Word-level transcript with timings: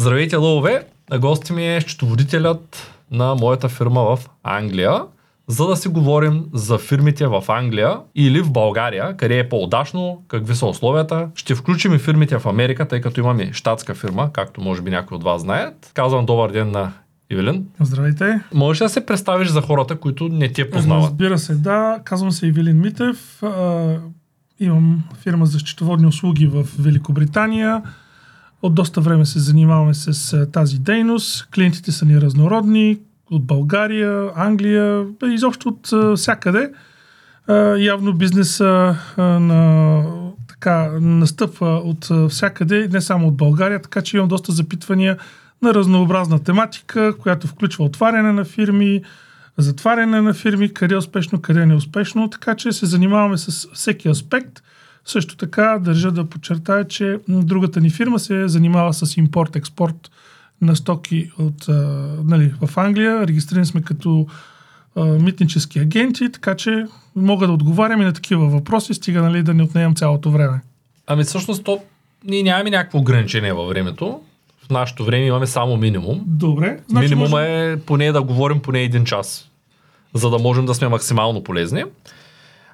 Здравейте, 0.00 0.36
лъвове! 0.36 0.86
Гости 1.18 1.52
ми 1.52 1.76
е 1.76 1.80
счетоводителят 1.80 2.92
на 3.10 3.34
моята 3.34 3.68
фирма 3.68 4.00
в 4.00 4.18
Англия, 4.42 5.02
за 5.46 5.66
да 5.66 5.76
си 5.76 5.88
говорим 5.88 6.44
за 6.54 6.78
фирмите 6.78 7.26
в 7.26 7.44
Англия 7.48 7.96
или 8.14 8.40
в 8.40 8.50
България, 8.50 9.16
къде 9.16 9.38
е 9.38 9.48
по-удачно, 9.48 10.22
какви 10.28 10.54
са 10.54 10.66
условията. 10.66 11.28
Ще 11.34 11.54
включим 11.54 11.94
и 11.94 11.98
фирмите 11.98 12.38
в 12.38 12.46
Америка, 12.46 12.88
тъй 12.88 13.00
като 13.00 13.20
имаме 13.20 13.52
щатска 13.52 13.94
фирма, 13.94 14.32
както 14.32 14.60
може 14.60 14.82
би 14.82 14.90
някои 14.90 15.16
от 15.16 15.24
вас 15.24 15.42
знаят. 15.42 15.90
Казвам 15.94 16.26
добър 16.26 16.50
ден 16.50 16.70
на 16.70 16.92
Ивелин. 17.30 17.66
Здравейте. 17.80 18.40
Можеш 18.54 18.78
да 18.78 18.88
се 18.88 19.06
представиш 19.06 19.48
за 19.48 19.62
хората, 19.62 19.96
които 19.96 20.28
не 20.28 20.52
те 20.52 20.70
познават? 20.70 21.04
Разбира 21.04 21.38
се, 21.38 21.54
да. 21.54 22.00
Казвам 22.04 22.32
се 22.32 22.46
Ивелин 22.46 22.80
Митев. 22.80 23.42
А, 23.42 23.96
имам 24.60 25.04
фирма 25.22 25.46
за 25.46 25.58
счетоводни 25.58 26.06
услуги 26.06 26.46
в 26.46 26.66
Великобритания. 26.78 27.82
От 28.62 28.74
доста 28.74 29.00
време 29.00 29.26
се 29.26 29.38
занимаваме 29.38 29.94
с 29.94 30.46
тази 30.46 30.78
дейност. 30.78 31.48
Клиентите 31.54 31.92
са 31.92 32.04
ни 32.04 32.20
разнородни. 32.20 32.98
От 33.30 33.44
България, 33.44 34.30
Англия, 34.36 35.06
изобщо 35.24 35.68
от 35.68 36.16
всякъде. 36.16 36.72
Явно 37.78 38.12
бизнеса 38.12 38.96
на, 39.18 40.02
така, 40.48 40.90
настъпва 41.00 41.66
от 41.66 42.30
всякъде, 42.30 42.88
не 42.92 43.00
само 43.00 43.28
от 43.28 43.36
България, 43.36 43.82
така 43.82 44.02
че 44.02 44.16
имам 44.16 44.28
доста 44.28 44.52
запитвания 44.52 45.18
на 45.62 45.74
разнообразна 45.74 46.38
тематика, 46.44 47.14
която 47.18 47.46
включва 47.46 47.84
отваряне 47.84 48.32
на 48.32 48.44
фирми, 48.44 49.02
затваряне 49.58 50.20
на 50.20 50.34
фирми, 50.34 50.74
къде 50.74 50.94
е 50.94 50.98
успешно, 50.98 51.40
къде 51.40 51.62
е 51.62 51.66
неуспешно, 51.66 52.30
така 52.30 52.54
че 52.54 52.72
се 52.72 52.86
занимаваме 52.86 53.38
с 53.38 53.68
всеки 53.72 54.08
аспект. 54.08 54.62
Също 55.04 55.36
така 55.36 55.78
държа 55.78 56.10
да 56.10 56.24
подчертая, 56.24 56.88
че 56.88 57.18
другата 57.28 57.80
ни 57.80 57.90
фирма 57.90 58.18
се 58.18 58.48
занимава 58.48 58.94
с 58.94 59.16
импорт-експорт 59.16 60.10
на 60.62 60.76
стоки 60.76 61.30
от, 61.38 61.68
а, 61.68 61.72
нали, 62.24 62.54
в 62.60 62.78
Англия. 62.78 63.26
Регистрирани 63.26 63.66
сме 63.66 63.82
като 63.82 64.26
а, 64.96 65.04
митнически 65.04 65.78
агенти, 65.78 66.32
така 66.32 66.56
че 66.56 66.86
мога 67.16 67.46
да 67.46 67.52
отговарям 67.52 68.02
и 68.02 68.04
на 68.04 68.12
такива 68.12 68.46
въпроси, 68.46 68.94
стига 68.94 69.22
нали, 69.22 69.42
да 69.42 69.54
не 69.54 69.62
отнемам 69.62 69.94
цялото 69.94 70.30
време. 70.30 70.60
Ами 71.06 71.24
всъщност 71.24 71.64
то, 71.64 71.80
ние 72.24 72.42
нямаме 72.42 72.70
някакво 72.70 72.98
ограничение 72.98 73.52
във 73.52 73.68
времето. 73.68 74.20
В 74.66 74.70
нашето 74.70 75.04
време 75.04 75.26
имаме 75.26 75.46
само 75.46 75.76
минимум. 75.76 76.20
Добре. 76.26 76.80
Значи 76.88 77.08
Минимум 77.08 77.30
може... 77.30 77.72
е 77.72 77.76
поне 77.76 78.12
да 78.12 78.22
говорим 78.22 78.60
поне 78.60 78.82
един 78.82 79.04
час, 79.04 79.48
за 80.14 80.30
да 80.30 80.38
можем 80.38 80.66
да 80.66 80.74
сме 80.74 80.88
максимално 80.88 81.44
полезни. 81.44 81.84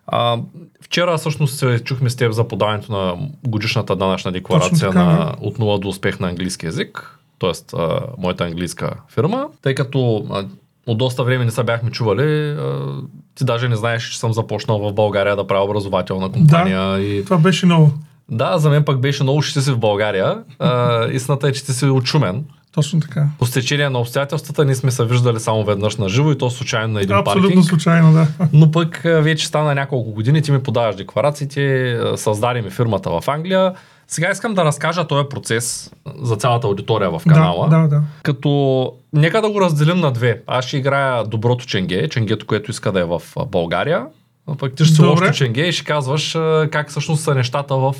А, 0.06 0.38
вчера 0.80 1.18
всъщност 1.18 1.58
се 1.58 1.78
чухме 1.84 2.10
с 2.10 2.16
теб 2.16 2.32
за 2.32 2.48
подаването 2.48 2.92
на 2.92 3.16
годишната 3.46 3.96
данъчна 3.96 4.32
декларация 4.32 4.90
така, 4.90 5.04
на, 5.04 5.34
от 5.40 5.58
0 5.58 5.80
до 5.80 5.88
успех 5.88 6.20
на 6.20 6.28
английски 6.28 6.66
язик, 6.66 7.18
т.е. 7.38 7.76
моята 8.18 8.44
английска 8.44 8.90
фирма, 9.08 9.46
тъй 9.62 9.74
като 9.74 10.26
а, 10.30 10.44
от 10.86 10.98
доста 10.98 11.24
време 11.24 11.44
не 11.44 11.50
са 11.50 11.64
бяхме 11.64 11.90
чували. 11.90 12.50
А, 12.50 12.92
ти 13.34 13.44
даже 13.44 13.68
не 13.68 13.76
знаеш, 13.76 14.10
че 14.10 14.18
съм 14.18 14.32
започнал 14.32 14.78
в 14.78 14.92
България 14.92 15.36
да 15.36 15.46
правя 15.46 15.64
образователна 15.64 16.32
компания. 16.32 16.82
Да, 16.82 17.00
и... 17.00 17.24
това 17.24 17.38
беше 17.38 17.66
много. 17.66 17.92
Да, 18.28 18.58
за 18.58 18.70
мен 18.70 18.84
пък 18.84 19.00
беше 19.00 19.22
много 19.22 19.42
щастлив 19.42 19.74
в 19.74 19.78
България. 19.78 20.38
А, 20.58 21.04
истината 21.10 21.48
е, 21.48 21.52
че 21.52 21.64
ти 21.64 21.72
си 21.72 21.86
очумен. 21.86 22.44
Точно 22.76 23.00
така. 23.00 23.26
По 23.38 23.46
стечение 23.46 23.90
на 23.90 23.98
обстоятелствата 23.98 24.64
ние 24.64 24.74
сме 24.74 24.90
се 24.90 25.04
виждали 25.04 25.40
само 25.40 25.64
веднъж 25.64 25.96
на 25.96 26.08
живо 26.08 26.32
и 26.32 26.38
то 26.38 26.50
случайно 26.50 26.92
на 26.92 27.00
един 27.00 27.16
Абсолютно 27.16 27.48
паркинг. 27.48 27.64
случайно, 27.64 28.12
да. 28.12 28.26
Но 28.52 28.70
пък 28.70 29.00
вече 29.04 29.46
стана 29.46 29.74
няколко 29.74 30.10
години, 30.10 30.42
ти 30.42 30.52
ми 30.52 30.62
подаваш 30.62 30.96
декларациите, 30.96 31.98
създаде 32.16 32.62
ми 32.62 32.70
фирмата 32.70 33.10
в 33.10 33.28
Англия. 33.28 33.72
Сега 34.08 34.30
искам 34.30 34.54
да 34.54 34.64
разкажа 34.64 35.06
този 35.06 35.28
процес 35.28 35.90
за 36.22 36.36
цялата 36.36 36.66
аудитория 36.66 37.10
в 37.10 37.22
канала. 37.28 37.68
Да, 37.68 37.78
да, 37.78 37.88
да. 37.88 38.02
Като 38.22 38.92
нека 39.12 39.42
да 39.42 39.50
го 39.50 39.60
разделим 39.60 40.00
на 40.00 40.12
две. 40.12 40.42
Аз 40.46 40.64
ще 40.64 40.76
играя 40.76 41.24
доброто 41.24 41.66
ченге, 41.66 42.08
ченгето, 42.08 42.46
което 42.46 42.70
иска 42.70 42.92
да 42.92 43.00
е 43.00 43.04
в 43.04 43.22
България. 43.46 44.06
А 44.48 44.54
пък 44.54 44.74
ти 44.74 44.84
ще 44.84 44.96
Добре. 44.96 45.08
лошото 45.08 45.32
ченге 45.32 45.62
и 45.62 45.72
ще 45.72 45.84
казваш 45.84 46.32
как 46.72 46.90
всъщност 46.90 47.22
са 47.22 47.34
нещата 47.34 47.74
в 47.74 47.94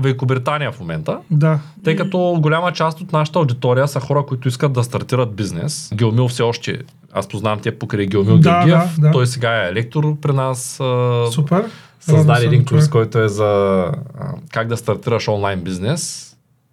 Великобритания 0.00 0.72
в 0.72 0.80
момента. 0.80 1.18
Да. 1.30 1.58
Тъй 1.84 1.96
като 1.96 2.36
голяма 2.40 2.72
част 2.72 3.00
от 3.00 3.12
нашата 3.12 3.38
аудитория 3.38 3.88
са 3.88 4.00
хора, 4.00 4.22
които 4.26 4.48
искат 4.48 4.72
да 4.72 4.84
стартират 4.84 5.34
бизнес. 5.36 5.90
Геомил 5.94 6.28
все 6.28 6.42
още, 6.42 6.78
аз 7.12 7.28
познавам 7.28 7.60
те 7.60 7.78
покрай 7.78 8.06
Геомил 8.06 8.38
Да, 8.38 8.50
Георгиев. 8.50 8.94
да, 8.98 9.06
да. 9.06 9.10
Той 9.12 9.26
сега 9.26 9.66
е 9.66 9.72
лектор 9.72 10.16
при 10.20 10.32
нас. 10.32 10.80
Супер. 11.32 11.64
Създаде 12.00 12.40
се 12.40 12.46
един 12.46 12.64
курс, 12.64 12.88
който 12.88 13.18
е 13.18 13.28
за 13.28 13.84
как 14.52 14.68
да 14.68 14.76
стартираш 14.76 15.28
онлайн 15.28 15.60
бизнес. 15.60 16.25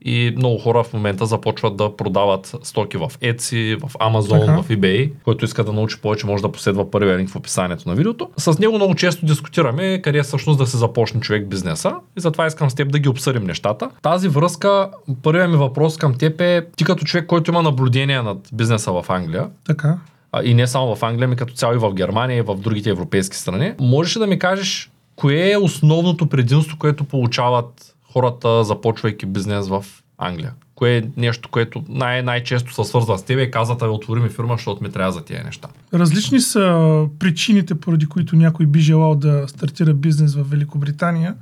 И 0.05 0.33
много 0.37 0.57
хора 0.57 0.83
в 0.83 0.93
момента 0.93 1.25
започват 1.25 1.77
да 1.77 1.95
продават 1.95 2.55
стоки 2.63 2.97
в 2.97 3.11
Etsy, 3.21 3.87
в 3.87 3.93
Amazon, 3.93 4.39
Така. 4.39 4.61
в 4.61 4.67
eBay. 4.67 5.11
Който 5.23 5.45
иска 5.45 5.63
да 5.63 5.73
научи 5.73 6.01
повече, 6.01 6.27
може 6.27 6.43
да 6.43 6.51
последва 6.51 6.91
първия 6.91 7.17
линк 7.17 7.29
в 7.29 7.35
описанието 7.35 7.89
на 7.89 7.95
видеото. 7.95 8.29
С 8.37 8.59
него 8.59 8.75
много 8.75 8.95
често 8.95 9.25
дискутираме 9.25 10.01
къде 10.01 10.23
всъщност 10.23 10.59
да 10.59 10.67
се 10.67 10.77
започне 10.77 11.21
човек 11.21 11.47
бизнеса. 11.47 11.93
И 12.17 12.19
затова 12.19 12.47
искам 12.47 12.69
с 12.69 12.75
теб 12.75 12.91
да 12.91 12.99
ги 12.99 13.09
обсъдим 13.09 13.43
нещата. 13.43 13.89
Тази 14.01 14.27
връзка, 14.27 14.89
първият 15.23 15.51
ми 15.51 15.57
въпрос 15.57 15.97
към 15.97 16.13
теб 16.17 16.41
е, 16.41 16.65
ти 16.75 16.83
като 16.83 17.05
човек, 17.05 17.25
който 17.25 17.51
има 17.51 17.61
наблюдение 17.61 18.21
над 18.21 18.37
бизнеса 18.53 18.91
в 18.91 19.05
Англия, 19.09 19.47
Така. 19.65 19.97
и 20.43 20.53
не 20.53 20.67
само 20.67 20.95
в 20.95 21.03
Англия, 21.03 21.27
ми 21.27 21.35
като 21.35 21.53
цяло 21.53 21.73
и 21.73 21.77
в 21.77 21.93
Германия, 21.93 22.37
и 22.37 22.41
в 22.41 22.55
другите 22.55 22.89
европейски 22.89 23.37
страни. 23.37 23.73
Можеш 23.79 24.15
ли 24.15 24.19
да 24.19 24.27
ми 24.27 24.39
кажеш, 24.39 24.91
кое 25.15 25.51
е 25.51 25.57
основното 25.57 26.25
предимство, 26.25 26.77
което 26.79 27.03
получават 27.03 27.95
хората, 28.13 28.63
започвайки 28.63 29.25
бизнес 29.25 29.67
в 29.67 29.85
Англия? 30.17 30.51
Кое 30.75 30.97
е 30.97 31.03
нещо, 31.17 31.49
което 31.49 31.83
най- 31.89 32.23
най-често 32.23 32.73
се 32.73 32.83
свързва 32.83 33.17
с 33.17 33.23
теб 33.23 33.39
и 33.39 33.51
казват, 33.51 33.79
да 33.79 33.89
отвори 33.89 34.19
ми 34.19 34.29
фирма, 34.29 34.53
защото 34.57 34.83
ми 34.83 34.91
трябва 34.91 35.11
за 35.11 35.21
тия 35.21 35.43
неща. 35.43 35.67
Различни 35.93 36.39
са 36.39 37.05
причините, 37.19 37.75
поради 37.75 38.05
които 38.05 38.35
някой 38.35 38.65
би 38.65 38.79
желал 38.79 39.15
да 39.15 39.47
стартира 39.47 39.93
бизнес 39.93 40.35
в 40.35 40.43
Великобритания. 40.43 41.35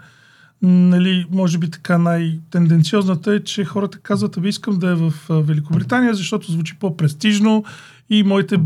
Нали, 0.61 1.25
може 1.31 1.57
би 1.57 1.71
така 1.71 1.97
най-тенденциозната 1.97 3.33
е, 3.33 3.43
че 3.43 3.65
хората 3.65 3.99
казват, 3.99 4.37
абе 4.37 4.49
искам 4.49 4.79
да 4.79 4.91
е 4.91 4.95
в 4.95 5.13
Великобритания, 5.29 6.13
защото 6.13 6.51
звучи 6.51 6.75
по-престижно 6.79 7.63
и 8.09 8.23
моите 8.23 8.57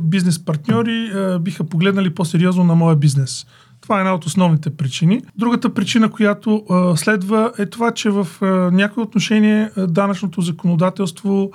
бизнес 0.00 0.44
партньори 0.44 1.10
биха 1.40 1.64
погледнали 1.64 2.14
по-сериозно 2.14 2.64
на 2.64 2.74
моя 2.74 2.96
бизнес. 2.96 3.46
Това 3.84 3.96
е 3.96 4.00
една 4.00 4.14
от 4.14 4.24
основните 4.24 4.76
причини. 4.76 5.22
Другата 5.36 5.74
причина, 5.74 6.10
която 6.10 6.64
а, 6.70 6.96
следва 6.96 7.52
е 7.58 7.66
това, 7.66 7.90
че 7.90 8.10
в 8.10 8.28
а, 8.42 8.46
някои 8.70 9.02
отношения 9.02 9.70
данъчното 9.76 10.40
законодателство 10.40 11.50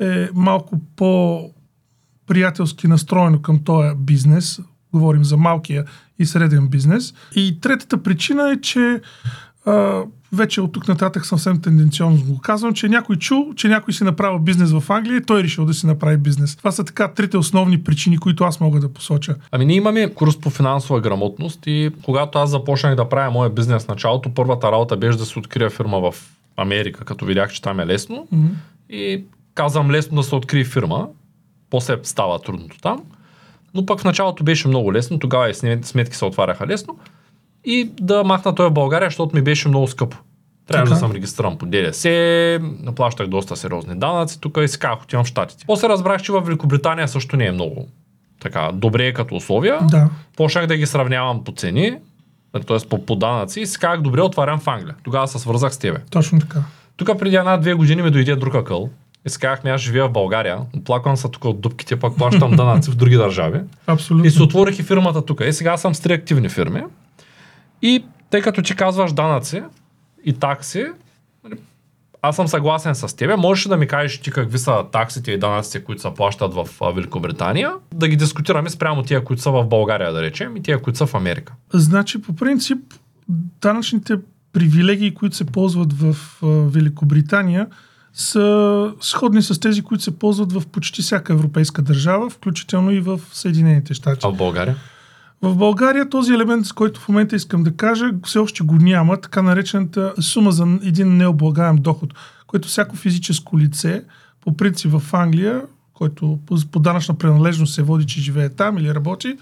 е 0.00 0.28
малко 0.34 0.80
по 0.96 1.40
приятелски 2.26 2.88
настроено 2.88 3.42
към 3.42 3.64
този 3.64 3.88
бизнес. 3.96 4.60
Говорим 4.92 5.24
за 5.24 5.36
малкия 5.36 5.84
и 6.18 6.26
среден 6.26 6.68
бизнес. 6.68 7.14
И 7.36 7.60
третата 7.60 8.02
причина 8.02 8.52
е, 8.52 8.60
че 8.60 9.00
а, 9.66 10.02
вече 10.32 10.60
от 10.60 10.72
тук 10.72 10.88
нататък 10.88 11.26
съвсем 11.26 11.60
тенденциозно 11.60 12.34
го 12.34 12.40
казвам, 12.40 12.74
че 12.74 12.88
някой 12.88 13.16
чул, 13.16 13.54
че 13.54 13.68
някой 13.68 13.94
си 13.94 14.04
направил 14.04 14.38
бизнес 14.38 14.72
в 14.72 14.90
Англия 14.90 15.16
и 15.16 15.24
той 15.24 15.40
е 15.40 15.42
решил 15.42 15.64
да 15.64 15.74
си 15.74 15.86
направи 15.86 16.16
бизнес. 16.16 16.56
Това 16.56 16.72
са 16.72 16.84
така 16.84 17.08
трите 17.08 17.36
основни 17.36 17.82
причини, 17.84 18.18
които 18.18 18.44
аз 18.44 18.60
мога 18.60 18.80
да 18.80 18.92
посоча. 18.92 19.36
Ами 19.50 19.64
ние 19.64 19.76
имаме 19.76 20.14
курс 20.14 20.40
по 20.40 20.50
финансова 20.50 21.00
грамотност 21.00 21.60
и 21.66 21.90
когато 22.04 22.38
аз 22.38 22.50
започнах 22.50 22.94
да 22.94 23.08
правя 23.08 23.30
моя 23.30 23.50
бизнес 23.50 23.88
началото, 23.88 24.34
първата 24.34 24.72
работа 24.72 24.96
беше 24.96 25.18
да 25.18 25.26
се 25.26 25.38
открия 25.38 25.70
фирма 25.70 26.00
в 26.00 26.14
Америка, 26.56 27.04
като 27.04 27.24
видях, 27.24 27.52
че 27.52 27.62
там 27.62 27.80
е 27.80 27.86
лесно. 27.86 28.28
М. 28.32 28.48
И 28.90 29.24
казвам 29.54 29.90
лесно 29.90 30.16
да 30.16 30.22
се 30.22 30.34
открие 30.34 30.64
фирма, 30.64 31.08
после 31.70 31.96
става 32.02 32.38
трудното 32.38 32.78
там. 32.78 33.00
Но 33.74 33.86
пък 33.86 34.00
в 34.00 34.04
началото 34.04 34.44
беше 34.44 34.68
много 34.68 34.92
лесно, 34.92 35.18
тогава 35.18 35.50
и 35.50 35.54
сме- 35.54 35.82
сметки 35.82 36.16
се 36.16 36.24
отваряха 36.24 36.66
лесно. 36.66 36.98
И 37.64 37.90
да 38.00 38.24
махна 38.24 38.54
той 38.54 38.68
в 38.68 38.72
България, 38.72 39.10
защото 39.10 39.36
ми 39.36 39.42
беше 39.42 39.68
много 39.68 39.86
скъпо. 39.86 40.16
Трябва 40.66 40.90
да 40.90 40.96
съм 40.96 41.12
регистриран 41.12 41.58
по 41.58 41.66
ДДС, 41.66 42.08
наплащах 42.80 43.26
доста 43.26 43.56
сериозни 43.56 43.94
данъци, 43.94 44.40
тук 44.40 44.56
и 44.56 44.78
казах, 44.78 45.02
отивам 45.02 45.24
в 45.24 45.28
Штатите. 45.28 45.64
После 45.66 45.88
разбрах, 45.88 46.22
че 46.22 46.32
в 46.32 46.40
Великобритания 46.40 47.08
също 47.08 47.36
не 47.36 47.46
е 47.46 47.52
много 47.52 47.88
така 48.42 48.70
добре 48.74 49.12
като 49.12 49.34
условия. 49.34 49.78
Да. 49.90 50.10
Почнах 50.36 50.66
да 50.66 50.76
ги 50.76 50.86
сравнявам 50.86 51.44
по 51.44 51.52
цени, 51.52 51.96
т.е. 52.66 52.88
по, 52.88 53.06
по 53.06 53.16
данъци 53.16 53.60
и 53.60 53.66
си 53.66 53.78
казах, 53.78 54.00
добре, 54.00 54.20
отварям 54.20 54.60
в 54.60 54.68
Англия. 54.68 54.94
Тогава 55.02 55.28
се 55.28 55.38
свързах 55.38 55.74
с 55.74 55.78
тебе. 55.78 55.98
Точно 56.10 56.40
така. 56.40 56.58
Тук 56.96 57.18
преди 57.18 57.36
една-две 57.36 57.74
години 57.74 58.02
ми 58.02 58.10
дойде 58.10 58.36
друг 58.36 58.54
акъл. 58.54 58.90
И 59.26 59.30
си 59.30 59.38
казах, 59.38 59.64
ми 59.64 59.70
аз 59.70 59.80
живея 59.80 60.08
в 60.08 60.12
България, 60.12 60.58
оплаквам 60.76 61.16
се 61.16 61.28
тук 61.28 61.44
от 61.44 61.60
дупките, 61.60 61.96
пък 61.96 62.16
плащам 62.16 62.50
данъци 62.56 62.90
в 62.90 62.94
други 62.94 63.16
държави. 63.16 63.60
Абсолютно. 63.86 64.26
И 64.26 64.30
си 64.30 64.42
отворих 64.42 64.78
и 64.78 64.82
фирмата 64.82 65.24
тук. 65.24 65.40
И 65.46 65.52
сега 65.52 65.76
съм 65.76 65.94
с 65.94 66.00
три 66.00 66.12
активни 66.12 66.48
фирми. 66.48 66.82
И 67.82 68.04
тъй 68.30 68.40
като 68.40 68.62
ти 68.62 68.76
казваш 68.76 69.12
данъци 69.12 69.62
и 70.24 70.32
такси, 70.32 70.86
нали, 71.44 71.54
аз 72.22 72.36
съм 72.36 72.48
съгласен 72.48 72.94
с 72.94 73.16
тебе. 73.16 73.36
Можеш 73.36 73.64
да 73.64 73.76
ми 73.76 73.86
кажеш 73.86 74.20
ти 74.20 74.30
какви 74.30 74.58
са 74.58 74.84
таксите 74.92 75.32
и 75.32 75.38
данъците, 75.38 75.84
които 75.84 76.02
се 76.02 76.14
плащат 76.16 76.54
в 76.54 76.68
Великобритания? 76.94 77.72
Да 77.94 78.08
ги 78.08 78.16
дискутираме 78.16 78.70
спрямо 78.70 79.02
тия, 79.02 79.24
които 79.24 79.42
са 79.42 79.50
в 79.50 79.66
България, 79.66 80.12
да 80.12 80.22
речем, 80.22 80.56
и 80.56 80.62
тия, 80.62 80.82
които 80.82 80.98
са 80.98 81.06
в 81.06 81.14
Америка. 81.14 81.52
Значи, 81.72 82.22
по 82.22 82.36
принцип, 82.36 82.78
данъчните 83.60 84.16
привилегии, 84.52 85.14
които 85.14 85.36
се 85.36 85.44
ползват 85.44 85.92
в 85.92 86.16
Великобритания, 86.42 87.66
са 88.12 88.92
сходни 89.00 89.42
с 89.42 89.60
тези, 89.60 89.82
които 89.82 90.04
се 90.04 90.18
ползват 90.18 90.52
в 90.52 90.66
почти 90.66 91.02
всяка 91.02 91.32
европейска 91.32 91.82
държава, 91.82 92.30
включително 92.30 92.90
и 92.90 93.00
в 93.00 93.20
Съединените 93.32 93.94
щати. 93.94 94.20
А 94.24 94.28
в 94.28 94.36
България? 94.36 94.76
В 95.42 95.56
България 95.56 96.08
този 96.08 96.32
елемент, 96.32 96.66
с 96.66 96.72
който 96.72 97.00
в 97.00 97.08
момента 97.08 97.36
искам 97.36 97.62
да 97.62 97.76
кажа, 97.76 98.10
все 98.24 98.38
още 98.38 98.64
го 98.64 98.74
няма, 98.74 99.20
така 99.20 99.42
наречената 99.42 100.14
сума 100.20 100.52
за 100.52 100.78
един 100.82 101.16
необлагаем 101.16 101.76
доход, 101.76 102.14
който 102.46 102.68
всяко 102.68 102.96
физическо 102.96 103.58
лице, 103.58 104.04
по 104.40 104.56
принцип 104.56 104.92
в 104.92 105.14
Англия, 105.14 105.62
който 105.94 106.38
по, 106.46 106.56
по 106.72 106.80
данъчна 106.80 107.14
принадлежност 107.14 107.74
се 107.74 107.82
води, 107.82 108.06
че 108.06 108.20
живее 108.20 108.48
там 108.48 108.78
или 108.78 108.94
работи, 108.94 109.36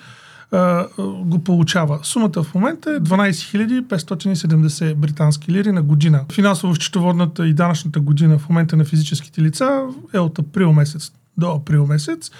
го 1.25 1.39
получава. 1.45 2.01
Сумата 2.03 2.43
в 2.43 2.55
момента 2.55 2.91
е 2.91 3.01
12 3.01 3.83
570 3.83 4.95
британски 4.95 5.53
лири 5.53 5.73
на 5.73 5.83
година. 5.83 6.25
Финансово-счетоводната 6.33 7.47
и 7.47 7.55
данъчната 7.55 8.01
година 8.01 8.39
в 8.39 8.49
момента 8.49 8.77
на 8.77 8.85
физическите 8.85 9.43
лица 9.43 9.83
е 10.15 10.19
от 10.19 10.39
април 10.39 10.73
месец 10.73 11.13
до 11.37 11.51
април 11.51 11.87
месец. 11.87 12.31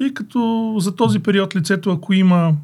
И 0.00 0.14
като 0.14 0.74
за 0.78 0.96
този 0.96 1.18
период 1.18 1.56
лицето, 1.56 1.90
ако 1.90 2.12
има 2.12 2.54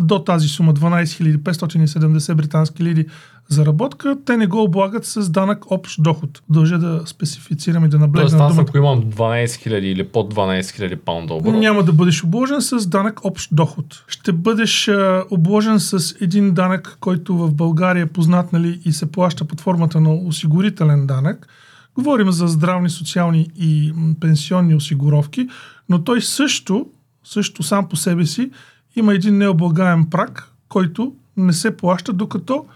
до 0.00 0.18
тази 0.18 0.48
сума 0.48 0.74
12 0.74 1.36
570 1.36 2.34
британски 2.34 2.84
лири 2.84 3.06
заработка, 3.48 4.16
те 4.26 4.36
не 4.36 4.46
го 4.46 4.62
облагат 4.62 5.04
с 5.04 5.30
данък 5.30 5.70
общ 5.70 6.02
доход. 6.02 6.42
Дължа 6.48 6.78
да 6.78 7.02
специфицирам 7.06 7.84
и 7.84 7.88
да 7.88 7.98
наблегна 7.98 8.28
Тоест, 8.28 8.38
на 8.38 8.46
аз 8.46 8.58
ако 8.58 8.78
имам 8.78 9.02
12 9.02 9.44
000 9.44 9.78
или 9.78 10.08
под 10.08 10.34
12 10.34 10.60
000 10.60 10.96
паунда 10.96 11.34
оборот, 11.34 11.60
Няма 11.60 11.82
да 11.82 11.92
бъдеш 11.92 12.24
обложен 12.24 12.60
с 12.60 12.86
данък 12.86 13.24
общ 13.24 13.54
доход. 13.54 14.04
Ще 14.06 14.32
бъдеш 14.32 14.88
а, 14.88 15.24
обложен 15.30 15.80
с 15.80 16.14
един 16.20 16.54
данък, 16.54 16.96
който 17.00 17.36
в 17.36 17.54
България 17.54 18.02
е 18.02 18.06
познат 18.06 18.52
нали, 18.52 18.80
и 18.84 18.92
се 18.92 19.12
плаща 19.12 19.44
под 19.44 19.60
формата 19.60 20.00
на 20.00 20.14
осигурителен 20.14 21.06
данък. 21.06 21.48
Говорим 21.94 22.32
за 22.32 22.46
здравни, 22.46 22.90
социални 22.90 23.48
и 23.56 23.92
пенсионни 24.20 24.74
осигуровки, 24.74 25.48
но 25.88 26.04
той 26.04 26.22
също, 26.22 26.86
също 27.24 27.62
сам 27.62 27.88
по 27.88 27.96
себе 27.96 28.26
си 28.26 28.50
има 28.96 29.14
един 29.14 29.38
необлагаем 29.38 30.10
прак, 30.10 30.48
който 30.68 31.14
не 31.36 31.52
се 31.52 31.76
плаща, 31.76 32.12
докато 32.12 32.66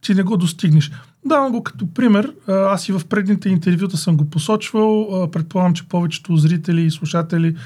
ти 0.00 0.14
не 0.14 0.22
го 0.22 0.36
достигнеш. 0.36 0.90
Давам 1.24 1.52
го 1.52 1.62
като 1.62 1.94
пример. 1.94 2.32
Аз 2.48 2.88
и 2.88 2.92
в 2.92 3.02
предните 3.08 3.48
интервюта 3.48 3.96
съм 3.96 4.16
го 4.16 4.30
посочвал. 4.30 5.28
Предполагам, 5.32 5.74
че 5.74 5.88
повечето 5.88 6.36
зрители 6.36 6.82
и 6.82 6.90
слушатели, 6.90 7.56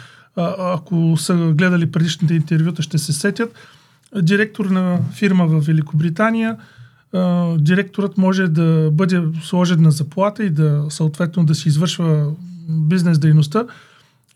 ако 0.58 1.16
са 1.16 1.52
гледали 1.56 1.92
предишните 1.92 2.34
интервюта, 2.34 2.82
ще 2.82 2.98
се 2.98 3.12
сетят. 3.12 3.54
Директор 4.22 4.64
на 4.64 4.98
фирма 5.12 5.46
в 5.46 5.60
Великобритания, 5.60 6.56
директорът 7.58 8.18
може 8.18 8.48
да 8.48 8.90
бъде 8.92 9.22
сложен 9.42 9.82
на 9.82 9.90
заплата 9.90 10.44
и 10.44 10.50
да 10.50 10.86
съответно 10.88 11.44
да 11.44 11.54
си 11.54 11.68
извършва 11.68 12.32
бизнес 12.68 13.18
дейността 13.18 13.64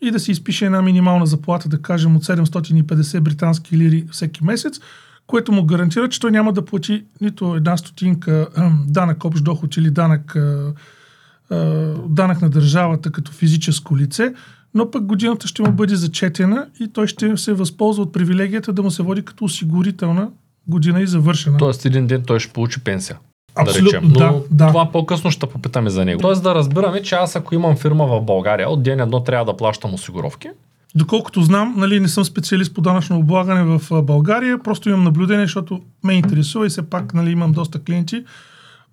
и 0.07 0.11
да 0.11 0.19
си 0.19 0.31
изпише 0.31 0.65
една 0.65 0.81
минимална 0.81 1.25
заплата, 1.25 1.69
да 1.69 1.81
кажем 1.81 2.15
от 2.15 2.23
750 2.23 3.19
британски 3.19 3.77
лири 3.77 4.05
всеки 4.11 4.43
месец, 4.43 4.79
което 5.27 5.51
му 5.51 5.65
гарантира, 5.65 6.09
че 6.09 6.19
той 6.19 6.31
няма 6.31 6.53
да 6.53 6.65
плати 6.65 7.03
нито 7.21 7.55
една 7.55 7.77
стотинка 7.77 8.47
данък 8.87 9.25
общ 9.25 9.43
доход 9.43 9.77
или 9.77 9.91
данък, 9.91 10.37
данък 12.07 12.41
на 12.41 12.49
държавата 12.49 13.11
като 13.11 13.31
физическо 13.31 13.97
лице, 13.97 14.33
но 14.73 14.91
пък 14.91 15.05
годината 15.05 15.47
ще 15.47 15.61
му 15.61 15.71
бъде 15.71 15.95
зачетена 15.95 16.67
и 16.79 16.87
той 16.87 17.07
ще 17.07 17.37
се 17.37 17.53
възползва 17.53 18.03
от 18.03 18.13
привилегията 18.13 18.73
да 18.73 18.83
му 18.83 18.91
се 18.91 19.03
води 19.03 19.21
като 19.21 19.45
осигурителна 19.45 20.29
година 20.67 21.01
и 21.01 21.07
завършена. 21.07 21.57
Тоест 21.57 21.85
един 21.85 22.07
ден 22.07 22.23
той 22.27 22.39
ще 22.39 22.53
получи 22.53 22.83
пенсия. 22.83 23.17
Абсолютно, 23.55 23.91
да 23.91 23.97
речем. 23.97 24.09
Но 24.13 24.19
да, 24.19 24.33
да. 24.51 24.67
това 24.67 24.91
по-късно 24.91 25.31
ще 25.31 25.45
попитаме 25.45 25.89
за 25.89 26.05
него. 26.05 26.21
Тоест 26.21 26.43
да 26.43 26.55
разбираме, 26.55 27.01
че 27.01 27.15
аз 27.15 27.35
ако 27.35 27.55
имам 27.55 27.75
фирма 27.75 28.05
в 28.07 28.21
България, 28.21 28.69
от 28.69 28.83
ден 28.83 28.99
едно 28.99 29.19
трябва 29.19 29.45
да 29.45 29.57
плащам 29.57 29.93
осигуровки. 29.93 30.47
Доколкото 30.95 31.41
знам, 31.41 31.73
нали, 31.77 31.99
не 31.99 32.07
съм 32.07 32.25
специалист 32.25 32.73
по 32.73 32.81
данъчно 32.81 33.17
облагане 33.19 33.63
в 33.63 34.01
България, 34.03 34.59
просто 34.63 34.89
имам 34.89 35.03
наблюдение, 35.03 35.45
защото 35.45 35.81
ме 36.03 36.13
интересува 36.13 36.65
и 36.65 36.69
все 36.69 36.81
пак 36.81 37.13
нали, 37.13 37.31
имам 37.31 37.51
доста 37.51 37.83
клиенти. 37.83 38.23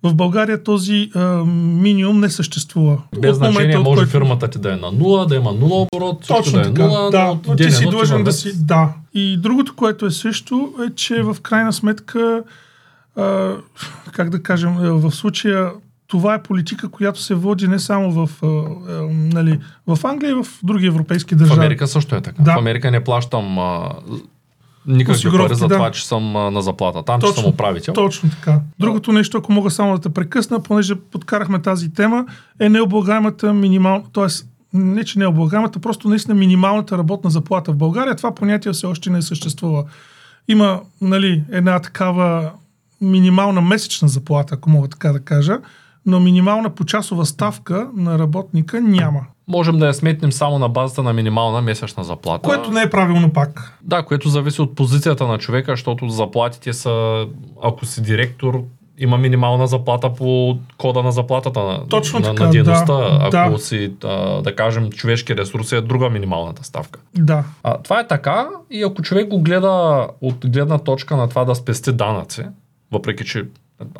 В 0.03 0.15
България 0.15 0.63
този 0.63 1.09
а, 1.15 1.19
минимум 1.45 2.19
не 2.19 2.29
съществува. 2.29 2.97
Без 3.19 3.35
От 3.35 3.39
момента, 3.39 3.51
значение 3.51 3.77
от 3.77 3.83
може 3.83 3.97
който- 3.97 4.11
фирмата 4.11 4.47
ти 4.47 4.59
да 4.59 4.73
е 4.73 4.75
на 4.75 4.91
нула, 4.91 5.25
да 5.25 5.35
има 5.35 5.51
нула 5.51 5.81
оборот, 5.81 6.25
Точно 6.27 6.53
да 6.53 6.59
е 6.59 6.63
така, 6.63 6.87
нула, 6.87 7.11
да, 7.11 7.25
но 7.25 7.51
от 7.51 7.57
ти 7.57 7.71
си 7.71 7.85
длъжен 7.85 8.23
да 8.23 8.31
си... 8.31 8.65
Да. 8.65 8.93
И 9.13 9.37
другото, 9.37 9.75
което 9.75 10.05
е 10.05 10.11
също, 10.11 10.73
е, 10.87 10.95
че 10.95 11.21
в 11.21 11.37
крайна 11.41 11.73
сметка, 11.73 12.43
а, 13.17 13.51
как 14.11 14.29
да 14.29 14.43
кажем, 14.43 14.77
а, 14.77 14.93
в 14.93 15.11
случая 15.11 15.71
това 16.07 16.33
е 16.33 16.43
политика, 16.43 16.89
която 16.89 17.21
се 17.21 17.35
води 17.35 17.67
не 17.67 17.79
само 17.79 18.11
в, 18.11 18.29
а, 18.43 18.47
а, 18.47 19.07
нали, 19.11 19.59
в 19.87 19.99
Англия 20.03 20.31
и 20.31 20.33
в 20.33 20.47
други 20.63 20.87
европейски 20.87 21.35
В 21.35 21.37
държави. 21.37 21.59
Америка 21.59 21.87
също 21.87 22.15
е 22.15 22.21
така. 22.21 22.43
Да. 22.43 22.53
В 22.53 22.57
Америка 22.57 22.91
не 22.91 23.03
плащам 23.03 23.59
а, 23.59 23.89
никакви 24.87 25.31
пари 25.31 25.55
за 25.55 25.67
да. 25.67 25.75
това, 25.75 25.91
че 25.91 26.07
съм 26.07 26.35
а, 26.35 26.51
на 26.51 26.61
заплата. 26.61 27.03
Там, 27.03 27.21
че 27.21 27.27
Точно, 27.27 27.41
съм 27.41 27.51
управител. 27.51 27.93
Точно 27.93 28.29
така. 28.29 28.61
Другото 28.79 29.11
нещо, 29.11 29.37
ако 29.37 29.51
мога 29.51 29.71
само 29.71 29.93
да 29.93 30.01
те 30.01 30.09
прекъсна, 30.09 30.63
понеже 30.63 30.95
подкарахме 30.95 31.61
тази 31.61 31.93
тема, 31.93 32.25
е 32.59 32.69
необлагаемата 32.69 33.53
минимална, 33.53 34.03
т.е. 34.13 34.27
не 34.73 35.03
че 35.03 35.19
необлагаемата, 35.19 35.79
просто 35.79 36.09
наистина 36.09 36.35
минималната 36.35 36.97
работна 36.97 37.29
заплата 37.29 37.71
в 37.71 37.75
България. 37.75 38.15
Това 38.15 38.35
понятие 38.35 38.71
все 38.71 38.85
още 38.85 39.09
не 39.09 39.21
съществува. 39.21 39.83
Има 40.47 40.81
нали, 41.01 41.43
една 41.51 41.79
такава 41.79 42.51
минимална 43.01 43.61
месечна 43.61 44.07
заплата, 44.07 44.55
ако 44.55 44.69
мога 44.69 44.87
така 44.87 45.11
да 45.11 45.19
кажа, 45.19 45.59
но 46.05 46.19
минимална 46.19 46.69
почасова 46.69 47.25
ставка 47.25 47.89
на 47.95 48.19
работника 48.19 48.81
няма. 48.81 49.21
Можем 49.47 49.77
да 49.77 49.87
я 49.87 49.93
сметнем 49.93 50.31
само 50.31 50.59
на 50.59 50.69
базата 50.69 51.03
на 51.03 51.13
минимална 51.13 51.61
месечна 51.61 52.03
заплата. 52.03 52.49
Което 52.49 52.71
не 52.71 52.81
е 52.81 52.89
правилно 52.89 53.33
пак. 53.33 53.79
Да, 53.81 54.03
което 54.03 54.29
зависи 54.29 54.61
от 54.61 54.75
позицията 54.75 55.27
на 55.27 55.37
човека, 55.37 55.71
защото 55.71 56.09
заплатите 56.09 56.73
са, 56.73 57.25
ако 57.63 57.85
си 57.85 58.01
директор, 58.01 58.63
има 58.97 59.17
минимална 59.17 59.67
заплата 59.67 60.13
по 60.13 60.57
кода 60.77 61.03
на 61.03 61.11
заплатата 61.11 61.59
на, 61.59 61.87
Точно 61.87 62.19
на, 62.19 62.25
така, 62.25 62.43
на 62.43 62.49
дейността. 62.49 62.93
да, 62.93 63.29
ако 63.33 63.53
да. 63.53 63.59
си, 63.59 63.93
а, 64.03 64.41
да 64.41 64.55
кажем, 64.55 64.91
човешки 64.91 65.35
ресурси 65.35 65.75
е 65.75 65.81
друга 65.81 66.09
минималната 66.09 66.63
ставка. 66.63 66.99
Да. 67.17 67.43
А, 67.63 67.77
това 67.77 67.99
е 67.99 68.07
така 68.07 68.47
и 68.71 68.83
ако 68.83 69.01
човек 69.01 69.27
го 69.27 69.41
гледа 69.41 70.07
от 70.21 70.45
гледна 70.51 70.77
точка 70.77 71.17
на 71.17 71.29
това 71.29 71.45
да 71.45 71.55
спести 71.55 71.91
данъци, 71.91 72.43
въпреки 72.93 73.25
че 73.25 73.45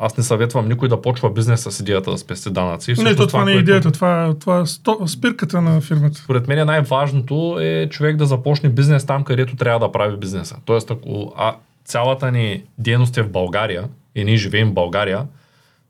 аз 0.00 0.16
не 0.16 0.24
съветвам 0.24 0.68
никой 0.68 0.88
да 0.88 1.02
почва 1.02 1.32
бизнес 1.32 1.62
с 1.62 1.80
идеята 1.80 2.10
да 2.10 2.18
спести 2.18 2.50
данъци. 2.50 2.90
Не, 2.90 2.94
Всъщност 2.94 3.16
то 3.16 3.26
това 3.26 3.44
не 3.44 3.50
е 3.50 3.54
което- 3.54 3.62
идеята, 3.62 3.92
това 3.92 4.24
е, 4.24 4.34
това 4.34 4.60
е 4.60 4.66
сто, 4.66 4.98
спирката 5.06 5.60
на 5.60 5.80
фирмата. 5.80 6.18
според 6.18 6.48
мен 6.48 6.66
най-важното 6.66 7.58
е 7.60 7.88
човек 7.90 8.16
да 8.16 8.26
започне 8.26 8.68
бизнес 8.68 9.06
там, 9.06 9.24
където 9.24 9.56
трябва 9.56 9.86
да 9.86 9.92
прави 9.92 10.16
бизнеса. 10.16 10.56
Тоест, 10.64 10.90
ако 10.90 11.32
а, 11.36 11.54
цялата 11.84 12.32
ни 12.32 12.62
дейност 12.78 13.16
е 13.16 13.22
в 13.22 13.30
България 13.30 13.84
и 14.14 14.24
ние 14.24 14.36
живеем 14.36 14.70
в 14.70 14.74
България, 14.74 15.26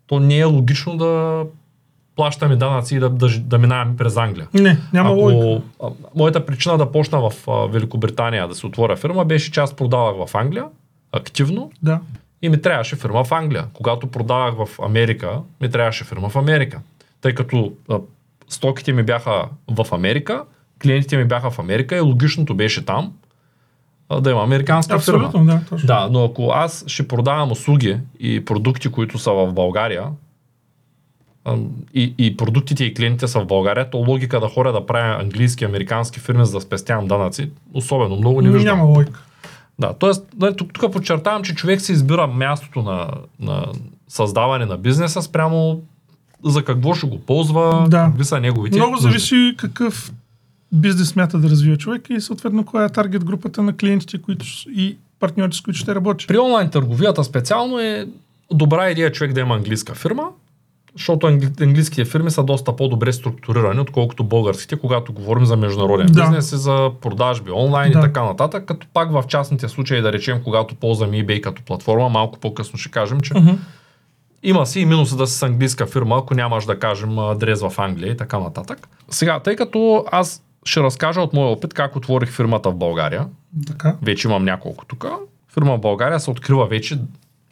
то 0.06 0.20
не 0.20 0.38
е 0.38 0.44
логично 0.44 0.96
да 0.96 1.42
плащаме 2.16 2.56
данъци 2.56 2.96
и 2.96 2.98
да, 2.98 3.10
да, 3.10 3.28
да 3.38 3.58
минаваме 3.58 3.96
през 3.96 4.16
Англия. 4.16 4.48
Не, 4.54 4.78
няма 4.92 5.10
логика. 5.10 5.62
а, 5.82 5.88
моята 6.14 6.46
причина 6.46 6.78
да 6.78 6.92
почна 6.92 7.20
в 7.20 7.48
а, 7.48 7.66
Великобритания 7.66 8.48
да 8.48 8.54
се 8.54 8.66
отворя 8.66 8.96
фирма 8.96 9.24
беше, 9.24 9.52
че 9.52 9.60
аз 9.60 9.74
продавах 9.74 10.28
в 10.28 10.34
Англия 10.34 10.64
активно 11.12 11.70
Да. 11.82 12.00
И 12.44 12.48
ми 12.48 12.62
трябваше 12.62 12.96
фирма 12.96 13.24
в 13.24 13.32
Англия. 13.32 13.64
Когато 13.72 14.06
продавах 14.06 14.66
в 14.66 14.80
Америка, 14.82 15.40
ми 15.60 15.70
трябваше 15.70 16.04
фирма 16.04 16.28
в 16.28 16.36
Америка. 16.36 16.80
Тъй 17.20 17.34
като 17.34 17.72
а, 17.90 17.98
стоките 18.48 18.92
ми 18.92 19.02
бяха 19.02 19.44
в 19.68 19.86
Америка, 19.92 20.44
клиентите 20.82 21.16
ми 21.16 21.24
бяха 21.24 21.50
в 21.50 21.58
Америка 21.58 21.96
и 21.96 22.00
логичното 22.00 22.54
беше 22.54 22.84
там 22.84 23.12
а, 24.08 24.20
да 24.20 24.30
има 24.30 24.42
американска 24.42 24.98
фирма. 24.98 25.26
Абсолютно, 25.26 25.46
да, 25.46 25.60
точно. 25.68 25.86
Да, 25.86 26.08
но 26.10 26.24
ако 26.24 26.50
аз 26.54 26.84
ще 26.86 27.08
продавам 27.08 27.52
услуги 27.52 27.98
и 28.20 28.44
продукти, 28.44 28.88
които 28.88 29.18
са 29.18 29.30
в 29.30 29.52
България, 29.52 30.04
а, 31.44 31.56
и, 31.94 32.14
и 32.18 32.36
продуктите 32.36 32.84
и 32.84 32.94
клиентите 32.94 33.28
са 33.28 33.40
в 33.40 33.46
България, 33.46 33.90
то 33.90 33.98
логика 33.98 34.40
да 34.40 34.48
хора 34.48 34.72
да 34.72 34.86
правя 34.86 35.22
английски, 35.22 35.64
американски 35.64 36.20
фирми, 36.20 36.46
за 36.46 36.52
да 36.52 36.60
спестявам 36.60 37.06
данъци, 37.06 37.50
особено 37.74 38.16
много 38.16 38.42
не 38.42 38.50
виждам. 38.50 38.78
Няма 38.78 38.90
логика. 38.90 39.20
Да, 39.78 39.92
т.е. 39.92 40.10
нали, 40.40 40.56
тук, 40.56 40.72
тук 40.72 40.92
подчертавам, 40.92 41.42
че 41.42 41.54
човек 41.54 41.80
се 41.80 41.92
избира 41.92 42.26
мястото 42.26 42.82
на, 42.82 43.10
на 43.40 43.66
създаване 44.08 44.66
на 44.66 44.76
бизнеса 44.76 45.22
спрямо 45.22 45.80
за 46.44 46.64
какво 46.64 46.94
ще 46.94 47.06
го 47.06 47.18
ползва, 47.20 47.86
Да. 47.88 48.04
какви 48.04 48.24
са 48.24 48.40
неговите. 48.40 48.76
Много 48.76 48.96
зависи 48.96 49.54
какъв 49.58 50.12
бизнес 50.72 51.08
смята 51.08 51.38
да 51.38 51.50
развива 51.50 51.76
човек 51.76 52.06
и 52.10 52.20
съответно 52.20 52.64
коя 52.64 52.84
е 52.84 52.88
таргет 52.88 53.24
групата 53.24 53.62
на 53.62 53.76
клиентите 53.76 54.22
които, 54.22 54.46
и 54.76 54.96
партньорите, 55.20 55.56
с 55.56 55.60
които 55.60 55.78
ще 55.78 55.94
работи. 55.94 56.26
При 56.26 56.38
онлайн 56.38 56.70
търговията 56.70 57.24
специално 57.24 57.78
е 57.78 58.06
добра 58.52 58.90
идея 58.90 59.12
човек 59.12 59.32
да 59.32 59.40
има 59.40 59.54
английска 59.54 59.94
фирма, 59.94 60.28
защото 60.96 61.26
англи- 61.26 61.62
английските 61.62 62.04
фирми 62.04 62.30
са 62.30 62.42
доста 62.42 62.76
по-добре 62.76 63.12
структурирани, 63.12 63.80
отколкото 63.80 64.24
българските, 64.24 64.76
когато 64.76 65.12
говорим 65.12 65.44
за 65.44 65.56
международен 65.56 66.06
Да. 66.06 66.20
бизнес 66.20 66.52
и 66.52 66.56
за 66.56 66.90
продажби 67.00 67.50
онлайн 67.50 67.92
Да. 67.92 67.98
и 67.98 68.02
така 68.02 68.22
нататък, 68.22 68.64
като 68.64 68.86
пак 68.94 69.12
в 69.12 69.24
частните 69.28 69.68
случаи, 69.68 70.00
да 70.00 70.12
речем, 70.12 70.40
когато 70.44 70.74
ползваме 70.74 71.16
eBay 71.16 71.40
като 71.40 71.62
платформа, 71.62 72.08
малко 72.08 72.38
по-късно 72.38 72.78
ще 72.78 72.90
кажем, 72.90 73.20
че 73.20 73.34
Мгм. 73.34 73.50
Има 74.42 74.66
си 74.66 74.80
и 74.80 74.86
минуса 74.86 75.16
да 75.16 75.26
си 75.26 75.38
с 75.38 75.42
английска 75.42 75.86
фирма, 75.86 76.16
ако 76.18 76.34
нямаш 76.34 76.64
да 76.64 76.78
кажем 76.78 77.18
адрес 77.18 77.60
в 77.60 77.72
Англия 77.78 78.12
и 78.12 78.16
така 78.16 78.38
нататък. 78.38 78.88
Сега, 79.10 79.40
тъй 79.40 79.56
като 79.56 80.04
аз 80.12 80.42
ще 80.64 80.80
разкажа 80.80 81.20
от 81.20 81.32
моя 81.32 81.48
опит 81.48 81.74
как 81.74 81.96
отворих 81.96 82.30
фирмата 82.30 82.70
в 82.70 82.74
България. 82.74 83.26
Така. 83.66 83.96
Вече 84.02 84.28
имам 84.28 84.44
няколко 84.44 84.84
тук. 84.84 85.06
Фирма 85.54 85.76
в 85.76 85.80
България 85.80 86.20
се 86.20 86.30
открива 86.30 86.66
вече, 86.66 86.98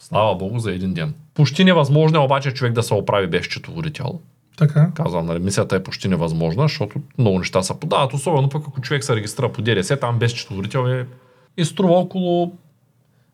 слава 0.03 0.35
богу, 0.35 0.59
за 0.59 0.73
един 0.73 0.95
ден. 0.95 1.15
Почти 1.35 1.65
невъзможно 1.65 2.19
е 2.19 2.25
обаче 2.25 2.55
човек 2.55 2.73
да 2.73 2.83
се 2.83 2.95
оправи 2.95 3.27
без 3.27 3.45
счетоводител. 3.45 4.21
Така. 4.59 4.91
Казвам, 4.95 5.27
нали, 5.27 5.39
мисията 5.39 5.77
е 5.77 5.83
почти 5.83 6.09
невъзможна, 6.09 6.63
защото 6.63 7.01
много 7.19 7.39
неща 7.39 7.63
се 7.63 7.81
подават, 7.81 8.13
особено 8.13 8.49
пък 8.49 8.65
ако 8.69 8.81
човек 8.81 9.05
се 9.05 9.17
регистрира 9.17 9.53
по 9.53 9.63
ДДС, 9.63 9.97
там 9.97 10.19
без 10.19 10.33
счетоводител 10.33 10.89
е 10.89 11.07
и 11.57 11.65
струва 11.65 11.95
около 11.95 12.53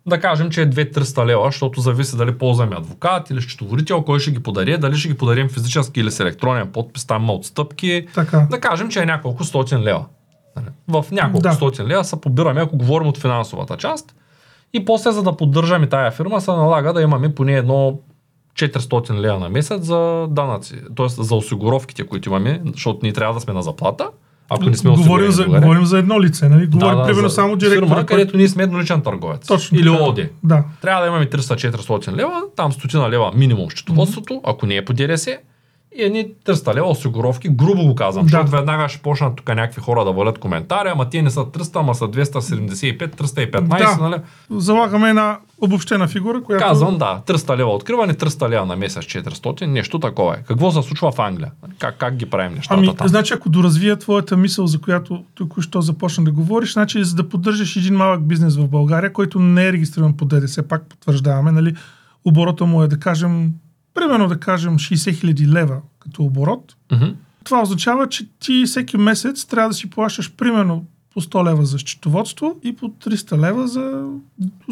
да 0.06 0.20
кажем, 0.20 0.50
че 0.50 0.62
е 0.62 0.70
2-300 0.70 1.26
лева, 1.26 1.44
защото 1.44 1.80
зависи 1.80 2.16
дали 2.16 2.38
ползваме 2.38 2.76
адвокат 2.76 3.30
или 3.30 3.42
счетоводител, 3.42 4.02
кой 4.02 4.20
ще 4.20 4.30
ги 4.30 4.38
подари, 4.42 4.78
дали 4.78 4.96
ще 4.96 5.08
ги 5.08 5.16
подарим 5.16 5.48
физически 5.48 6.00
или 6.00 6.10
с 6.10 6.20
електронен 6.20 6.72
подпис, 6.72 7.06
там 7.06 7.22
има 7.22 7.32
отстъпки. 7.32 8.06
Така. 8.14 8.46
Да 8.50 8.60
кажем, 8.60 8.88
че 8.88 9.02
е 9.02 9.06
няколко 9.06 9.44
стотин 9.44 9.78
лева. 9.82 10.04
Нали? 10.56 10.66
В 10.88 11.04
няколко 11.10 11.42
Да. 11.42 11.52
стотин 11.52 11.86
лева 11.86 12.04
се 12.04 12.20
побираме, 12.20 12.60
ако 12.60 12.76
говорим 12.76 13.08
от 13.08 13.18
финансовата 13.18 13.76
част. 13.76 14.14
И 14.72 14.84
после, 14.84 15.10
за 15.10 15.22
да 15.22 15.36
поддържаме 15.36 15.86
тая 15.86 16.10
фирма, 16.10 16.40
се 16.40 16.50
налага 16.50 16.92
да 16.92 17.02
имаме 17.02 17.34
поне 17.34 17.52
едно 17.52 17.98
400 18.54 19.20
лева 19.20 19.38
на 19.38 19.48
месец 19.48 19.82
за 19.82 20.26
данъци, 20.30 20.74
т.е. 20.96 21.08
за 21.08 21.34
осигуровките, 21.34 22.06
които 22.06 22.28
имаме, 22.28 22.60
защото 22.72 22.98
ние 23.02 23.12
трябва 23.12 23.34
да 23.34 23.40
сме 23.40 23.52
на 23.52 23.62
заплата. 23.62 24.08
Ако 24.50 24.64
не 24.64 24.76
сме 24.76 24.90
говорим, 24.90 25.30
за, 25.30 25.42
България. 25.42 25.62
говорим 25.62 25.86
за 25.86 25.98
едно 25.98 26.20
лице, 26.22 26.48
нали? 26.48 26.66
Говорим 26.66 26.98
примерно 27.06 27.28
за 27.28 27.34
само 27.34 27.56
директора. 27.56 27.86
Фирма, 27.86 27.94
който- 27.94 28.06
където 28.06 28.36
ние 28.36 28.48
сме 28.48 28.62
едноличен 28.62 29.02
търговец. 29.02 29.46
Точно 29.46 29.78
Или. 29.78 29.88
ООД. 29.88 30.20
Да. 30.44 30.64
Трябва 30.82 31.02
да 31.02 31.08
имаме 31.08 31.26
300-400 31.26 32.12
лева, 32.12 32.42
там 32.56 32.72
стотина 32.72 33.10
лева 33.10 33.32
минимум 33.34 33.70
счетоводството, 33.70 34.40
ако 34.44 34.66
не 34.66 34.76
е 34.76 34.84
по 34.84 34.92
ДДС, 34.92 35.38
и 35.96 36.02
едни 36.02 36.26
300 36.46 36.74
лева 36.74 36.88
осигуровки, 36.90 37.48
грубо 37.48 37.84
го 37.84 37.94
казвам, 37.94 38.24
Да. 38.24 38.30
защото 38.30 38.50
веднага 38.50 38.88
ще 38.88 39.02
почнат 39.02 39.36
тук 39.36 39.48
някакви 39.48 39.80
хора 39.80 40.04
да 40.04 40.12
валят 40.12 40.38
коментари, 40.38 40.88
ама 40.88 41.10
те 41.10 41.22
не 41.22 41.30
са 41.30 41.40
300, 41.40 41.80
ама 41.80 41.94
са 41.94 42.04
275, 42.04 43.16
315, 43.16 43.78
Да. 43.78 44.08
нали? 44.08 44.20
Залагаме 44.50 45.08
една 45.08 45.38
обобщена 45.60 46.08
фигура, 46.08 46.42
която... 46.42 46.64
Казвам, 46.64 46.98
да, 46.98 47.22
300 47.26 47.56
лева 47.56 47.70
откриване, 47.70 48.14
300 48.14 48.48
лева 48.48 48.66
на 48.66 48.76
месец, 48.76 49.04
400, 49.04 49.66
нещо 49.66 49.98
такова 49.98 50.34
е. 50.34 50.42
Какво 50.42 50.70
се 50.70 50.82
случва 50.82 51.12
в 51.12 51.18
Англия? 51.18 51.52
Как, 51.78 51.96
как 51.98 52.16
ги 52.16 52.26
правим 52.26 52.54
нещата 52.54 52.78
Ами, 52.78 52.96
там? 52.96 53.08
значи, 53.08 53.34
ако 53.34 53.48
доразвия 53.48 53.96
твоята 53.96 54.36
мисъл, 54.36 54.66
за 54.66 54.80
която 54.80 55.24
току-що 55.34 55.80
започна 55.80 56.24
да 56.24 56.32
говориш, 56.32 56.72
значи, 56.72 57.04
за 57.04 57.14
да 57.16 57.28
поддържаш 57.28 57.76
един 57.76 57.94
малък 57.94 58.26
бизнес 58.26 58.56
в 58.56 58.68
България, 58.68 59.12
който 59.12 59.38
не 59.40 59.66
е 59.66 59.72
регистриран 59.72 60.16
по 60.16 60.24
ДДС, 60.24 60.62
пак 60.68 60.82
потвърждаваме, 60.88 61.52
нали, 61.52 61.74
оборота 62.24 62.66
му 62.66 62.82
е 62.82 62.88
да 62.88 62.98
кажем, 62.98 63.52
примерно 63.98 64.28
да 64.28 64.40
кажем 64.40 64.72
60 64.74 65.14
хиляди 65.14 65.48
лева 65.48 65.76
като 65.98 66.22
оборот, 66.22 66.76
Мгм. 66.92 67.04
това 67.44 67.62
означава, 67.62 68.08
че 68.08 68.26
ти 68.40 68.62
всеки 68.66 68.96
месец 68.96 69.44
трябва 69.44 69.68
да 69.68 69.74
си 69.74 69.90
плащаш 69.90 70.32
примерно 70.32 70.84
по 71.14 71.20
100 71.20 71.50
лева 71.50 71.66
за 71.66 71.78
счетоводство 71.78 72.56
и 72.64 72.76
по 72.76 72.88
300 72.88 73.38
лева 73.38 73.68
за... 73.68 74.04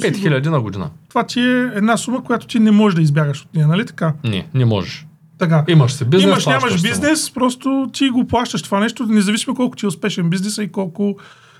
5000 0.00 0.47
на 0.47 0.61
година. 0.61 0.90
Това 1.09 1.26
ти 1.26 1.40
е 1.40 1.71
една 1.75 1.97
сума, 1.97 2.25
която 2.25 2.47
ти 2.47 2.59
не 2.59 2.71
можеш 2.71 2.95
да 2.97 3.02
избягаш 3.02 3.42
от 3.42 3.54
нея, 3.54 3.68
нали 3.68 3.87
така? 3.87 4.14
Не, 4.25 4.47
не 4.54 4.64
можеш. 4.64 5.06
Така. 5.38 5.64
Имаш 5.68 5.92
си 5.92 6.04
бизнес, 6.04 6.25
Имаш, 6.25 6.47
нямаш 6.47 6.73
си 6.73 6.76
му. 6.76 6.83
бизнес, 6.83 7.30
просто 7.30 7.90
ти 7.92 8.09
го 8.09 8.26
плащаш 8.26 8.62
това 8.62 8.80
нещо, 8.80 9.06
независимо 9.06 9.56
колко 9.56 9.76
ти 9.76 9.87
е 9.87 9.88
успешен 9.88 10.30
бизнеса 10.30 10.62
и 10.62 10.68
колко... 10.68 11.16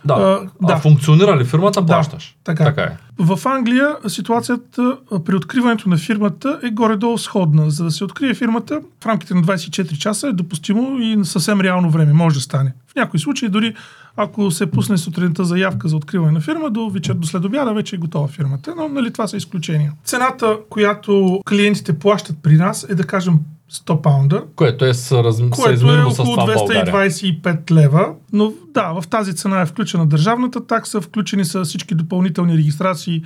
Да. 0.06 0.14
А, 0.14 0.48
А, 0.62 0.66
да. 0.66 0.76
функционира 0.76 1.36
ли 1.36 1.44
фирмата, 1.44 1.80
Да, 1.80 1.86
плащаш. 1.86 2.36
така. 2.44 2.64
така 2.64 2.82
е. 2.82 2.96
В 3.18 3.46
Англия 3.46 3.96
ситуацията 4.08 4.98
а, 5.12 5.25
при 5.25 5.36
откриването 5.36 5.88
на 5.88 5.96
фирмата 5.96 6.60
е 6.62 6.70
горе-долу 6.70 7.18
сходна. 7.18 7.70
За 7.70 7.84
да 7.84 7.90
се 7.90 8.04
открие 8.04 8.34
фирмата 8.34 8.80
в 9.02 9.06
рамките 9.06 9.34
на 9.34 9.42
24 9.42 9.98
часа 9.98 10.28
е 10.28 10.32
допустимо 10.32 10.98
и 11.00 11.16
на 11.16 11.25
съвсем 11.25 11.60
реално 11.60 11.90
време 11.90 12.12
може 12.12 12.34
да 12.34 12.40
стане. 12.40 12.75
В 12.92 12.94
някои 12.94 13.20
случаи 13.20 13.48
дори 13.48 13.75
ако 14.16 14.50
се 14.50 14.70
пусне 14.70 14.98
сутринта 14.98 15.44
заявка 15.44 15.88
за 15.88 15.96
откриване 15.96 16.32
на 16.32 16.40
фирма, 16.40 16.70
до 16.70 16.90
вечер, 16.90 17.14
до 17.14 17.26
след 17.26 17.44
обяда 17.44 17.75
вече 17.75 17.96
е 17.96 17.98
готова 17.98 18.28
фирмата. 18.28 18.75
Но 18.76 18.88
нали, 18.88 19.12
това 19.12 19.26
са 19.26 19.36
изключения. 19.36 19.92
Цената, 20.04 20.58
която 20.70 21.40
клиентите 21.48 21.98
плащат 21.98 22.36
при 22.42 22.56
нас 22.56 22.86
е 22.88 22.94
да 22.94 23.04
кажем 23.04 23.38
100 23.73 24.02
паунда, 24.02 24.44
Което 24.56 24.85
е 24.85 24.94
съраз... 24.94 25.42
което 25.50 25.92
е 25.92 26.02
около 26.02 26.37
това 26.37 26.46
в 26.46 26.54
България. 26.54 27.11
225 27.11 27.70
лева. 27.70 28.14
Но 28.32 28.52
да, 28.75 28.92
в 29.00 29.08
тази 29.08 29.37
цена 29.37 29.61
е 29.61 29.66
включена 29.66 30.06
държавната 30.06 30.66
такса, 30.66 31.00
включени 31.00 31.44
са 31.44 31.64
всички 31.64 31.94
допълнителни 31.94 32.56
регистрации, 32.56 33.23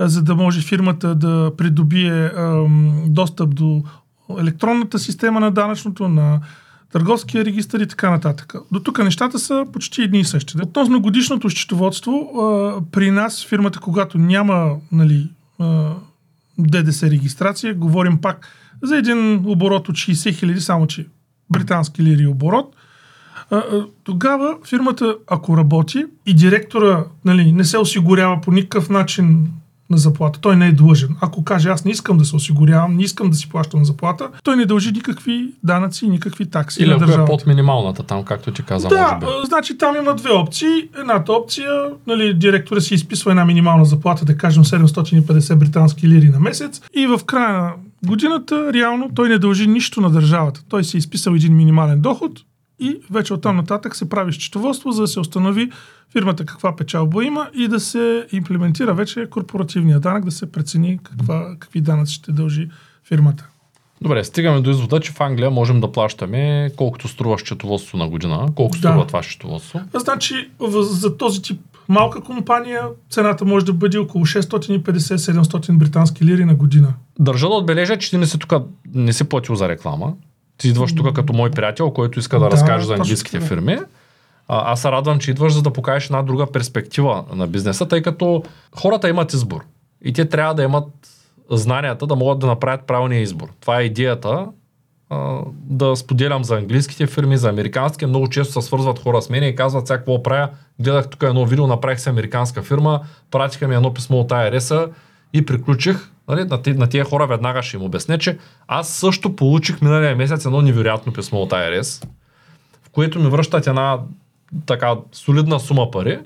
за 0.00 0.22
да 0.22 0.34
може 0.34 0.60
фирмата 0.60 1.14
да 1.14 1.52
придобие 1.56 2.30
ам, 2.36 3.04
достъп 3.06 3.54
до 3.54 3.82
електронната 4.38 4.98
система 4.98 5.40
на 5.40 5.50
данъчното, 5.50 6.08
на 6.08 6.40
търговския 6.92 7.44
регистр 7.44 7.80
и 7.80 7.86
така 7.86 8.10
нататък. 8.10 8.54
До 8.72 8.80
тук 8.80 8.98
нещата 8.98 9.38
са 9.38 9.66
почти 9.72 10.02
едни 10.02 10.20
и 10.20 10.24
същи. 10.24 10.56
Относно 10.62 11.02
годишното 11.02 11.50
счетоводство, 11.50 12.12
а, 12.12 12.80
при 12.92 13.10
нас 13.10 13.46
фирмата, 13.46 13.80
когато 13.80 14.18
няма 14.18 14.76
нали, 14.92 15.30
а, 15.58 15.90
ДДС 16.58 17.10
регистрация, 17.10 17.74
говорим 17.74 18.18
пак 18.20 18.48
за 18.82 18.96
един 18.96 19.42
оборот 19.46 19.88
от 19.88 19.94
60 19.94 20.34
хиляди, 20.34 20.60
само 20.60 20.86
че 20.86 21.06
британски 21.50 22.02
лири 22.02 22.26
оборот, 22.26 22.76
тогава 24.04 24.56
фирмата, 24.68 25.16
ако 25.26 25.56
работи 25.56 26.04
и 26.26 26.34
директора 26.34 27.04
нали, 27.24 27.52
не 27.52 27.64
се 27.64 27.78
осигурява 27.78 28.40
по 28.40 28.52
никакъв 28.52 28.90
начин 28.90 29.48
на 29.90 29.98
заплата, 29.98 30.40
той 30.40 30.56
не 30.56 30.66
е 30.66 30.72
длъжен. 30.72 31.16
Ако 31.20 31.44
каже 31.44 31.68
аз 31.68 31.84
не 31.84 31.90
искам 31.90 32.18
да 32.18 32.24
се 32.24 32.36
осигурявам, 32.36 32.96
не 32.96 33.02
искам 33.02 33.30
да 33.30 33.36
си 33.36 33.48
плащам 33.48 33.84
заплата, 33.84 34.28
той 34.44 34.56
не 34.56 34.64
дължи 34.64 34.92
никакви 34.92 35.52
данъци 35.62 36.08
никакви 36.08 36.50
такси 36.50 36.82
Или 36.82 36.96
на 36.96 37.22
е 37.22 37.24
под 37.24 37.46
минималната 37.46 38.02
там, 38.02 38.24
както 38.24 38.52
ти 38.52 38.62
каза, 38.62 38.88
Да, 38.88 39.18
може 39.22 39.40
би. 39.40 39.46
значи 39.46 39.78
там 39.78 39.96
има 39.96 40.14
две 40.14 40.30
опции. 40.30 40.88
Едната 41.00 41.32
опция, 41.32 41.70
нали, 42.06 42.34
директора 42.34 42.80
си 42.80 42.94
изписва 42.94 43.30
една 43.30 43.44
минимална 43.44 43.84
заплата, 43.84 44.24
да 44.24 44.36
кажем 44.36 44.64
750 44.64 45.54
британски 45.54 46.08
лири 46.08 46.28
на 46.28 46.40
месец 46.40 46.80
и 46.94 47.06
в 47.06 47.20
края 47.26 47.72
годината 48.06 48.72
реално 48.72 49.10
той 49.14 49.28
не 49.28 49.38
дължи 49.38 49.66
нищо 49.66 50.00
на 50.00 50.10
държавата. 50.10 50.62
Той 50.68 50.84
си 50.84 50.96
е 50.96 50.98
изписал 50.98 51.32
един 51.32 51.56
минимален 51.56 52.00
доход 52.00 52.40
и 52.80 52.96
вече 53.10 53.34
оттам 53.34 53.56
нататък 53.56 53.96
се 53.96 54.08
прави 54.08 54.32
счетоводство, 54.32 54.90
за 54.90 55.02
да 55.02 55.08
се 55.08 55.20
установи 55.20 55.70
фирмата 56.12 56.44
каква 56.46 56.76
печалба 56.76 57.24
има 57.24 57.48
и 57.54 57.68
да 57.68 57.80
се 57.80 58.26
имплементира 58.32 58.94
вече 58.94 59.26
корпоративния 59.30 60.00
данък, 60.00 60.24
да 60.24 60.30
се 60.30 60.52
прецени 60.52 60.98
каква, 61.02 61.56
какви 61.58 61.80
данъци 61.80 62.14
ще 62.14 62.32
дължи 62.32 62.68
фирмата. 63.04 63.48
Добре, 64.02 64.24
стигаме 64.24 64.60
до 64.60 64.70
извода, 64.70 65.00
че 65.00 65.12
в 65.12 65.20
Англия 65.20 65.50
можем 65.50 65.80
да 65.80 65.92
плащаме 65.92 66.70
колкото 66.76 67.08
струва 67.08 67.38
счетоводство 67.38 67.98
на 67.98 68.08
година. 68.08 68.48
Колко 68.54 68.72
Да. 68.72 68.78
струва 68.78 69.06
това 69.06 69.22
счетоводство? 69.22 69.80
Значи, 69.94 70.50
за 70.80 71.16
този 71.16 71.42
тип 71.42 71.60
малка 71.88 72.20
компания 72.20 72.82
цената 73.10 73.44
може 73.44 73.66
да 73.66 73.72
бъде 73.72 73.98
около 73.98 74.26
650-700 74.26 75.78
британски 75.78 76.24
лири 76.24 76.44
на 76.44 76.54
година. 76.54 76.94
Държа 77.18 77.48
да 77.48 77.54
отбележа, 77.54 77.98
че 77.98 78.10
ти 78.10 78.16
не 78.16 78.26
си 78.26 78.38
тук, 78.38 78.52
не 78.94 79.12
си 79.12 79.24
платил 79.24 79.54
за 79.54 79.68
реклама. 79.68 80.14
Ти 80.58 80.68
идваш 80.68 80.94
тук 80.94 81.12
като 81.14 81.32
мой 81.32 81.50
приятел, 81.50 81.90
който 81.90 82.18
иска 82.18 82.38
да, 82.38 82.44
Да, 82.44 82.50
разкаже 82.50 82.86
за 82.86 82.94
английските 82.94 83.38
така. 83.38 83.48
фирми. 83.48 83.78
А, 84.48 84.72
аз 84.72 84.82
се 84.82 84.90
радвам, 84.90 85.18
че 85.18 85.30
идваш 85.30 85.52
за 85.52 85.62
да 85.62 85.72
покажеш 85.72 86.06
една 86.06 86.22
друга 86.22 86.46
перспектива 86.52 87.24
на 87.34 87.46
бизнеса, 87.46 87.88
тъй 87.88 88.02
като 88.02 88.42
хората 88.76 89.08
имат 89.08 89.32
избор. 89.32 89.64
И 90.04 90.12
те 90.12 90.24
трябва 90.24 90.54
да 90.54 90.62
имат 90.62 90.88
знанията 91.50 92.06
да 92.06 92.16
могат 92.16 92.38
да 92.38 92.46
направят 92.46 92.86
правилния 92.86 93.20
избор. 93.20 93.48
Това 93.60 93.80
е 93.80 93.84
идеята 93.84 94.46
а, 95.12 95.40
да 95.54 95.96
споделям 95.96 96.44
за 96.44 96.56
английските 96.56 97.06
фирми, 97.06 97.36
за 97.36 97.48
американски. 97.48 98.06
Много 98.06 98.28
често 98.28 98.52
се 98.52 98.66
свързват 98.66 98.98
хора 98.98 99.22
с 99.22 99.30
мен 99.30 99.44
и 99.44 99.54
казват 99.54 99.86
сега 99.86 99.98
какво 99.98 100.22
правя. 100.22 100.48
Гледах 100.80 101.08
тук 101.08 101.22
едно 101.22 101.46
видео, 101.46 101.66
направих 101.66 102.00
се 102.00 102.10
американска 102.10 102.62
фирма, 102.62 103.00
пратиха 103.30 103.68
ми 103.68 103.74
едно 103.74 103.94
писмо 103.94 104.18
от 104.18 104.30
IRS 104.30 104.90
и 105.32 105.46
приключих. 105.46 106.10
Нали, 106.28 106.44
на, 106.44 106.60
на 106.66 106.88
тия 106.88 107.04
хора 107.04 107.26
веднага 107.26 107.62
ще 107.62 107.76
им 107.76 107.82
обясня, 107.82 108.18
че 108.18 108.38
аз 108.68 108.88
също 108.88 109.36
получих 109.36 109.80
миналия 109.80 110.16
месец 110.16 110.44
едно 110.44 110.62
невероятно 110.62 111.12
писмо 111.12 111.38
от 111.38 111.50
IRS, 111.50 112.06
в 112.82 112.90
което 112.90 113.20
ми 113.20 113.28
връщат 113.28 113.66
една 113.66 113.98
така 114.66 114.96
солидна 115.12 115.60
сума 115.60 115.90
пари 115.90 116.18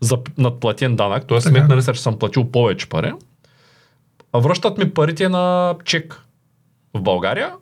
за 0.00 0.18
надплатен 0.38 0.96
данък, 0.96 1.26
т.е. 1.28 1.40
Сметнали 1.40 1.82
са, 1.82 1.92
че 1.92 2.02
съм 2.02 2.18
платил 2.18 2.44
повече 2.44 2.88
пари. 2.88 3.12
А 4.32 4.38
връщат 4.38 4.78
ми 4.78 4.90
парите 4.90 5.28
на 5.28 5.74
чек 5.84 6.22
в 6.94 7.02
България. 7.02 7.52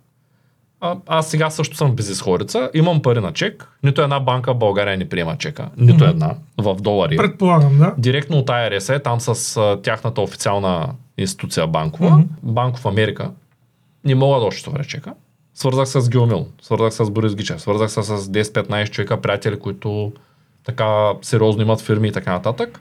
А, 0.84 0.96
аз 1.06 1.30
сега 1.30 1.50
също 1.50 1.76
съм 1.76 1.96
безисходица. 1.96 2.70
Имам 2.74 3.02
пари 3.02 3.20
на 3.20 3.32
чек. 3.32 3.68
Нито 3.82 4.02
една 4.02 4.20
банка 4.20 4.54
в 4.54 4.58
България 4.58 4.96
не 4.96 5.08
приема 5.08 5.36
чека. 5.38 5.68
Нито 5.76 6.04
една. 6.04 6.34
В 6.58 6.74
долари. 6.74 7.16
Предполагам, 7.16 7.78
да. 7.78 7.94
Директно 7.98 8.38
от 8.38 8.46
IRS 8.46 8.96
е, 8.96 8.98
там 8.98 9.20
с 9.20 9.56
а, 9.56 9.82
тяхната 9.82 10.20
официална 10.20 10.88
институция 11.18 11.66
банкова. 11.66 12.24
Банк 12.42 12.78
в 12.78 12.86
Америка, 12.86 13.30
не 14.04 14.14
мога 14.14 14.40
да 14.40 14.46
отчитам 14.46 14.84
чека. 14.84 15.14
Свързах 15.54 15.88
с 15.88 16.08
Геомил, 16.08 16.46
свързах 16.62 16.92
с 16.92 17.10
Борис 17.10 17.34
Гичев, 17.34 17.60
свързах 17.60 17.90
се 17.90 18.02
с 18.02 18.18
10-15 18.18 18.90
човека 18.90 19.20
приятели, 19.20 19.58
които 19.58 20.12
така 20.64 21.12
сериозно 21.22 21.62
имат 21.62 21.80
фирми 21.80 22.08
и 22.08 22.12
така 22.12 22.32
нататък. 22.32 22.80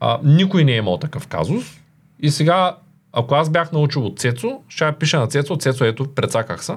А, 0.00 0.18
никой 0.22 0.64
не 0.64 0.72
е 0.72 0.76
имал 0.76 0.98
такъв 0.98 1.26
казус. 1.26 1.64
И 2.20 2.30
сега 2.30 2.76
ако 3.12 3.34
аз 3.34 3.50
бях 3.50 3.72
научил 3.72 4.06
от 4.06 4.18
Цецо, 4.18 4.60
ще 4.68 4.84
я 4.84 4.98
пиша 4.98 5.20
на 5.20 5.26
Цецо, 5.26 5.56
Цецо 5.56 5.84
ето, 5.84 6.14
прецаках 6.14 6.64
се. 6.64 6.74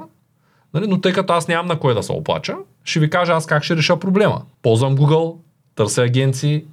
Нали? 0.78 0.88
Но 0.90 1.02
тъй 1.02 1.14
като 1.14 1.34
аз 1.34 1.48
нямам 1.48 1.68
на 1.68 1.80
кой 1.80 1.94
да 1.94 2.04
се 2.04 2.12
оплача, 2.12 2.56
ще 2.84 3.00
ви 3.00 3.10
кажа 3.10 3.34
аз 3.34 3.46
как 3.46 3.64
ще 3.64 3.76
реша 3.76 4.00
проблема. 4.00 4.42
Ползвам 4.62 4.98
Google, 4.98 5.36
търся 5.76 6.04
агенции, 6.04 6.64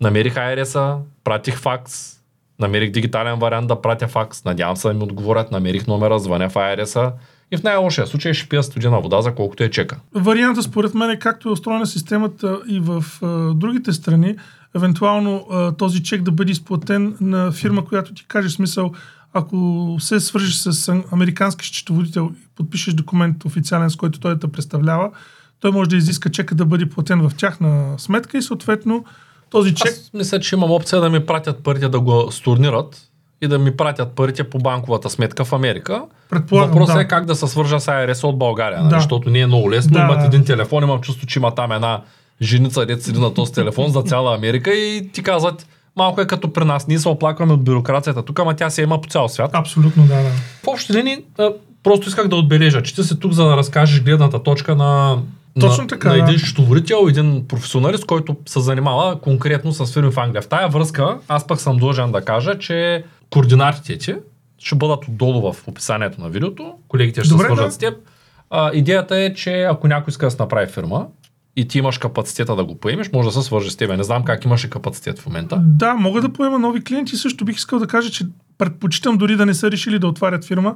намерих 0.00 0.34
IRS-а, 0.34 0.98
пратих 1.24 1.58
факс, 1.58 2.14
намерих 2.58 2.90
дигитален 2.90 3.38
вариант 3.38 3.68
да 3.68 3.80
пратя 3.80 4.08
факс, 4.08 4.44
надявам 4.44 4.76
се 4.76 4.88
да 4.88 4.94
ми 4.94 5.02
отговорят, 5.02 5.50
намерих 5.50 5.86
номера, 5.86 6.18
звъня 6.18 6.48
в 6.48 6.54
IRS-а 6.54 7.12
и 7.50 7.56
в 7.56 7.62
най-лошия 7.62 8.06
случай 8.06 8.34
ще 8.34 8.48
пия 8.48 8.62
студена 8.62 9.00
вода 9.00 9.22
за 9.22 9.34
колкото 9.34 9.64
е 9.64 9.70
чека. 9.70 10.00
Варианта 10.14 10.62
според 10.62 10.94
мен 10.94 11.10
е 11.10 11.18
както 11.18 11.48
е 11.48 11.52
устроена 11.52 11.86
системата 11.86 12.60
и 12.68 12.80
в 12.80 13.04
а, 13.22 13.54
другите 13.54 13.92
страни, 13.92 14.36
евентуално 14.76 15.46
а, 15.50 15.72
този 15.72 16.02
чек 16.02 16.22
да 16.22 16.30
бъде 16.30 16.52
изплатен 16.52 17.16
на 17.20 17.52
фирма, 17.52 17.84
която 17.84 18.14
ти 18.14 18.24
каже 18.28 18.48
смисъл, 18.48 18.92
ако 19.34 19.96
се 20.00 20.20
свържиш 20.20 20.56
с 20.56 21.02
американски 21.12 21.66
счетоводител 21.66 22.30
и 22.34 22.46
подпишеш 22.56 22.94
документ 22.94 23.44
официален, 23.44 23.90
с 23.90 23.96
който 23.96 24.20
той 24.20 24.38
те 24.38 24.48
представлява, 24.48 25.10
той 25.60 25.70
може 25.70 25.90
да 25.90 25.96
изиска 25.96 26.30
чека 26.30 26.54
да 26.54 26.66
бъде 26.66 26.88
платен 26.88 27.28
в 27.28 27.34
тяхна 27.36 27.94
сметка 27.98 28.38
и 28.38 28.42
съответно 28.42 29.04
този 29.50 29.74
чек... 29.74 29.92
Аз 29.92 30.10
мисля, 30.14 30.40
че 30.40 30.54
имам 30.54 30.70
опция 30.70 31.00
да 31.00 31.10
ми 31.10 31.26
пратят 31.26 31.62
парите 31.62 31.88
да 31.88 32.00
го 32.00 32.28
стурнират 32.30 33.08
и 33.42 33.48
да 33.48 33.58
ми 33.58 33.76
пратят 33.76 34.12
парите 34.12 34.44
по 34.44 34.58
банковата 34.58 35.10
сметка 35.10 35.44
в 35.44 35.52
Америка. 35.52 36.02
Въпросът 36.50 36.94
да. 36.94 37.02
е 37.02 37.08
как 37.08 37.24
да 37.24 37.34
се 37.34 37.46
свържа 37.46 37.80
с 37.80 37.86
IRS 37.86 38.24
от 38.24 38.38
България, 38.38 38.78
нали? 38.78 38.90
Да. 38.90 38.96
защото 38.96 39.30
не 39.30 39.38
е 39.38 39.46
много 39.46 39.70
лесно. 39.70 39.92
Да, 39.92 40.00
Имат 40.00 40.18
да. 40.18 40.26
един 40.26 40.44
телефон, 40.44 40.82
имам 40.82 41.00
чувство, 41.00 41.26
че 41.26 41.38
има 41.38 41.54
там 41.54 41.72
една 41.72 42.02
женица, 42.42 42.86
дет 42.86 43.02
седи 43.02 43.20
на 43.20 43.34
този 43.34 43.52
телефон 43.52 43.90
за 43.90 44.02
цяла 44.02 44.34
Америка 44.34 44.74
и 44.74 45.10
ти 45.12 45.22
казват, 45.22 45.66
малко 45.96 46.20
е 46.20 46.26
като 46.26 46.52
при 46.52 46.64
нас, 46.64 46.86
ние 46.86 46.98
се 46.98 47.08
оплакваме 47.08 47.52
от 47.52 47.64
бюрокрацията 47.64 48.22
тук, 48.22 48.38
ама 48.38 48.56
тя 48.56 48.70
се 48.70 48.82
има 48.82 49.00
по 49.00 49.08
цял 49.08 49.28
свят. 49.28 49.50
Абсолютно, 49.54 50.02
да, 50.02 50.22
да. 50.22 50.30
В 50.62 50.66
общи 50.66 50.92
линии, 50.92 51.18
просто 51.82 52.08
исках 52.08 52.28
да 52.28 52.36
отбележа, 52.36 52.82
че 52.82 52.94
ти 52.94 53.02
си 53.02 53.20
тук 53.20 53.32
за 53.32 53.44
да 53.44 53.56
разкажеш 53.56 54.02
гледната 54.02 54.42
точка 54.42 54.76
на, 54.76 55.18
Точно 55.60 55.82
на, 55.82 55.88
така, 55.88 56.08
на 56.08 56.14
да. 56.14 56.20
един 56.20 56.38
счетоводител, 56.38 57.06
един 57.08 57.44
професионалист, 57.48 58.06
който 58.06 58.36
се 58.46 58.60
занимава 58.60 59.20
конкретно 59.20 59.72
с 59.72 59.92
фирми 59.92 60.10
в 60.10 60.18
Англия. 60.18 60.42
В 60.42 60.48
тая 60.48 60.68
връзка, 60.68 61.18
аз 61.28 61.46
пък 61.46 61.60
съм 61.60 61.76
длъжен 61.76 62.12
да 62.12 62.20
кажа, 62.20 62.58
че 62.58 63.04
координатите 63.30 63.98
ти 63.98 64.14
ще 64.58 64.74
бъдат 64.74 65.08
отдолу 65.08 65.52
в 65.52 65.68
описанието 65.68 66.20
на 66.20 66.28
видеото. 66.28 66.72
Колегите 66.88 67.20
ще 67.20 67.28
Добре, 67.28 67.42
се 67.42 67.46
свържат 67.46 67.66
да. 67.66 67.72
с 67.72 67.78
теб. 67.78 67.94
А, 68.50 68.70
идеята 68.74 69.16
е, 69.16 69.34
че 69.34 69.62
ако 69.62 69.88
някой 69.88 70.10
иска 70.10 70.26
да 70.26 70.30
се 70.30 70.36
направи 70.40 70.66
фирма 70.66 71.06
и 71.56 71.68
ти 71.68 71.78
имаш 71.78 71.98
капацитета 71.98 72.56
да 72.56 72.64
го 72.64 72.74
поемеш, 72.74 73.10
може 73.12 73.28
да 73.28 73.32
се 73.32 73.42
свържи 73.42 73.70
с 73.70 73.76
теб. 73.76 73.96
Не 73.96 74.04
знам 74.04 74.24
как 74.24 74.44
имаш 74.44 74.64
и 74.64 74.70
капацитет 74.70 75.18
в 75.18 75.26
момента. 75.26 75.60
Да, 75.64 75.94
мога 75.94 76.20
да 76.20 76.28
поема 76.28 76.58
нови 76.58 76.84
клиенти. 76.84 77.16
Също 77.16 77.44
бих 77.44 77.56
искал 77.56 77.78
да 77.78 77.86
кажа, 77.86 78.10
че 78.10 78.26
предпочитам 78.58 79.18
дори 79.18 79.36
да 79.36 79.46
не 79.46 79.54
са 79.54 79.70
решили 79.70 79.98
да 79.98 80.06
отварят 80.06 80.44
фирма, 80.44 80.74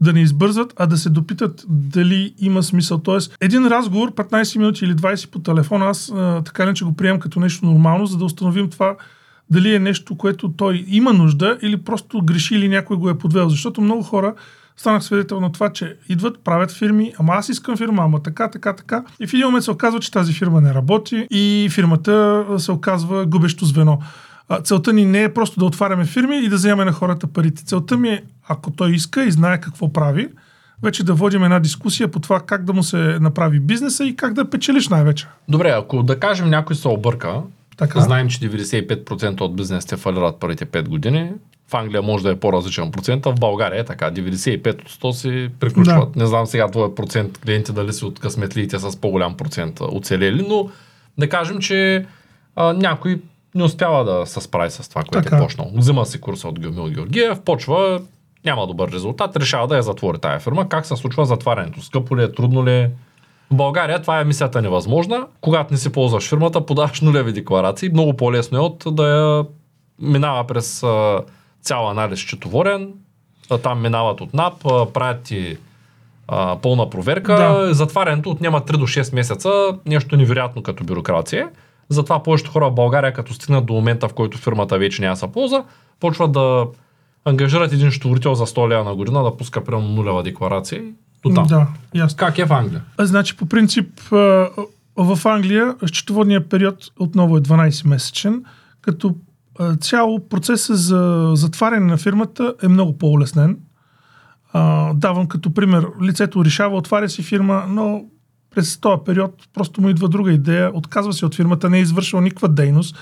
да 0.00 0.12
не 0.12 0.20
избързат, 0.20 0.72
а 0.76 0.86
да 0.86 0.96
се 0.96 1.10
допитат 1.10 1.64
дали 1.68 2.34
има 2.38 2.62
смисъл. 2.62 2.98
Тоест, 2.98 3.36
един 3.40 3.66
разговор, 3.66 4.12
15 4.12 4.58
минути 4.58 4.84
или 4.84 4.94
20 4.94 5.30
по 5.30 5.38
телефона, 5.38 5.86
аз 5.86 6.12
а, 6.16 6.42
така 6.44 6.66
не 6.66 6.74
че 6.74 6.84
го 6.84 6.96
приемам 6.96 7.20
като 7.20 7.40
нещо 7.40 7.66
нормално, 7.66 8.06
за 8.06 8.18
да 8.18 8.24
установим 8.24 8.70
това 8.70 8.96
дали 9.50 9.74
е 9.74 9.78
нещо, 9.78 10.16
което 10.16 10.52
той 10.52 10.84
има 10.88 11.12
нужда 11.12 11.58
или 11.62 11.76
просто 11.76 12.22
греши 12.22 12.54
или 12.54 12.68
някой 12.68 12.96
го 12.96 13.10
е 13.10 13.18
подвел. 13.18 13.48
Защото 13.48 13.80
много 13.80 14.02
хора 14.02 14.34
станах 14.76 15.04
свидетел 15.04 15.40
на 15.40 15.52
това, 15.52 15.68
че 15.72 15.96
идват, 16.08 16.44
правят 16.44 16.72
фирми, 16.72 17.12
ама 17.18 17.32
аз 17.34 17.48
искам 17.48 17.76
фирма, 17.76 18.02
ама 18.02 18.22
така, 18.22 18.50
така, 18.50 18.72
така. 18.72 19.04
И 19.20 19.26
в 19.26 19.34
един 19.34 19.46
момент 19.46 19.64
се 19.64 19.70
оказва, 19.70 20.00
че 20.00 20.10
тази 20.10 20.32
фирма 20.32 20.60
не 20.60 20.74
работи 20.74 21.26
и 21.30 21.68
фирмата 21.70 22.44
се 22.58 22.72
оказва 22.72 23.26
губещо 23.26 23.64
звено. 23.64 23.98
Целта 24.64 24.92
ни 24.92 25.04
не 25.04 25.22
е 25.22 25.34
просто 25.34 25.60
да 25.60 25.66
отваряме 25.66 26.04
фирми 26.04 26.38
и 26.38 26.48
да 26.48 26.56
вземаме 26.56 26.84
на 26.84 26.92
хората 26.92 27.26
парите. 27.26 27.64
Целта 27.64 27.96
ми 27.96 28.08
е, 28.08 28.22
ако 28.48 28.70
той 28.70 28.90
иска 28.90 29.24
и 29.24 29.30
знае 29.30 29.60
какво 29.60 29.92
прави, 29.92 30.28
вече 30.82 31.04
да 31.04 31.14
водим 31.14 31.44
една 31.44 31.60
дискусия 31.60 32.10
по 32.10 32.20
това 32.20 32.40
как 32.40 32.64
да 32.64 32.72
му 32.72 32.82
се 32.82 33.18
направи 33.20 33.60
бизнеса 33.60 34.04
и 34.04 34.16
как 34.16 34.34
да 34.34 34.50
печелиш 34.50 34.88
най-вече. 34.88 35.26
Добре, 35.48 35.70
ако 35.70 36.02
да 36.02 36.20
кажем 36.20 36.50
някой 36.50 36.76
се 36.76 36.88
обърка, 36.88 37.42
Така. 37.76 38.00
Знаем, 38.00 38.28
че 38.28 38.38
95% 38.38 39.40
от 39.40 39.56
бизнесите 39.56 39.96
фалират 39.96 40.40
първите 40.40 40.66
5 40.66 40.88
години. 40.88 41.32
В 41.68 41.74
Англия 41.74 42.02
може 42.02 42.24
да 42.24 42.30
е 42.30 42.36
по-различен 42.36 42.90
процент, 42.90 43.26
а 43.26 43.30
в 43.30 43.40
България 43.40 43.80
е 43.80 43.84
така. 43.84 44.10
95 44.10 44.80
от 44.80 44.90
100 44.90 45.10
си 45.12 45.50
приключват. 45.60 46.12
Да. 46.12 46.20
Не 46.20 46.26
знам 46.26 46.46
сега 46.46 46.68
твоя 46.68 46.94
процент 46.94 47.38
клиенти 47.38 47.72
дали 47.72 47.92
си 47.92 48.04
от 48.04 48.20
късметлиите 48.20 48.78
с 48.78 49.00
по-голям 49.00 49.36
процент 49.36 49.80
оцелели, 49.80 50.46
но 50.48 50.68
да 51.18 51.28
кажем, 51.28 51.58
че 51.58 52.06
а, 52.56 52.72
някой 52.72 53.20
не 53.54 53.62
успява 53.62 54.04
да 54.04 54.26
се 54.26 54.40
справи 54.40 54.70
с 54.70 54.88
това, 54.88 55.02
което 55.02 55.24
Така. 55.24 55.36
е 55.36 55.40
почнал. 55.40 55.70
Взима 55.76 56.06
си 56.06 56.20
курса 56.20 56.48
от 56.48 56.60
Геомил 56.60 56.88
Георгиев, 56.88 57.40
почва, 57.40 58.00
няма 58.44 58.66
добър 58.66 58.90
резултат, 58.92 59.36
решава 59.36 59.68
да 59.68 59.76
я 59.76 59.82
затвори 59.82 60.18
тая 60.18 60.40
фирма. 60.40 60.68
Как 60.68 60.86
се 60.86 60.96
случва 60.96 61.26
затварянето? 61.26 61.82
Скъпо 61.82 62.16
ли 62.16 62.22
е, 62.22 62.32
трудно 62.32 62.66
ли 62.66 62.72
е? 62.72 62.90
В 63.50 63.54
България 63.54 64.00
това 64.00 64.20
е 64.20 64.24
мисията 64.24 64.62
невъзможна. 64.62 65.26
Когато 65.40 65.74
не 65.74 65.78
си 65.78 65.92
ползваш 65.92 66.28
фирмата, 66.28 66.66
подаваш 66.66 67.00
нулеви 67.00 67.32
декларации. 67.32 67.88
Много 67.88 68.16
по-лесно 68.16 68.58
е 68.58 68.60
от 68.60 68.84
да 68.86 69.08
я 69.08 69.44
минава 69.98 70.46
през 70.46 70.84
цял 71.66 71.90
анализ 71.90 72.18
счетоворен. 72.18 72.92
Там 73.62 73.82
минават 73.82 74.20
от 74.20 74.34
НАП, 74.34 74.62
правят 74.94 75.22
ти 75.22 75.56
а, 76.28 76.56
пълна 76.56 76.90
проверка. 76.90 77.36
Да. 77.36 77.74
Затварянето 77.74 78.30
отнема 78.30 78.60
3 78.60 78.76
до 78.76 78.86
6 78.86 79.14
месеца. 79.14 79.50
Нещо 79.86 80.16
невероятно 80.16 80.62
като 80.62 80.84
бюрокрация. 80.84 81.48
Затова 81.88 82.22
повечето 82.22 82.50
хора 82.50 82.70
в 82.70 82.74
България, 82.74 83.12
като 83.12 83.34
стигнат 83.34 83.66
до 83.66 83.72
момента, 83.72 84.08
в 84.08 84.14
който 84.14 84.38
фирмата 84.38 84.78
вече 84.78 85.02
няма 85.02 85.12
да 85.12 85.18
се 85.18 85.32
ползва, 85.32 85.64
почват 86.00 86.32
да 86.32 86.66
ангажират 87.24 87.72
един 87.72 87.90
счетоводител 87.90 88.34
за 88.34 88.46
100 88.46 88.68
лева 88.68 88.84
на 88.84 88.94
година 88.94 89.22
да 89.22 89.36
пуска 89.36 89.64
примерно 89.64 89.88
нулева 89.88 90.22
декларация. 90.22 90.82
До 91.22 91.34
там. 91.34 91.46
Да, 91.46 91.66
ясно. 91.94 92.16
Как 92.16 92.38
е 92.38 92.44
в 92.44 92.52
Англия? 92.52 92.82
А, 92.98 93.06
Значи, 93.06 93.36
по 93.36 93.46
принцип, 93.46 94.00
в 94.96 95.18
Англия 95.24 95.74
счетоводният 95.86 96.50
период 96.50 96.92
отново 96.98 97.36
е 97.36 97.40
12-месечен, 97.40 98.42
като 98.80 99.08
а, 99.08 99.12
цяло 99.80 100.28
процеса 100.28 100.76
за 100.76 101.32
затваряне 101.34 101.86
на 101.86 101.96
фирмата 101.96 102.54
е 102.62 102.68
много 102.68 102.98
по-улеснен. 102.98 103.58
Давам 104.94 105.26
като 105.26 105.54
пример, 105.54 105.86
лицето 106.02 106.44
решава, 106.44 106.76
отваря 106.76 107.08
си 107.08 107.22
фирма, 107.22 107.64
но 107.68 108.04
през 108.54 108.78
този 108.80 109.02
период 109.06 109.48
просто 109.54 109.80
му 109.80 109.88
идва 109.88 110.08
друга 110.08 110.32
идея, 110.32 110.70
отказва 110.74 111.12
се 111.12 111.26
от 111.26 111.34
фирмата, 111.34 111.70
не 111.70 111.78
е 111.78 111.80
извършил 111.80 112.20
никаква 112.20 112.48
дейност, 112.48 112.96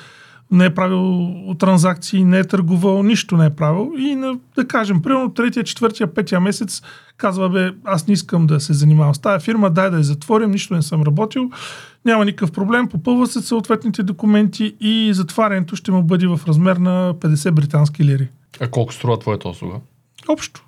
не 0.50 0.64
е 0.64 0.74
правил 0.74 1.30
транзакции, 1.58 2.24
не 2.24 2.38
е 2.38 2.44
търгувал, 2.44 3.02
нищо 3.02 3.36
не 3.36 3.46
е 3.46 3.50
правил 3.50 3.92
и 3.98 4.14
на, 4.14 4.38
да 4.56 4.68
кажем, 4.68 5.02
примерно 5.02 5.34
третия, 5.34 5.64
четвъртия, 5.64 6.14
петия 6.14 6.40
месец 6.40 6.82
казва, 7.16 7.48
бе, 7.48 7.72
аз 7.84 8.06
не 8.06 8.14
искам 8.14 8.46
да 8.46 8.60
се 8.60 8.72
занимавам 8.72 9.14
с 9.14 9.18
тази 9.18 9.44
фирма, 9.44 9.70
дай 9.70 9.90
да 9.90 9.96
я 9.96 10.02
затворим, 10.02 10.50
нищо 10.50 10.74
не 10.74 10.82
съм 10.82 11.02
работил, 11.02 11.50
няма 12.04 12.24
никакъв 12.24 12.52
проблем, 12.52 12.88
попълва 12.88 13.26
се 13.26 13.40
съответните 13.40 14.02
документи 14.02 14.76
и 14.80 15.10
затварянето 15.14 15.76
ще 15.76 15.92
му 15.92 16.02
бъде 16.02 16.26
в 16.26 16.40
размер 16.48 16.76
на 16.76 17.14
50 17.14 17.50
британски 17.50 18.04
лири. 18.04 18.28
А 18.60 18.70
колко 18.70 18.92
струва 18.92 19.18
твоята 19.18 19.48
услуга? 19.48 19.76
Общо. 20.28 20.64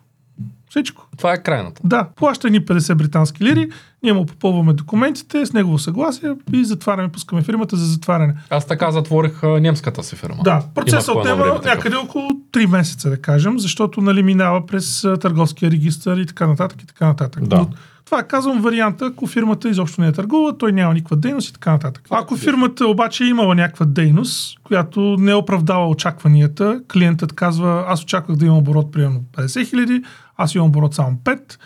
Всичко. 0.71 1.09
Това 1.17 1.33
е 1.33 1.43
крайната. 1.43 1.81
Да, 1.85 2.09
плаща 2.17 2.51
ни 2.51 2.61
50 2.61 2.95
британски 2.95 3.45
лири, 3.45 3.71
ние 4.07 4.13
му 4.13 4.27
попълваме 4.27 4.73
документите 4.73 5.47
с 5.47 5.53
негово 5.53 5.79
съгласие 5.79 6.35
и 6.53 6.65
затваряме, 6.65 7.09
пускаме 7.09 7.43
фирмата 7.43 7.77
за 7.77 7.87
затваряне. 7.87 8.35
Аз 8.51 8.67
така 8.67 8.91
затворих 8.91 9.43
а, 9.43 9.61
немската 9.61 10.03
си 10.03 10.17
фирма. 10.17 10.43
Да, 10.45 10.63
процесът 10.75 11.15
отнема 11.15 11.61
някъде 11.65 11.97
около 11.97 12.31
3 12.53 12.67
месеца, 12.67 13.11
да 13.11 13.17
кажем, 13.17 13.59
защото 13.59 14.01
нали, 14.01 14.23
минава 14.23 14.67
през 14.67 15.05
а, 15.05 15.17
търговския 15.17 15.71
регистр 15.71 16.17
и 16.17 16.27
така 16.27 16.47
нататък 16.47 16.83
и 16.83 16.87
така 16.87 17.07
нататък. 17.07 17.49
Да. 17.49 17.57
Но 17.57 17.69
това 18.05 18.19
е 18.19 18.29
казвам 18.29 18.61
варианта, 18.61 19.07
ако 19.07 19.27
фирмата 19.27 19.69
изобщо 19.69 20.01
не 20.01 20.07
е 20.07 20.13
търгува, 20.13 20.59
той 20.59 20.73
няма 20.73 20.95
никаква 20.95 21.17
дейност 21.17 21.49
и 21.49 21.53
така 21.53 21.71
нататък. 21.71 22.09
Ако 22.11 22.37
фирмата 22.37 22.87
обаче 22.87 23.25
е 23.25 23.27
имала 23.27 23.55
някаква 23.55 23.87
дейност, 23.87 24.59
която 24.63 25.17
не 25.19 25.31
е 25.31 25.35
оправдава 25.35 25.89
очакванията, 25.89 26.81
клиентът 26.93 27.33
казва, 27.33 27.85
аз 27.89 28.03
очаквах 28.03 28.37
да 28.37 28.47
имам 28.47 28.59
оборот 28.59 28.93
примерно 28.93 29.21
50 29.37 29.69
хиляди, 29.69 30.03
аз 30.37 30.55
имам 30.55 30.69
оборот 30.69 30.95
само 30.95 31.17
5, 31.25 31.59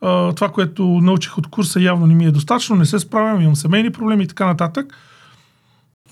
това, 0.00 0.48
което 0.54 0.82
научих 0.82 1.38
от 1.38 1.46
курса, 1.46 1.80
явно 1.80 2.06
не 2.06 2.14
ми 2.14 2.24
е 2.24 2.30
достатъчно, 2.30 2.76
не 2.76 2.86
се 2.86 2.98
справям, 2.98 3.40
имам 3.40 3.56
семейни 3.56 3.90
проблеми 3.90 4.24
и 4.24 4.26
така 4.26 4.46
нататък. 4.46 4.94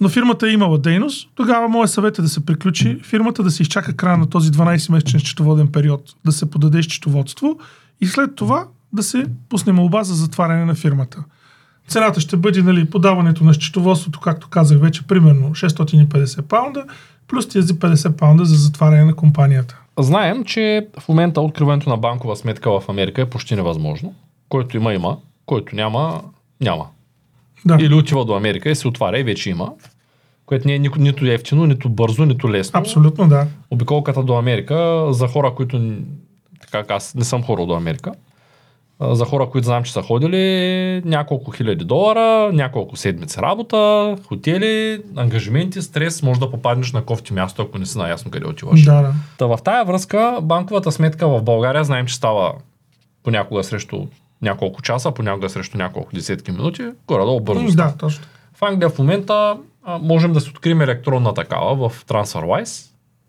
Но 0.01 0.09
фирмата 0.09 0.49
е 0.49 0.53
имала 0.53 0.79
дейност, 0.79 1.29
тогава 1.35 1.69
моят 1.69 1.91
съвет 1.91 2.19
е 2.19 2.23
да 2.23 2.29
се 2.29 2.47
приключи 2.47 3.01
фирмата, 3.03 3.43
да 3.43 3.51
се 3.51 3.63
изчака 3.63 3.97
края 3.97 4.17
на 4.17 4.27
този 4.29 4.51
12-месечен 4.51 5.19
счетоводен 5.19 5.69
период, 5.69 6.15
да 6.25 6.33
се 6.33 6.51
подаде 6.51 6.83
счетоводство 6.83 7.59
и 8.01 8.07
след 8.07 8.35
това 8.35 8.67
да 8.93 9.03
се 9.03 9.27
пусне 9.49 9.73
молба 9.73 10.03
за 10.03 10.15
затваряне 10.15 10.65
на 10.65 10.75
фирмата. 10.75 11.25
Цената 11.89 12.21
ще 12.21 12.37
бъде 12.37 12.63
нали, 12.63 12.91
подаването 12.91 13.45
на 13.45 13.55
счетоводството, 13.55 14.21
както 14.21 14.49
казах 14.49 14.81
вече, 14.81 15.07
примерно 15.07 15.51
650 15.51 16.43
паунда, 16.43 16.85
плюс 17.29 17.49
тези 17.49 17.75
50 17.75 18.17
паунда 18.17 18.45
за 18.45 18.55
затваряне 18.55 19.05
на 19.05 19.15
компанията. 19.15 19.81
Знаем, 19.99 20.45
че 20.45 20.87
в 20.99 21.09
момента 21.09 21.41
откриването 21.41 21.91
на 21.91 21.97
банкова 21.97 22.37
сметка 22.37 22.81
в 22.81 22.89
Америка 22.89 23.23
е 23.23 23.31
почти 23.31 23.57
невъзможно. 23.57 24.15
Който 24.49 24.77
има, 24.77 24.95
има. 24.95 25.19
Който 25.47 25.77
няма, 25.77 26.23
няма. 26.61 26.87
Да. 27.65 27.77
Или 27.81 27.95
отива 27.95 28.25
до 28.25 28.35
Америка 28.35 28.71
и 28.71 28.75
се 28.75 28.89
отваря 28.89 29.19
и 29.19 29.23
вече 29.23 29.51
има. 29.51 29.73
което 30.47 30.69
не 30.69 30.75
е 30.75 30.79
нито, 30.79 30.99
нито 30.99 31.27
ефтино, 31.27 31.67
нито 31.67 31.89
бързо, 31.89 32.25
нито 32.25 32.51
лесно. 32.51 32.81
Абсолютно, 32.81 33.29
да. 33.29 33.47
Обиколката 33.71 34.23
до 34.23 34.37
Америка 34.37 35.07
за 35.11 35.29
хора, 35.29 35.55
които 35.55 35.93
така 36.71 36.95
аз 36.95 37.15
не 37.15 37.25
съм 37.25 37.43
хорал 37.43 37.67
до 37.67 37.75
Америка. 37.75 38.13
За 39.01 39.25
хора, 39.25 39.49
които 39.51 39.65
знам, 39.65 39.85
че 39.85 39.93
са 39.93 40.03
ходили, 40.03 41.03
няколко 41.05 41.51
хиляди 41.51 41.85
долара, 41.85 42.53
няколко 42.53 42.97
седмици 42.97 43.41
работа, 43.41 44.17
хотели, 44.27 45.03
ангажименти, 45.17 45.83
стрес, 45.83 46.23
може 46.23 46.41
да 46.41 46.51
попаднеш 46.51 46.93
на 46.93 47.03
кофти 47.03 47.33
място, 47.33 47.63
ако 47.63 47.79
не 47.79 47.87
си 47.87 47.99
наясно 47.99 48.31
къде 48.31 48.47
отиваш. 48.47 48.83
Да, 48.85 49.03
да. 49.03 49.13
Та 49.39 49.47
в 49.47 49.59
тая 49.65 49.85
връзка 49.85 50.39
банковата 50.43 50.93
сметка 50.93 51.29
в 51.29 51.43
България 51.43 51.85
знаем, 51.85 52.07
че 52.07 52.15
става 52.15 52.53
понякога 53.23 53.65
срещу 53.65 54.07
няколко 54.43 54.83
часа, 54.83 55.11
понякога 55.11 55.49
срещу 55.51 55.79
няколко 55.79 56.15
десетки 56.15 56.51
минути, 56.53 56.83
горе-долу 57.07 57.41
бързо. 57.41 57.77
Да, 57.77 57.95
точно. 57.99 58.25
В 58.55 58.63
Англия 58.63 58.91
в 58.91 58.99
момента 58.99 59.57
а, 59.85 59.99
можем 59.99 60.33
да 60.33 60.41
си 60.41 60.51
открием 60.51 60.81
електронна 60.81 61.35
такава 61.35 61.89
в 61.89 62.05
TransferWise, 62.05 62.87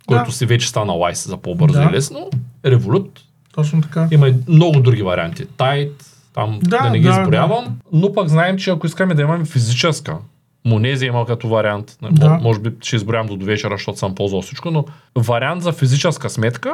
който 0.07 0.25
Да. 0.25 0.31
си 0.31 0.45
вече 0.45 0.69
стана 0.69 0.93
Wise 0.93 1.27
за 1.27 1.37
по-бързо 1.37 1.79
Да. 1.79 1.83
и 1.91 1.93
лесно. 1.93 2.29
Revolut. 2.65 3.09
Точно 3.57 3.81
така. 3.81 4.07
Има 4.11 4.29
и 4.29 4.33
много 4.47 4.79
други 4.79 5.03
варианти. 5.03 5.45
Tide, 5.47 5.89
там 6.33 6.59
да, 6.63 6.77
Да, 6.77 6.89
не 6.89 6.99
ги 6.99 7.03
да, 7.03 7.09
изборявам. 7.11 7.65
Но 7.93 8.13
пък 8.13 8.27
знаем, 8.27 8.57
че 8.57 8.69
ако 8.69 8.87
искаме 8.87 9.13
да 9.13 9.21
имаме 9.21 9.45
физическа, 9.45 10.17
Монезия 10.65 11.07
има 11.07 11.25
като 11.25 11.47
вариант. 11.49 11.97
Да. 12.01 12.09
мо- 12.09 12.41
Може 12.41 12.59
би 12.59 12.71
ще 12.81 12.95
изборявам 12.95 13.27
до, 13.27 13.37
до 13.37 13.45
вечера, 13.45 13.73
защото 13.73 13.99
съм 13.99 14.15
ползвал 14.15 14.41
всичко, 14.41 14.71
но 14.71 14.85
вариант 15.15 15.63
за 15.63 15.71
физическа 15.71 16.29
сметка 16.29 16.73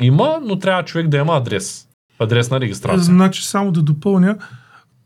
има, 0.00 0.38
но 0.44 0.58
трябва 0.58 0.82
човек 0.82 1.08
да 1.08 1.16
има 1.16 1.36
адрес. 1.36 1.86
Адрес 2.18 2.50
на 2.50 2.60
регистрация. 2.60 3.02
Значи 3.02 3.42
само 3.44 3.72
да 3.72 3.82
допълня, 3.82 4.36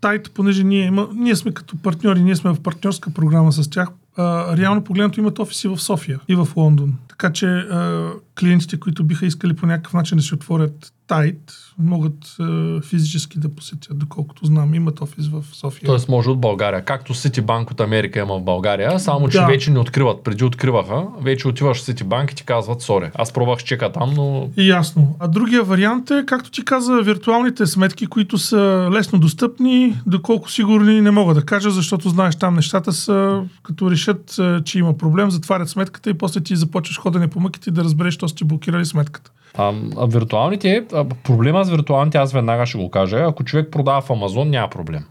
Тайт, 0.01 0.31
понеже 0.35 0.65
ние, 0.65 0.85
има, 0.85 1.09
ние 1.15 1.37
сме 1.37 1.53
като 1.53 1.77
партньори, 1.77 2.23
ние 2.23 2.37
сме 2.37 2.51
в 2.51 2.61
партньорска 2.61 3.11
програма 3.11 3.53
с 3.53 3.71
тях, 3.71 3.89
а, 4.17 4.57
реално 4.57 4.85
погледнато 4.85 5.21
имат 5.21 5.39
офиси 5.39 5.69
в 5.69 5.79
София 5.79 6.21
и 6.29 6.35
в 6.35 6.49
Лондон. 6.57 6.95
Така 7.23 7.33
че 7.33 7.47
а, 7.47 8.13
клиентите, 8.41 8.81
които 8.81 9.05
биха 9.05 9.27
искали 9.27 9.57
по 9.57 9.67
някакъв 9.67 9.93
начин 9.93 10.17
да 10.17 10.23
си 10.23 10.35
отворят 10.35 10.93
Тайт, 11.07 11.53
могат 11.79 12.37
а, 12.41 12.81
физически 12.81 13.39
да 13.39 13.49
посетят, 13.49 13.99
доколкото 13.99 14.47
знам, 14.47 14.75
имат 14.75 15.01
офис 15.01 15.29
в 15.29 15.45
София. 15.53 15.87
Тоест 15.87 16.09
може 16.09 16.31
от 16.31 16.41
България. 16.41 16.85
Както 16.85 17.15
Citibank 17.15 17.71
от 17.71 17.81
Америка 17.81 18.19
има 18.19 18.39
в 18.39 18.43
България, 18.43 19.01
само 19.01 19.29
че 19.29 19.39
Да. 19.39 19.47
вече 19.47 19.71
не 19.71 19.79
откриват. 19.79 20.25
Преди 20.25 20.45
откриваха, 20.45 21.03
вече 21.21 21.49
отиваш 21.49 21.83
в 21.83 21.87
Citibank 21.87 22.33
и 22.33 22.35
ти 22.35 22.45
казват, 22.45 22.83
сори, 22.83 23.11
аз 23.15 23.33
пробвах 23.33 23.61
с 23.61 23.63
чека 23.63 23.93
там, 23.93 24.15
но 24.17 24.51
И 24.57 24.69
ясно. 24.69 25.17
А 25.19 25.29
другия 25.29 25.63
вариант 25.63 26.11
е, 26.11 26.25
както 26.27 26.51
ти 26.51 26.65
каза, 26.65 27.01
виртуалните 27.03 27.67
сметки, 27.67 28.07
които 28.07 28.39
са 28.39 28.89
лесно 28.93 29.19
достъпни, 29.19 29.97
доколко 30.07 30.51
сигурни 30.51 31.01
не 31.01 31.11
мога 31.11 31.35
да 31.35 31.43
кажа, 31.43 31.71
защото 31.71 32.09
знаеш 32.09 32.37
там 32.37 32.55
нещата 32.55 32.93
са, 32.93 33.43
като 33.63 33.91
решат, 33.91 34.39
е, 34.39 34.65
че 34.65 34.79
има 34.79 34.97
проблем, 34.99 35.31
затварят 35.31 35.69
сметката 35.69 36.11
и 36.11 36.15
после 36.15 36.41
ти 36.41 36.57
започваш 36.57 36.99
ходене 36.99 37.29
по 37.29 37.41
мъките 37.41 37.71
да 37.71 37.85
разбереш, 37.85 38.15
що 38.15 38.29
са 38.29 38.35
ти 38.35 38.45
блокирали 38.45 38.85
сметката. 38.85 39.31
А, 39.59 39.73
а 39.97 40.07
виртуалните, 40.07 40.85
а, 40.93 41.05
проблема 41.05 41.65
с 41.65 41.71
виртуалните, 41.71 42.19
аз 42.19 42.33
веднага 42.33 42.67
ще 42.67 42.79
го 42.79 42.91
кажа, 42.91 43.25
ако 43.29 43.45
човек 43.45 43.71
продава 43.71 44.01
в 44.01 44.11
Амазон, 44.11 44.51
няма 44.51 44.71
проблем. 44.71 45.05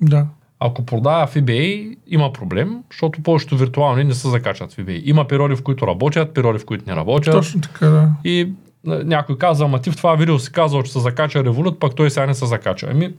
Да. 0.00 0.26
Ако 0.60 0.86
продава 0.86 1.26
в 1.26 1.34
eBay, 1.34 1.96
има 2.06 2.32
проблем, 2.32 2.82
защото 2.90 3.22
повечето 3.22 3.56
виртуални 3.56 4.04
не 4.04 4.14
се 4.14 4.28
закачат 4.28 4.72
в 4.72 4.76
eBay. 4.76 5.02
Има 5.04 5.24
периоди, 5.24 5.56
в 5.56 5.62
които 5.62 5.86
работят, 5.86 6.34
периоди, 6.34 6.58
в 6.58 6.66
които 6.66 6.84
не 6.86 6.96
работят. 6.96 7.34
Точно 7.34 7.60
така, 7.60 7.86
да. 7.86 8.10
И 8.24 8.52
някой 8.84 9.38
каза, 9.38 9.64
ама 9.64 9.78
ти 9.78 9.90
в 9.90 9.96
това 9.96 10.14
видео 10.14 10.38
си 10.38 10.52
казал, 10.52 10.82
че 10.82 10.92
се 10.92 11.00
закача 11.00 11.44
Revolut, 11.44 11.78
пък 11.78 11.94
той 11.94 12.10
сега 12.10 12.26
не 12.26 12.34
се 12.34 12.46
закача. 12.46 12.88
Ами, 12.90 13.10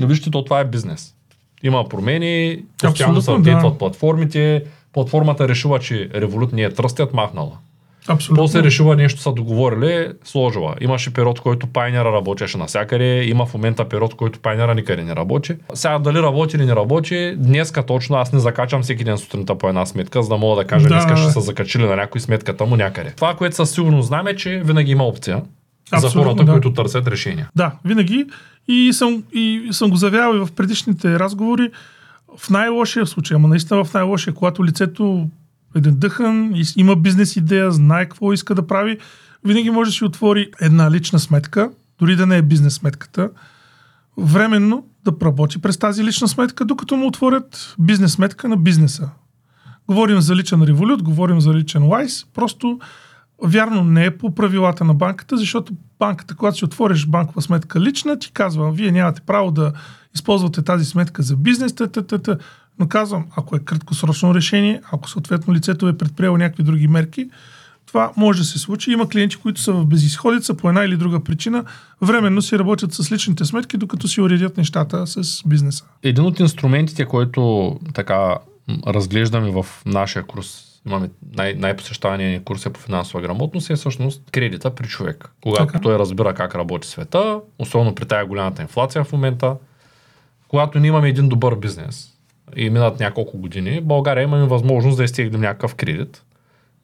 вижте, 0.00 0.30
то 0.30 0.44
това 0.44 0.60
е 0.60 0.64
бизнес. 0.64 1.14
Има 1.62 1.88
промени, 1.88 2.62
постоянно 2.82 3.14
се 3.14 3.30
Абсолютно, 3.30 3.44
да. 3.44 3.50
апдейтват 3.50 3.78
платформите, 3.78 4.64
платформата 4.92 5.48
решила, 5.48 5.78
че 5.78 6.10
Revolut 6.10 6.52
не 6.52 6.62
е 6.62 6.70
тръстят, 6.70 7.14
махнала. 7.14 7.58
Абсолютно. 8.08 8.42
После 8.42 8.62
решила 8.62 8.96
нещо 8.96 9.20
са 9.20 9.32
договорили, 9.32 10.08
сложила. 10.24 10.74
Имаше 10.80 11.12
период, 11.12 11.40
който 11.40 11.66
Пайнера 11.66 12.12
работеше 12.12 12.58
навсякъде, 12.58 13.24
има 13.24 13.46
в 13.46 13.54
момента 13.54 13.88
период, 13.88 14.14
който 14.14 14.38
Пайнера 14.38 14.74
никъде 14.74 15.04
не 15.04 15.16
работи. 15.16 15.54
Сега 15.74 15.98
дали 15.98 16.18
работи 16.18 16.56
или 16.56 16.66
не 16.66 16.76
работи, 16.76 17.34
днеска 17.36 17.86
точно 17.86 18.16
аз 18.16 18.32
не 18.32 18.38
закачам 18.38 18.82
всеки 18.82 19.04
ден 19.04 19.18
сутринта 19.18 19.58
по 19.58 19.68
една 19.68 19.86
сметка, 19.86 20.22
за 20.22 20.28
да 20.28 20.36
мога 20.36 20.62
да 20.62 20.66
кажа, 20.66 20.88
Да, 20.88 20.94
днеска 20.94 21.16
ще 21.16 21.30
са 21.30 21.40
закачили 21.40 21.86
на 21.86 21.96
някой 21.96 22.20
сметката 22.20 22.66
му 22.66 22.76
някъде. 22.76 23.10
Това, 23.10 23.34
което 23.34 23.56
със 23.56 23.70
сигурност 23.70 24.08
знам 24.08 24.26
е, 24.26 24.36
че 24.36 24.62
винаги 24.64 24.92
има 24.92 25.04
опция 25.04 25.42
за 25.92 26.06
Абсолютно, 26.06 26.22
хората, 26.30 26.44
да. 26.44 26.52
които 26.52 26.72
търсят 26.72 27.08
решения. 27.08 27.50
Да, 27.56 27.72
винаги. 27.84 28.24
И 28.68 28.92
съм, 28.92 29.24
и 29.32 29.68
съм 29.70 29.90
го 29.90 29.96
заявявал 29.96 30.36
и 30.36 30.38
в 30.38 30.48
предишните 30.56 31.18
разговори. 31.18 31.70
В 32.36 32.50
най-лошия 32.50 33.06
случай, 33.06 33.34
ама 33.34 33.48
наистина 33.48 33.84
в 33.84 33.94
най-лошия, 33.94 34.34
когато 34.34 34.64
лицето 34.64 35.28
е 35.74 35.80
и 36.54 36.64
с- 36.64 36.76
има 36.76 36.96
бизнес 36.96 37.36
идея, 37.36 37.72
знае 37.72 38.04
какво 38.08 38.32
иска 38.32 38.54
да 38.54 38.66
прави, 38.66 38.98
винаги 39.44 39.70
може 39.70 39.90
да 39.90 39.94
си 39.94 40.04
отвори 40.04 40.50
една 40.60 40.90
лична 40.90 41.18
сметка, 41.18 41.70
дори 41.98 42.16
да 42.16 42.26
не 42.26 42.36
е 42.36 42.42
бизнес 42.42 42.74
сметката, 42.74 43.30
временно 44.18 44.86
да 45.04 45.18
проработи 45.18 45.60
през 45.60 45.78
тази 45.78 46.04
лична 46.04 46.28
сметка, 46.28 46.64
докато 46.64 46.96
му 46.96 47.06
отворят 47.06 47.74
бизнес 47.78 48.12
сметка 48.12 48.48
на 48.48 48.56
бизнеса. 48.56 49.10
Говорим 49.88 50.20
за 50.20 50.36
личен 50.36 50.62
револют, 50.62 51.02
говорим 51.02 51.40
за 51.40 51.54
личен 51.54 51.86
лайс, 51.86 52.24
просто 52.34 52.78
вярно 53.44 53.84
не 53.84 54.04
е 54.04 54.18
по 54.18 54.34
правилата 54.34 54.84
на 54.84 54.94
банката, 54.94 55.36
защото 55.36 55.72
банката, 55.98 56.34
когато 56.34 56.56
си 56.56 56.64
отвориш 56.64 57.06
банкова 57.06 57.42
сметка 57.42 57.80
лична, 57.80 58.18
ти 58.18 58.32
казва, 58.32 58.72
вие 58.72 58.92
нямате 58.92 59.20
право 59.20 59.50
да 59.50 59.72
използвате 60.14 60.62
тази 60.62 60.84
сметка 60.84 61.22
за 61.22 61.36
бизнес, 61.36 61.74
т, 61.74 61.88
т, 61.88 62.06
т, 62.06 62.18
т. 62.18 62.38
Но 62.78 62.88
казвам, 62.88 63.26
ако 63.36 63.56
е 63.56 63.60
краткосрочно 63.60 64.34
решение, 64.34 64.80
ако 64.92 65.10
съответно 65.10 65.54
лицето 65.54 65.88
е 65.88 65.98
предприело 65.98 66.36
някакви 66.36 66.62
други 66.62 66.88
мерки, 66.88 67.30
това 67.86 68.12
може 68.16 68.38
да 68.38 68.44
се 68.44 68.58
случи. 68.58 68.90
Има 68.90 69.08
клиенти, 69.08 69.36
които 69.36 69.60
са 69.60 69.72
в 69.72 69.86
безисходица 69.86 70.54
по 70.54 70.68
една 70.68 70.84
или 70.84 70.96
друга 70.96 71.24
причина, 71.24 71.64
временно 72.00 72.42
си 72.42 72.58
работят 72.58 72.92
с 72.92 73.12
личните 73.12 73.44
сметки, 73.44 73.76
докато 73.76 74.08
си 74.08 74.20
уредят 74.20 74.56
нещата 74.56 75.06
с 75.06 75.42
бизнеса. 75.46 75.84
Един 76.02 76.24
от 76.24 76.40
инструментите, 76.40 77.04
който 77.04 77.72
така 77.94 78.36
разглеждаме 78.86 79.50
в 79.50 79.66
нашия 79.86 80.26
курс, 80.26 80.64
имаме 80.86 81.10
най- 81.36 81.54
най-посещавания 81.54 82.30
ни 82.30 82.44
курс 82.44 82.66
е 82.66 82.72
по 82.72 82.80
финансова 82.80 83.20
грамотност, 83.20 83.70
е 83.70 83.76
всъщност 83.76 84.30
кредита 84.30 84.74
при 84.74 84.88
човек. 84.88 85.30
Когато 85.42 85.66
Така. 85.66 85.80
той 85.80 85.98
разбира 85.98 86.34
как 86.34 86.54
работи 86.54 86.88
света, 86.88 87.40
особено 87.58 87.94
при 87.94 88.04
тая 88.04 88.26
голямата 88.26 88.62
инфлация 88.62 89.04
в 89.04 89.12
момента, 89.12 89.56
когато 90.48 90.78
ние 90.78 90.88
имаме 90.88 91.08
един 91.08 91.28
добър 91.28 91.54
бизнес 91.54 92.13
и 92.56 92.70
минат 92.70 93.00
няколко 93.00 93.38
години, 93.38 93.80
България 93.80 94.22
имаме 94.22 94.46
възможност 94.46 94.96
да 94.96 95.04
изтеглим 95.04 95.40
някакъв 95.40 95.74
кредит, 95.74 96.22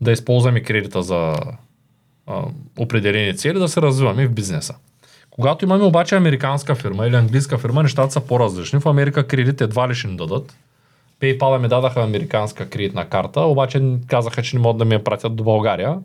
да 0.00 0.12
използваме 0.12 0.60
кредита 0.60 1.02
за 1.02 1.34
а, 2.26 2.42
определени 2.78 3.36
цели, 3.36 3.58
да 3.58 3.68
се 3.68 3.82
развиваме 3.82 4.26
в 4.26 4.32
бизнеса. 4.32 4.74
Когато 5.30 5.64
имаме 5.64 5.84
обаче 5.84 6.16
американска 6.16 6.74
фирма 6.74 7.06
или 7.06 7.16
английска 7.16 7.58
фирма, 7.58 7.82
нещата 7.82 8.12
са 8.12 8.20
по-различни. 8.20 8.80
В 8.80 8.86
Америка 8.86 9.26
кредит 9.26 9.60
едва 9.60 9.88
ли 9.88 9.94
ще 9.94 10.08
ни 10.08 10.16
дадат. 10.16 10.56
PayPal 11.20 11.58
ми 11.58 11.68
дадаха 11.68 12.02
американска 12.02 12.68
кредитна 12.68 13.08
карта, 13.08 13.40
обаче 13.40 13.82
казаха, 14.06 14.42
че 14.42 14.56
не 14.56 14.62
могат 14.62 14.78
да 14.78 14.84
ми 14.84 14.94
я 14.94 15.04
пратят 15.04 15.36
до 15.36 15.44
България. 15.44 15.98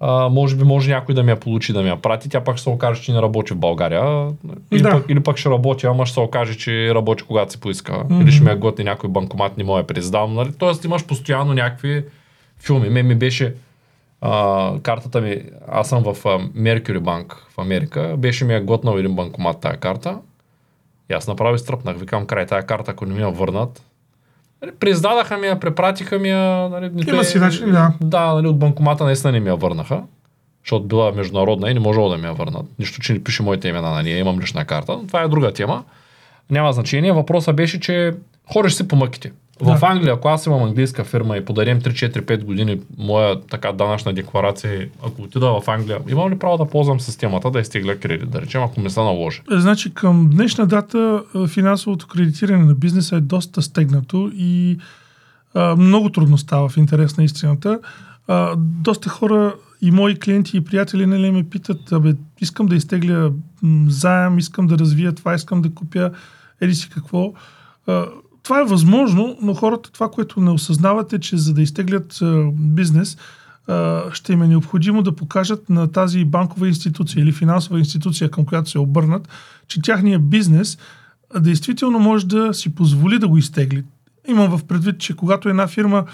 А, 0.00 0.28
може 0.28 0.56
би 0.56 0.64
може 0.64 0.90
някой 0.90 1.14
да 1.14 1.22
ми 1.22 1.30
я 1.30 1.40
получи 1.40 1.72
да 1.72 1.82
ми 1.82 1.88
я 1.88 1.96
прати, 1.96 2.28
тя 2.28 2.40
пак 2.40 2.56
ще 2.56 2.62
се 2.62 2.70
окаже, 2.70 3.02
че 3.02 3.12
не 3.12 3.22
работи 3.22 3.52
в 3.52 3.56
България. 3.56 4.28
Или, 4.72 4.82
Да. 4.82 4.90
пък, 4.90 5.04
или 5.08 5.20
пък 5.22 5.36
ще 5.36 5.50
работи, 5.50 5.86
ама 5.86 6.06
ще 6.06 6.14
се 6.14 6.20
окаже, 6.20 6.58
че 6.58 6.94
работи 6.94 7.22
когато 7.22 7.52
си 7.52 7.60
поиска. 7.60 7.92
Mm-hmm. 7.92 8.22
Или 8.22 8.32
ще 8.32 8.44
ми 8.44 8.50
я 8.50 8.56
готни 8.56 8.84
някой 8.84 9.10
банкомат, 9.10 9.56
не 9.58 9.64
мога 9.64 9.78
я 9.78 9.86
признавам. 9.86 10.34
Нали? 10.34 10.52
Тоест 10.58 10.84
имаш 10.84 11.06
постоянно 11.06 11.54
някакви 11.54 12.04
филми. 12.58 12.88
Мен 12.88 13.06
ми 13.06 13.14
беше 13.14 13.54
а, 14.20 14.72
картата 14.82 15.20
ми, 15.20 15.42
аз 15.68 15.88
съм 15.88 16.02
в 16.02 16.14
Mercury 16.56 16.98
Bank 16.98 17.34
в 17.54 17.58
Америка, 17.58 18.14
беше 18.18 18.44
ми 18.44 18.54
я 18.54 18.60
готнал 18.60 18.98
един 18.98 19.14
банкомат 19.14 19.60
тая 19.60 19.76
карта. 19.76 20.18
И 21.10 21.14
аз 21.14 21.28
направо 21.28 21.54
изтръпнах, 21.54 21.98
викам 21.98 22.26
край 22.26 22.46
тая 22.46 22.62
карта, 22.62 22.90
ако 22.90 23.06
не 23.06 23.14
ми 23.14 23.20
я 23.20 23.30
върнат. 23.30 23.82
Нали, 24.62 24.72
ми 25.40 25.46
я, 25.46 25.60
препратиха 25.60 26.18
ми 26.18 26.28
я. 26.28 26.68
Нали, 26.68 26.90
Има 27.08 27.20
е- 27.20 27.24
си 27.24 27.38
начин, 27.38 27.72
да. 27.72 27.92
Да, 28.00 28.34
нали, 28.34 28.46
от 28.46 28.58
банкомата 28.58 29.04
наистина 29.04 29.32
не 29.32 29.40
ми 29.40 29.48
я 29.48 29.56
върнаха, 29.56 30.02
защото 30.64 30.86
била 30.86 31.12
международна 31.12 31.70
и 31.70 31.74
не 31.74 31.80
можело 31.80 32.08
да 32.08 32.18
ми 32.18 32.26
я 32.26 32.32
върнат. 32.32 32.66
Нищо, 32.78 33.00
че 33.00 33.12
не 33.12 33.24
пише 33.24 33.42
моите 33.42 33.68
имена, 33.68 33.90
нали, 33.90 34.10
имам 34.10 34.40
лична 34.40 34.64
карта, 34.64 34.92
но 34.92 35.06
това 35.06 35.22
е 35.22 35.28
друга 35.28 35.52
тема. 35.52 35.84
Няма 36.50 36.72
значение. 36.72 37.12
Въпросът 37.12 37.56
беше, 37.56 37.80
че 37.80 38.14
ходиш 38.52 38.72
си 38.72 38.88
по 38.88 38.96
мъките. 38.96 39.32
В 39.60 39.64
Да. 39.64 39.86
Англия, 39.86 40.14
ако 40.14 40.28
аз 40.28 40.46
имам 40.46 40.62
английска 40.62 41.04
фирма 41.04 41.36
и 41.36 41.44
подарим 41.44 41.80
3-4-5 41.80 42.44
години 42.44 42.80
моя 42.98 43.40
така 43.40 43.72
данъчна 43.72 44.12
декларация, 44.12 44.88
ако 45.06 45.22
отида 45.22 45.60
в 45.60 45.68
Англия, 45.68 45.98
имам 46.08 46.32
ли 46.32 46.38
право 46.38 46.58
да 46.58 46.70
ползвам 46.70 47.00
системата 47.00 47.50
да 47.50 47.60
изтегля 47.60 47.96
кредит, 47.96 48.30
да 48.30 48.42
речем, 48.42 48.62
ако 48.62 48.80
ми 48.80 48.90
се 48.90 49.00
наложи? 49.00 49.42
Е, 49.52 49.60
Значи 49.60 49.94
към 49.94 50.28
днешна 50.30 50.66
дата 50.66 51.22
а, 51.34 51.46
финансовото 51.46 52.06
кредитиране 52.06 52.64
на 52.64 52.74
бизнеса 52.74 53.16
е 53.16 53.20
доста 53.20 53.62
стегнато 53.62 54.30
и 54.34 54.78
а, 55.54 55.76
много 55.76 56.10
трудно 56.10 56.38
става 56.38 56.68
в 56.68 56.76
интерес 56.76 57.16
на 57.16 57.24
истината. 57.24 57.80
А, 58.28 58.54
доста 58.56 59.08
хора 59.08 59.54
и 59.82 59.90
мои 59.90 60.18
клиенти 60.18 60.56
и 60.56 60.64
приятели 60.64 61.06
нали, 61.06 61.30
ме 61.30 61.48
питат, 61.48 61.92
абе, 61.92 62.14
искам 62.40 62.66
да 62.66 62.76
изтегля 62.76 63.30
м, 63.62 63.90
заем, 63.90 64.38
искам 64.38 64.66
да 64.66 64.78
развия 64.78 65.12
това, 65.12 65.34
искам 65.34 65.62
да 65.62 65.74
купя 65.74 66.10
еди 66.60 66.74
си 66.74 66.90
какво. 66.90 67.32
А, 67.86 68.04
това 68.46 68.60
е 68.60 68.64
възможно, 68.64 69.38
но 69.42 69.54
хората 69.54 69.92
това, 69.92 70.10
което 70.10 70.40
не 70.40 70.50
осъзнават 70.50 71.12
е, 71.12 71.18
че 71.18 71.36
за 71.36 71.54
да 71.54 71.62
изтеглят 71.62 72.20
бизнес, 72.52 73.16
ще 74.12 74.32
им 74.32 74.42
е 74.42 74.48
необходимо 74.48 75.02
да 75.02 75.16
покажат 75.16 75.70
на 75.70 75.92
тази 75.92 76.24
банкова 76.24 76.68
институция 76.68 77.22
или 77.22 77.32
финансова 77.32 77.78
институция, 77.78 78.30
към 78.30 78.44
която 78.44 78.70
се 78.70 78.78
обърнат, 78.78 79.28
че 79.68 79.82
тяхният 79.82 80.30
бизнес 80.30 80.78
действително 81.40 81.98
може 81.98 82.26
да 82.26 82.54
си 82.54 82.74
позволи 82.74 83.18
да 83.18 83.28
го 83.28 83.38
изтегли. 83.38 83.84
Имам 84.28 84.58
в 84.58 84.64
предвид, 84.64 84.98
че 84.98 85.16
когато 85.16 85.48
една 85.48 85.66
фирма 85.66 86.04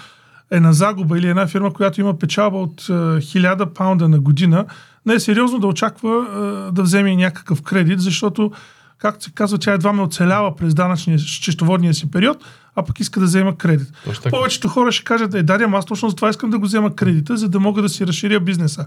е 0.51 0.59
на 0.59 0.73
загуба 0.73 1.17
или 1.17 1.29
една 1.29 1.47
фирма, 1.47 1.73
която 1.73 2.01
има 2.01 2.19
печалба 2.19 2.57
от 2.57 2.81
а, 2.89 2.93
1000 2.93 3.65
паунда 3.65 4.09
на 4.09 4.19
година, 4.19 4.65
не 5.05 5.13
е 5.13 5.19
сериозно 5.19 5.59
да 5.59 5.67
очаква 5.67 6.25
да 6.73 6.83
вземе 6.83 7.15
някакъв 7.15 7.61
кредит, 7.61 7.99
защото 7.99 8.51
както 9.03 9.23
се 9.23 9.31
казва, 9.31 9.57
тя 9.57 9.73
едва 9.73 9.93
ме 9.93 10.01
оцелява 10.01 10.55
през 10.55 10.73
данъчния, 10.73 11.19
счетоводния 11.19 11.93
си 11.93 12.11
период, 12.11 12.37
а 12.75 12.83
пък 12.83 12.99
иска 12.99 13.19
да 13.19 13.25
взема 13.25 13.57
кредит. 13.57 13.87
Повечето 14.29 14.67
хора 14.67 14.91
ще 14.91 15.03
кажат, 15.03 15.33
е, 15.33 15.43
да, 15.43 15.69
аз 15.73 15.85
точно 15.85 16.09
за 16.09 16.15
това 16.15 16.29
искам 16.29 16.49
да 16.49 16.59
го 16.59 16.65
взема 16.65 16.95
кредита, 16.95 17.37
за 17.37 17.49
да 17.49 17.59
мога 17.59 17.81
да 17.81 17.89
си 17.89 18.07
разширя 18.07 18.39
бизнеса. 18.39 18.85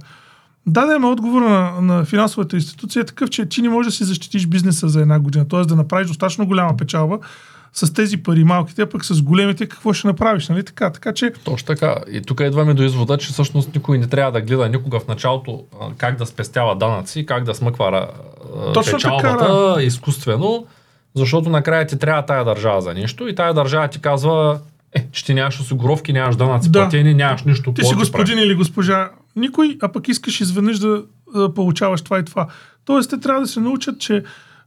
Дадем 0.67 1.05
отговор 1.05 1.43
на, 1.43 1.81
на 1.81 2.05
финансовата 2.05 2.57
институция 2.57 3.01
е 3.01 3.07
такъв, 3.07 3.31
че 3.31 3.47
ти 3.47 3.63
не 3.63 3.69
можеш 3.69 3.93
да 3.93 3.97
си 3.97 4.05
защитиш 4.05 4.47
бизнеса 4.47 4.89
за 4.89 5.01
една 5.01 5.21
година, 5.21 5.49
т.е. 5.49 5.61
да 5.61 5.77
направиш 5.77 6.09
достатъчно 6.09 6.47
голяма 6.47 6.77
печалба 6.77 7.19
с 7.79 7.93
тези 7.93 8.17
пари 8.17 8.45
малките, 8.45 8.83
а 8.83 8.89
пък 8.89 9.05
с 9.05 9.23
големите 9.23 9.67
какво 9.67 9.93
ще 9.93 10.07
направиш, 10.07 10.49
нали 10.49 10.65
така? 10.65 10.93
Така 10.93 11.13
че 11.13 11.33
Точно 11.45 11.67
така. 11.67 11.97
И 12.13 12.23
тук 12.23 12.41
идваме 12.41 12.75
до 12.75 12.83
извода, 12.83 13.19
че 13.19 13.33
всъщност 13.33 13.75
никой 13.75 13.99
не 13.99 14.07
трябва 14.07 14.33
да 14.33 14.41
гледа 14.41 14.69
никога 14.69 15.01
в 15.01 15.09
началото 15.09 15.65
как 15.99 16.17
да 16.17 16.27
спестява 16.27 16.77
данъци, 16.77 17.27
как 17.27 17.45
да 17.45 17.55
смъква 17.55 18.09
Точно 18.75 18.93
печалбата 18.93 19.39
така, 19.39 19.83
изкуствено, 19.83 20.67
защото 21.15 21.51
накрая 21.51 21.87
ти 21.87 21.99
трябва 21.99 22.27
тая 22.27 22.45
държава 22.45 22.83
за 22.83 22.95
нещо 22.95 23.29
и 23.29 23.35
тая 23.35 23.55
държава 23.55 23.89
ти 23.89 24.01
казва, 24.01 24.61
е, 24.95 25.07
че 25.13 25.25
ти 25.25 25.35
нямаш 25.35 25.61
осигуровки, 25.61 26.13
нямаш 26.13 26.37
данъци 26.37 26.71
Да. 26.71 26.81
платени, 26.81 27.15
нямаш 27.15 27.43
нищо. 27.43 27.73
ти 27.73 27.85
си 27.85 27.91
да 27.91 27.99
господин 27.99 28.39
или 28.39 28.55
госпожа 28.55 29.11
никой, 29.37 29.79
а 29.83 29.93
пък 29.93 30.09
искаш 30.09 30.41
изведнъж 30.41 30.79
да, 30.79 31.03
да 31.35 31.55
получаваш 31.55 32.03
това 32.03 32.19
и 32.19 32.25
това. 32.25 32.47
Тоест, 32.85 33.11
те 33.11 33.21
трябва 33.21 33.41
да 33.41 33.47
се 33.47 33.61
научат, 33.61 33.99
че 33.99 34.23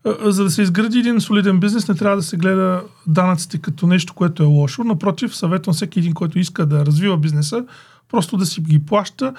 за 0.05 0.43
да 0.43 0.49
се 0.49 0.61
изгради 0.61 0.99
един 0.99 1.21
солиден 1.21 1.59
бизнес, 1.59 1.87
не 1.87 1.95
трябва 1.95 2.15
да 2.15 2.23
се 2.23 2.37
гледа 2.37 2.83
данъците 3.07 3.57
като 3.57 3.87
нещо, 3.87 4.13
което 4.13 4.43
е 4.43 4.45
лошо. 4.45 4.83
Напротив, 4.83 5.35
съветвам 5.35 5.73
всеки 5.73 5.99
един, 5.99 6.13
който 6.13 6.39
иска 6.39 6.65
да 6.65 6.85
развива 6.85 7.17
бизнеса, 7.17 7.65
просто 8.11 8.37
да 8.37 8.45
си 8.45 8.61
ги 8.61 8.85
плаща. 8.85 9.33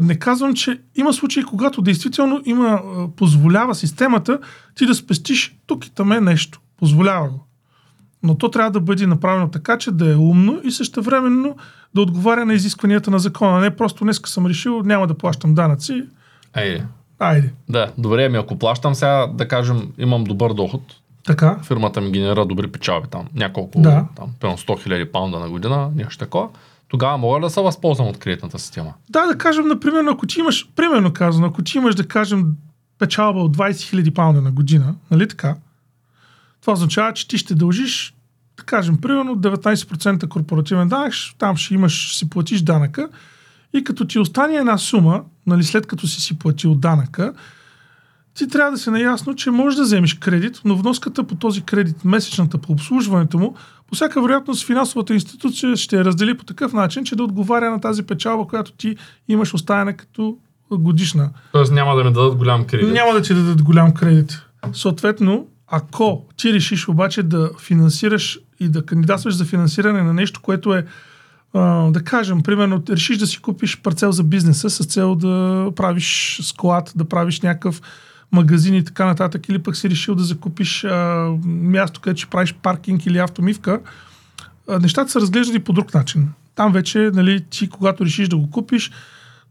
Не 0.00 0.18
казвам, 0.18 0.54
че 0.54 0.80
има 0.96 1.12
случаи, 1.12 1.44
когато 1.44 1.82
действително 1.82 2.42
има, 2.44 2.66
а, 2.68 3.08
позволява 3.08 3.74
системата 3.74 4.38
ти 4.74 4.86
да 4.86 4.94
спестиш 4.94 5.56
тук 5.66 5.86
и 5.86 5.90
там 5.90 6.12
е 6.12 6.20
нещо. 6.20 6.60
Позволява 6.76 7.28
го. 7.28 7.46
Но 8.22 8.38
то 8.38 8.48
трябва 8.48 8.70
да 8.70 8.80
бъде 8.80 9.06
направено 9.06 9.48
така, 9.48 9.78
че 9.78 9.90
да 9.90 10.12
е 10.12 10.16
умно 10.16 10.60
и 10.64 10.70
същевременно 10.70 11.56
да 11.94 12.00
отговаря 12.00 12.44
на 12.44 12.54
изискванията 12.54 13.10
на 13.10 13.18
закона. 13.18 13.60
Не 13.60 13.76
просто 13.76 14.04
днеска 14.04 14.30
съм 14.30 14.46
решил, 14.46 14.82
няма 14.82 15.06
да 15.06 15.14
плащам 15.14 15.54
данъци. 15.54 16.04
Айде. 16.52 16.84
Айде. 17.18 17.52
Да, 17.68 17.92
добре, 17.98 18.24
ами 18.24 18.36
ако 18.38 18.58
плащам 18.58 18.94
сега, 18.94 19.26
да 19.26 19.48
кажем, 19.48 19.92
имам 19.98 20.24
добър 20.24 20.52
доход, 20.52 20.82
Така. 21.24 21.58
фирмата 21.62 22.00
ми 22.00 22.10
генерира 22.10 22.46
добри 22.46 22.66
печалби 22.66 23.08
там, 23.08 23.26
няколко, 23.34 23.80
Да. 23.80 24.04
там, 24.16 24.30
примерно 24.40 24.58
100 24.58 24.82
хиляди 24.82 25.04
паунда 25.04 25.38
на 25.38 25.50
година, 25.50 25.90
нещо 25.96 26.18
такова, 26.18 26.48
тогава 26.88 27.18
мога 27.18 27.40
да 27.40 27.50
се 27.50 27.60
възползвам 27.60 28.08
от 28.08 28.18
кредитната 28.18 28.58
система. 28.58 28.92
Да, 29.10 29.26
да 29.26 29.38
кажем, 29.38 29.68
например, 29.68 30.04
ако 30.10 30.26
ти 30.26 30.40
имаш, 30.40 30.68
примерно 30.76 31.12
казано, 31.12 31.46
ако 31.46 31.62
ти 31.62 31.78
имаш, 31.78 31.94
да 31.94 32.08
кажем, 32.08 32.46
печалба 32.98 33.40
от 33.40 33.56
20 33.56 33.70
000 33.70 34.14
паунда 34.14 34.42
на 34.42 34.50
година, 34.52 34.94
нали 35.10 35.28
така? 35.28 35.56
Това 36.60 36.72
означава, 36.72 37.12
че 37.12 37.28
ти 37.28 37.38
ще 37.38 37.54
дължиш, 37.54 38.14
да 38.56 38.62
кажем, 38.62 38.96
примерно 38.96 39.36
19% 39.36 40.28
корпоративен 40.28 40.88
данък, 40.88 41.12
там 41.38 41.56
ще 41.56 41.74
имаш, 41.74 41.92
ще 42.08 42.18
си 42.18 42.30
платиш 42.30 42.62
данъка 42.62 43.08
и 43.74 43.84
като 43.84 44.04
ти 44.04 44.18
остане 44.18 44.54
една 44.54 44.78
сума, 44.78 45.22
нали, 45.46 45.64
след 45.64 45.86
като 45.86 46.06
си 46.06 46.20
си 46.20 46.38
платил 46.38 46.74
данъка, 46.74 47.32
ти 48.34 48.48
трябва 48.48 48.70
да 48.70 48.78
се 48.78 48.90
наясно, 48.90 49.34
че 49.34 49.50
можеш 49.50 49.76
да 49.76 49.82
вземеш 49.82 50.14
кредит, 50.14 50.60
но 50.64 50.76
вноската 50.76 51.24
по 51.24 51.34
този 51.34 51.62
кредит, 51.62 52.04
месечната 52.04 52.58
по 52.58 52.72
обслужването 52.72 53.38
му, 53.38 53.54
по 53.88 53.94
всяка 53.94 54.22
вероятност 54.22 54.66
финансовата 54.66 55.14
институция 55.14 55.76
ще 55.76 55.96
я 55.96 56.04
раздели 56.04 56.38
по 56.38 56.44
такъв 56.44 56.72
начин, 56.72 57.04
че 57.04 57.16
да 57.16 57.24
отговаря 57.24 57.70
на 57.70 57.80
тази 57.80 58.02
печалба, 58.02 58.46
която 58.46 58.72
ти 58.72 58.96
имаш 59.28 59.54
оставена 59.54 59.96
като 59.96 60.36
годишна. 60.70 61.30
Тоест 61.52 61.72
няма 61.72 61.96
да 61.96 62.04
ми 62.04 62.12
дадат 62.12 62.34
голям 62.34 62.64
кредит. 62.64 62.92
Няма 62.92 63.12
да 63.12 63.22
ти 63.22 63.34
дадат 63.34 63.62
голям 63.62 63.94
кредит. 63.94 64.42
Съответно, 64.72 65.46
ако 65.66 66.24
ти 66.36 66.52
решиш 66.52 66.88
обаче 66.88 67.22
да 67.22 67.50
финансираш 67.60 68.38
и 68.60 68.68
да 68.68 68.86
кандидатстваш 68.86 69.34
за 69.34 69.44
финансиране 69.44 70.02
на 70.02 70.14
нещо, 70.14 70.40
което 70.42 70.74
е, 70.74 70.86
а, 71.54 71.90
да 71.90 72.04
кажем, 72.04 72.42
примерно, 72.42 72.82
решиш 72.90 73.18
да 73.18 73.26
си 73.26 73.40
купиш 73.40 73.80
парцел 73.80 74.12
за 74.12 74.24
бизнеса 74.24 74.70
с 74.70 74.86
цел 74.86 75.14
да 75.14 75.68
правиш 75.76 76.40
склад, 76.42 76.92
да 76.96 77.04
правиш 77.04 77.40
някакъв 77.40 77.82
магазин 78.32 78.74
и 78.74 78.84
така 78.84 79.06
нататък, 79.06 79.48
или 79.48 79.58
пък 79.58 79.76
си 79.76 79.90
решил 79.90 80.14
да 80.14 80.22
закупиш 80.22 80.84
а, 80.84 81.30
място, 81.44 82.00
където 82.00 82.20
ще 82.20 82.30
правиш 82.30 82.54
паркинг 82.62 83.06
или 83.06 83.18
автомивка, 83.18 83.80
а, 84.68 84.78
нещата 84.78 85.10
са 85.10 85.20
разглеждани 85.20 85.60
по 85.60 85.72
друг 85.72 85.94
начин. 85.94 86.28
Там 86.54 86.72
вече, 86.72 87.10
нали, 87.14 87.44
ти 87.50 87.68
когато 87.68 88.04
решиш 88.04 88.28
да 88.28 88.36
го 88.36 88.50
купиш, 88.50 88.90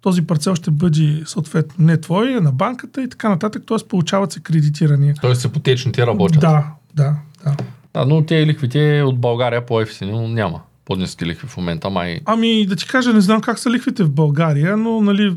този 0.02 0.22
парцел 0.22 0.56
ще 0.56 0.72
бъде 0.72 1.24
съответно 1.26 1.86
не 1.86 2.02
твой, 2.02 2.36
а 2.38 2.42
на 2.42 2.52
банката 2.52 3.04
и 3.04 3.10
така 3.10 3.30
нататък, 3.30 3.64
т.е. 3.68 3.88
получават 3.88 4.32
се 4.32 4.40
кредитирания. 4.40 5.16
Тоест 5.22 5.46
ипотечните 5.46 6.08
работят. 6.08 6.42
Да, 6.42 6.64
да, 6.96 7.16
да. 7.44 7.56
Да, 7.94 8.06
но 8.06 8.26
тези 8.26 8.46
лихвите 8.46 9.02
от 9.02 9.20
България 9.20 9.66
по-ефтини, 9.66 10.12
но 10.12 10.28
няма 10.28 10.62
по-низки 10.94 11.26
лихви 11.26 11.48
в 11.48 11.58
момента, 11.58 11.90
май 11.90 12.20
Ами 12.26 12.66
да 12.66 12.76
ти 12.76 12.88
кажа, 12.88 13.14
не 13.14 13.22
знам 13.22 13.42
как 13.42 13.60
са 13.60 13.70
лихвите 13.70 14.04
в 14.04 14.12
България, 14.12 14.78
но 14.78 15.02
нали... 15.02 15.36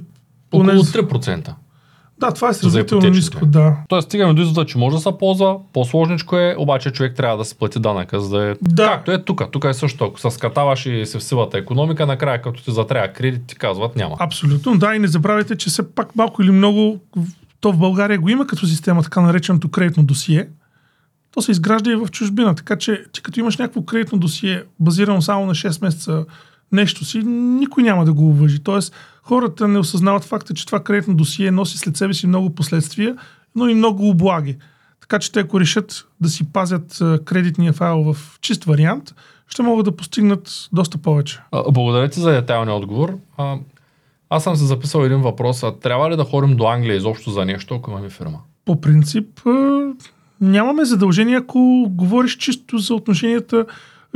около 0.52 0.64
поне- 0.64 0.72
3%. 0.72 1.54
Да, 2.20 2.30
това 2.30 2.48
е 2.48 2.52
За 2.52 2.70
сравнително 2.70 3.10
ниско, 3.10 3.46
да. 3.46 3.76
Тоест 3.88 4.08
стигаме 4.08 4.34
до 4.34 4.42
извода, 4.42 4.66
че 4.66 4.78
може 4.78 4.96
да 4.96 5.02
се 5.02 5.10
ползва, 5.18 5.56
по-сложничко 5.72 6.36
е, 6.36 6.54
обаче 6.58 6.90
човек 6.90 7.16
трябва 7.16 7.36
да 7.36 7.44
се 7.44 7.54
плати 7.54 7.80
данъка, 7.80 8.20
за 8.20 8.38
да 8.38 8.44
е 8.44 8.54
Да. 8.62 8.86
както 8.86 9.12
е 9.12 9.24
тук. 9.24 9.42
Тук 9.52 9.64
е 9.64 9.74
също, 9.74 10.04
ако 10.04 10.20
се 10.20 10.30
скатаваш 10.30 10.86
и 10.86 11.06
се 11.06 11.18
в 11.18 11.22
силата 11.22 11.58
економика, 11.58 12.06
накрая 12.06 12.42
като 12.42 12.62
ти 12.62 12.70
затрябва 12.72 13.12
кредит, 13.12 13.42
ти 13.46 13.54
казват 13.54 13.96
няма. 13.96 14.16
Абсолютно, 14.18 14.78
да, 14.78 14.94
и 14.94 14.98
не 14.98 15.06
забравяйте, 15.06 15.56
че 15.56 15.70
все 15.70 15.94
пак 15.94 16.16
малко 16.16 16.42
или 16.42 16.50
много 16.50 17.00
то 17.60 17.72
в 17.72 17.78
България 17.78 18.18
го 18.18 18.28
има 18.28 18.46
като 18.46 18.66
система, 18.66 19.02
така 19.02 19.20
нареченото 19.20 19.68
кредитно 19.68 20.04
досие. 20.04 20.48
То 21.36 21.42
се 21.42 21.50
изгражда 21.50 21.90
и 21.90 21.96
в 21.96 22.08
чужбина, 22.08 22.54
така 22.54 22.76
че 22.76 23.04
ти 23.12 23.22
като 23.22 23.40
имаш 23.40 23.56
някакво 23.56 23.82
кредитно 23.82 24.18
досие, 24.18 24.64
базирано 24.80 25.22
само 25.22 25.46
на 25.46 25.54
6 25.54 25.82
месеца 25.82 26.24
нещо 26.72 27.04
си, 27.04 27.18
никой 27.24 27.82
няма 27.82 28.04
да 28.04 28.12
го 28.12 28.28
уважи. 28.28 28.62
Тоест, 28.62 28.94
хората 29.22 29.68
не 29.68 29.78
осъзнават 29.78 30.24
факта, 30.24 30.54
че 30.54 30.66
това 30.66 30.80
кредитно 30.80 31.14
досие 31.14 31.50
носи 31.50 31.78
след 31.78 31.96
себе 31.96 32.14
си 32.14 32.26
много 32.26 32.54
последствия, 32.54 33.16
но 33.54 33.68
и 33.68 33.74
много 33.74 34.08
облаги. 34.08 34.56
Така 35.00 35.18
че 35.18 35.32
те, 35.32 35.40
ако 35.40 35.60
решат 35.60 36.06
да 36.20 36.28
си 36.28 36.52
пазят 36.52 36.98
кредитния 37.24 37.72
файл 37.72 38.02
в 38.12 38.38
чист 38.40 38.64
вариант, 38.64 39.14
ще 39.48 39.62
могат 39.62 39.84
да 39.84 39.96
постигнат 39.96 40.68
доста 40.72 40.98
повече. 40.98 41.40
Благодаря 41.70 42.08
ти 42.08 42.20
за 42.20 42.30
детайлния 42.30 42.74
отговор. 42.74 43.18
А, 43.36 43.56
аз 44.30 44.44
съм 44.44 44.56
се 44.56 44.64
записал 44.64 45.00
един 45.00 45.20
въпрос. 45.20 45.62
А 45.62 45.72
трябва 45.72 46.10
ли 46.10 46.16
да 46.16 46.24
ходим 46.24 46.56
до 46.56 46.66
Англия 46.66 46.96
изобщо 46.96 47.30
за 47.30 47.44
нещо, 47.44 47.74
ако 47.74 47.90
имаме 47.90 48.08
фирма? 48.08 48.38
по 48.66 48.80
принцип 48.80 49.40
нямаме 50.40 50.84
задължение, 50.84 51.36
ако 51.36 51.86
говориш 51.90 52.36
чисто 52.36 52.78
за 52.78 52.94
отношенията 52.94 53.66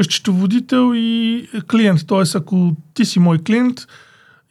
счетоводител 0.02 0.92
и 0.94 1.46
клиент. 1.70 2.06
Тоест, 2.06 2.34
ако 2.34 2.76
ти 2.94 3.04
си 3.04 3.18
мой 3.18 3.38
клиент 3.38 3.86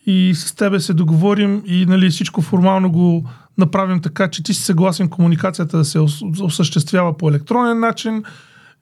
и 0.05 0.33
с 0.35 0.55
тебе 0.55 0.79
се 0.79 0.93
договорим 0.93 1.63
и 1.65 1.85
нали, 1.85 2.09
всичко 2.09 2.41
формално 2.41 2.91
го 2.91 3.29
направим 3.57 4.01
така, 4.01 4.27
че 4.29 4.43
ти 4.43 4.53
си 4.53 4.63
съгласен 4.63 5.09
комуникацията 5.09 5.77
да 5.77 5.85
се 5.85 5.97
ос- 5.97 6.43
осъществява 6.43 7.17
по 7.17 7.29
електронен 7.29 7.79
начин 7.79 8.23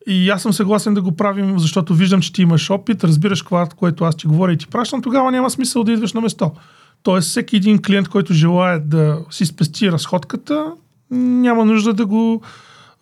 и 0.06 0.30
аз 0.30 0.42
съм 0.42 0.52
съгласен 0.52 0.94
да 0.94 1.02
го 1.02 1.16
правим, 1.16 1.58
защото 1.58 1.94
виждам, 1.94 2.20
че 2.20 2.32
ти 2.32 2.42
имаш 2.42 2.70
опит, 2.70 3.04
разбираш 3.04 3.42
това, 3.42 3.66
което 3.66 4.04
аз 4.04 4.16
ти 4.16 4.26
говоря 4.26 4.52
и 4.52 4.56
ти 4.56 4.66
пращам, 4.66 5.02
тогава 5.02 5.30
няма 5.30 5.50
смисъл 5.50 5.84
да 5.84 5.92
идваш 5.92 6.12
на 6.12 6.20
место. 6.20 6.50
Тоест, 7.02 7.28
всеки 7.28 7.56
един 7.56 7.82
клиент, 7.82 8.08
който 8.08 8.34
желая 8.34 8.80
да 8.80 9.18
си 9.30 9.46
спести 9.46 9.92
разходката, 9.92 10.72
няма 11.10 11.64
нужда 11.64 11.92
да 11.92 12.06
го, 12.06 12.42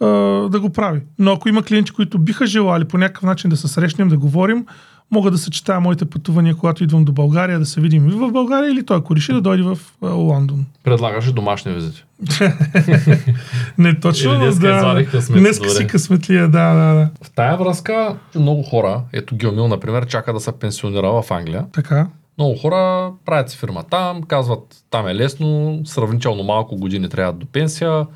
а, 0.01 0.07
да 0.49 0.61
го 0.61 0.71
прави. 0.71 1.01
Но 1.19 1.33
ако 1.33 1.49
има 1.49 1.63
клиенти, 1.63 1.91
които 1.91 2.19
биха 2.19 2.47
желали 2.47 2.85
по 2.85 2.99
някакъв 2.99 3.23
начин 3.23 3.51
да 3.51 3.57
се 3.57 3.69
срещнем, 3.69 4.09
да 4.09 4.19
говорим, 4.19 4.67
мога 5.11 5.31
да 5.31 5.39
съчетая 5.39 5.81
моите 5.81 6.05
пътувания, 6.05 6.55
когато 6.55 6.85
идвам 6.85 7.05
до 7.05 7.13
България, 7.13 7.59
да 7.59 7.67
се 7.67 7.81
видим 7.81 8.09
и 8.09 8.11
в 8.11 8.33
България, 8.33 8.71
или 8.71 8.87
той, 8.87 8.97
ако 8.97 9.17
реши 9.17 9.33
да 9.33 9.41
дойде 9.41 9.63
в 9.63 9.79
а, 10.03 10.09
Лондон. 10.09 10.67
Предлагаш 10.85 11.29
ли 11.29 11.33
домашни 11.33 11.73
визити? 11.73 12.05
Не 13.79 14.01
точно, 14.01 14.35
днеска 14.35 14.67
да. 14.67 15.07
късмет, 15.11 15.41
Днеска 15.41 15.71
си 15.71 15.87
късметлия, 15.87 16.49
да, 16.49 16.75
да, 16.75 16.95
да. 16.95 17.11
В 17.23 17.31
тая 17.31 17.57
връзка 17.57 18.17
много 18.35 18.63
хора, 18.63 19.01
ето 19.13 19.37
Геомил, 19.37 19.69
например, 19.69 20.07
чака 20.07 20.33
да 20.33 20.41
се 20.41 20.53
пенсионира 20.53 21.11
в 21.11 21.25
Англия. 21.31 21.65
Така. 21.73 22.07
Много 22.39 22.59
хора 22.59 23.13
правят 23.25 23.51
си 23.51 23.59
фирма 23.59 23.83
там, 23.83 24.23
казват 24.23 24.77
там 24.91 25.09
е 25.09 25.15
лесно, 25.15 25.81
сравнително 25.85 26.43
малко 26.43 26.77
години 26.77 27.09
трябва 27.09 27.33
до 27.33 27.47
пенсия. 27.47 28.07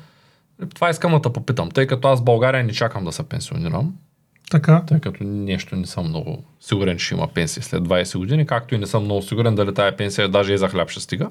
Това 0.75 0.89
искам 0.89 1.11
да 1.11 1.21
те 1.21 1.33
попитам, 1.33 1.71
тъй 1.71 1.87
като 1.87 2.07
аз 2.07 2.19
в 2.19 2.23
България 2.23 2.63
не 2.63 2.73
чакам 2.73 3.05
да 3.05 3.11
се 3.11 3.23
пенсионирам. 3.23 3.93
Така. 4.51 4.83
тъй 4.87 4.99
като 4.99 5.23
нещо 5.23 5.75
не 5.75 5.85
съм 5.85 6.07
много 6.07 6.43
сигурен, 6.59 6.97
че 6.97 7.13
има 7.13 7.27
пенсия 7.27 7.63
след 7.63 7.83
20 7.83 8.17
години, 8.17 8.45
както 8.45 8.75
и 8.75 8.77
не 8.77 8.85
съм 8.85 9.03
много 9.03 9.21
сигурен 9.21 9.55
дали 9.55 9.73
тая 9.73 9.97
пенсия 9.97 10.29
даже 10.29 10.53
и 10.53 10.57
за 10.57 10.69
хляб 10.69 10.89
ще 10.89 10.99
стига. 10.99 11.29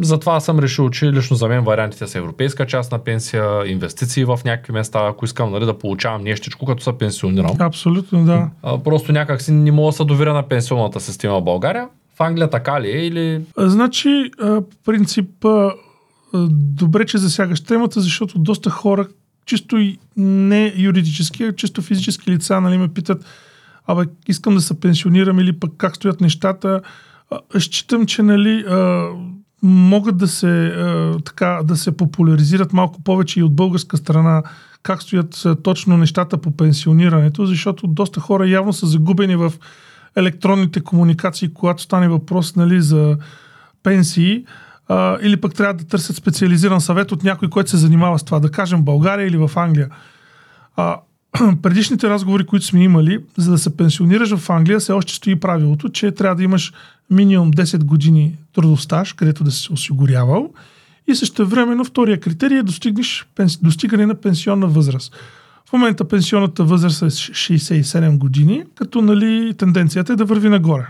Затова 0.00 0.40
съм 0.40 0.58
решил, 0.58 0.90
че 0.90 1.12
лично 1.12 1.36
за 1.36 1.48
мен 1.48 1.64
вариантите 1.64 2.06
са 2.06 2.18
европейска 2.18 2.66
част 2.66 2.92
на 2.92 2.98
пенсия, 2.98 3.66
инвестиции 3.66 4.24
в 4.24 4.40
някакви 4.44 4.72
места, 4.72 5.06
ако 5.06 5.24
искам 5.24 5.50
нали, 5.50 5.66
да 5.66 5.78
получавам 5.78 6.22
нещичко, 6.22 6.66
като 6.66 6.82
се 6.82 6.92
пенсионирам. 6.92 7.56
Абсолютно, 7.58 8.24
да. 8.24 8.50
А, 8.62 8.78
просто 8.78 9.12
някак 9.12 9.42
си 9.42 9.52
не 9.52 9.72
мога 9.72 9.88
да 9.88 9.92
се 9.92 10.04
доверя 10.04 10.34
на 10.34 10.42
пенсионната 10.42 11.00
система 11.00 11.40
в 11.40 11.44
България. 11.44 11.88
В 12.14 12.20
Англия 12.20 12.50
така 12.50 12.80
ли 12.80 12.90
е 12.90 13.06
или... 13.06 13.40
Значи, 13.56 14.30
принцип, 14.84 15.46
добре, 16.50 17.06
че 17.06 17.18
засягаш 17.18 17.60
темата, 17.60 18.00
защото 18.00 18.38
доста 18.38 18.70
хора, 18.70 19.08
чисто 19.46 19.78
и 19.78 19.98
не 20.16 20.74
юридически, 20.76 21.44
а 21.44 21.52
чисто 21.52 21.82
физически 21.82 22.30
лица, 22.30 22.60
нали, 22.60 22.78
ме 22.78 22.88
питат, 22.88 23.24
абе, 23.86 24.04
искам 24.28 24.54
да 24.54 24.60
се 24.60 24.80
пенсионирам 24.80 25.38
или 25.38 25.52
пък 25.52 25.72
как 25.76 25.96
стоят 25.96 26.20
нещата. 26.20 26.80
А, 27.30 27.60
считам, 27.60 28.06
че, 28.06 28.22
нали, 28.22 28.64
а, 28.68 29.08
могат 29.62 30.16
да 30.16 30.28
се, 30.28 30.74
така, 31.24 31.60
да 31.64 31.76
се 31.76 31.96
популяризират 31.96 32.72
малко 32.72 33.02
повече 33.02 33.40
и 33.40 33.42
от 33.42 33.54
българска 33.54 33.96
страна 33.96 34.42
как 34.82 35.02
стоят 35.02 35.46
точно 35.62 35.96
нещата 35.96 36.38
по 36.38 36.50
пенсионирането, 36.50 37.46
защото 37.46 37.86
доста 37.86 38.20
хора 38.20 38.48
явно 38.48 38.72
са 38.72 38.86
загубени 38.86 39.36
в 39.36 39.52
електронните 40.16 40.80
комуникации, 40.80 41.54
когато 41.54 41.82
стане 41.82 42.08
въпрос 42.08 42.56
нали, 42.56 42.82
за 42.82 43.16
пенсии, 43.82 44.44
а, 44.92 45.18
или 45.22 45.36
пък 45.36 45.54
трябва 45.54 45.74
да 45.74 45.84
търсят 45.84 46.16
специализиран 46.16 46.80
съвет 46.80 47.12
от 47.12 47.24
някой, 47.24 47.48
който 47.48 47.70
се 47.70 47.76
занимава 47.76 48.18
с 48.18 48.22
това, 48.22 48.40
да 48.40 48.50
кажем 48.50 48.80
в 48.80 48.84
България 48.84 49.26
или 49.26 49.36
в 49.36 49.50
Англия. 49.56 49.88
А, 50.76 50.96
предишните 51.62 52.08
разговори, 52.08 52.46
които 52.46 52.66
сме 52.66 52.84
имали, 52.84 53.18
за 53.36 53.50
да 53.50 53.58
се 53.58 53.76
пенсионираш 53.76 54.36
в 54.36 54.50
Англия, 54.50 54.78
все 54.78 54.92
още 54.92 55.14
стои 55.14 55.40
правилото, 55.40 55.88
че 55.88 56.12
трябва 56.12 56.36
да 56.36 56.42
имаш 56.42 56.72
минимум 57.10 57.52
10 57.52 57.84
години 57.84 58.36
трудов 58.52 58.82
стаж, 58.82 59.12
където 59.12 59.44
да 59.44 59.50
си 59.50 59.72
осигурявал. 59.72 60.50
И 61.06 61.14
също 61.14 61.46
времено 61.46 61.84
втория 61.84 62.20
критерий 62.20 62.58
е 62.58 62.62
достигнеш, 62.62 63.26
достигане 63.62 64.06
на 64.06 64.14
пенсионна 64.14 64.66
възраст. 64.66 65.16
В 65.68 65.72
момента 65.72 66.08
пенсионната 66.08 66.64
възраст 66.64 67.02
е 67.02 67.04
67 67.04 68.18
години, 68.18 68.64
като 68.74 69.02
нали, 69.02 69.54
тенденцията 69.54 70.12
е 70.12 70.16
да 70.16 70.24
върви 70.24 70.48
нагоре. 70.48 70.86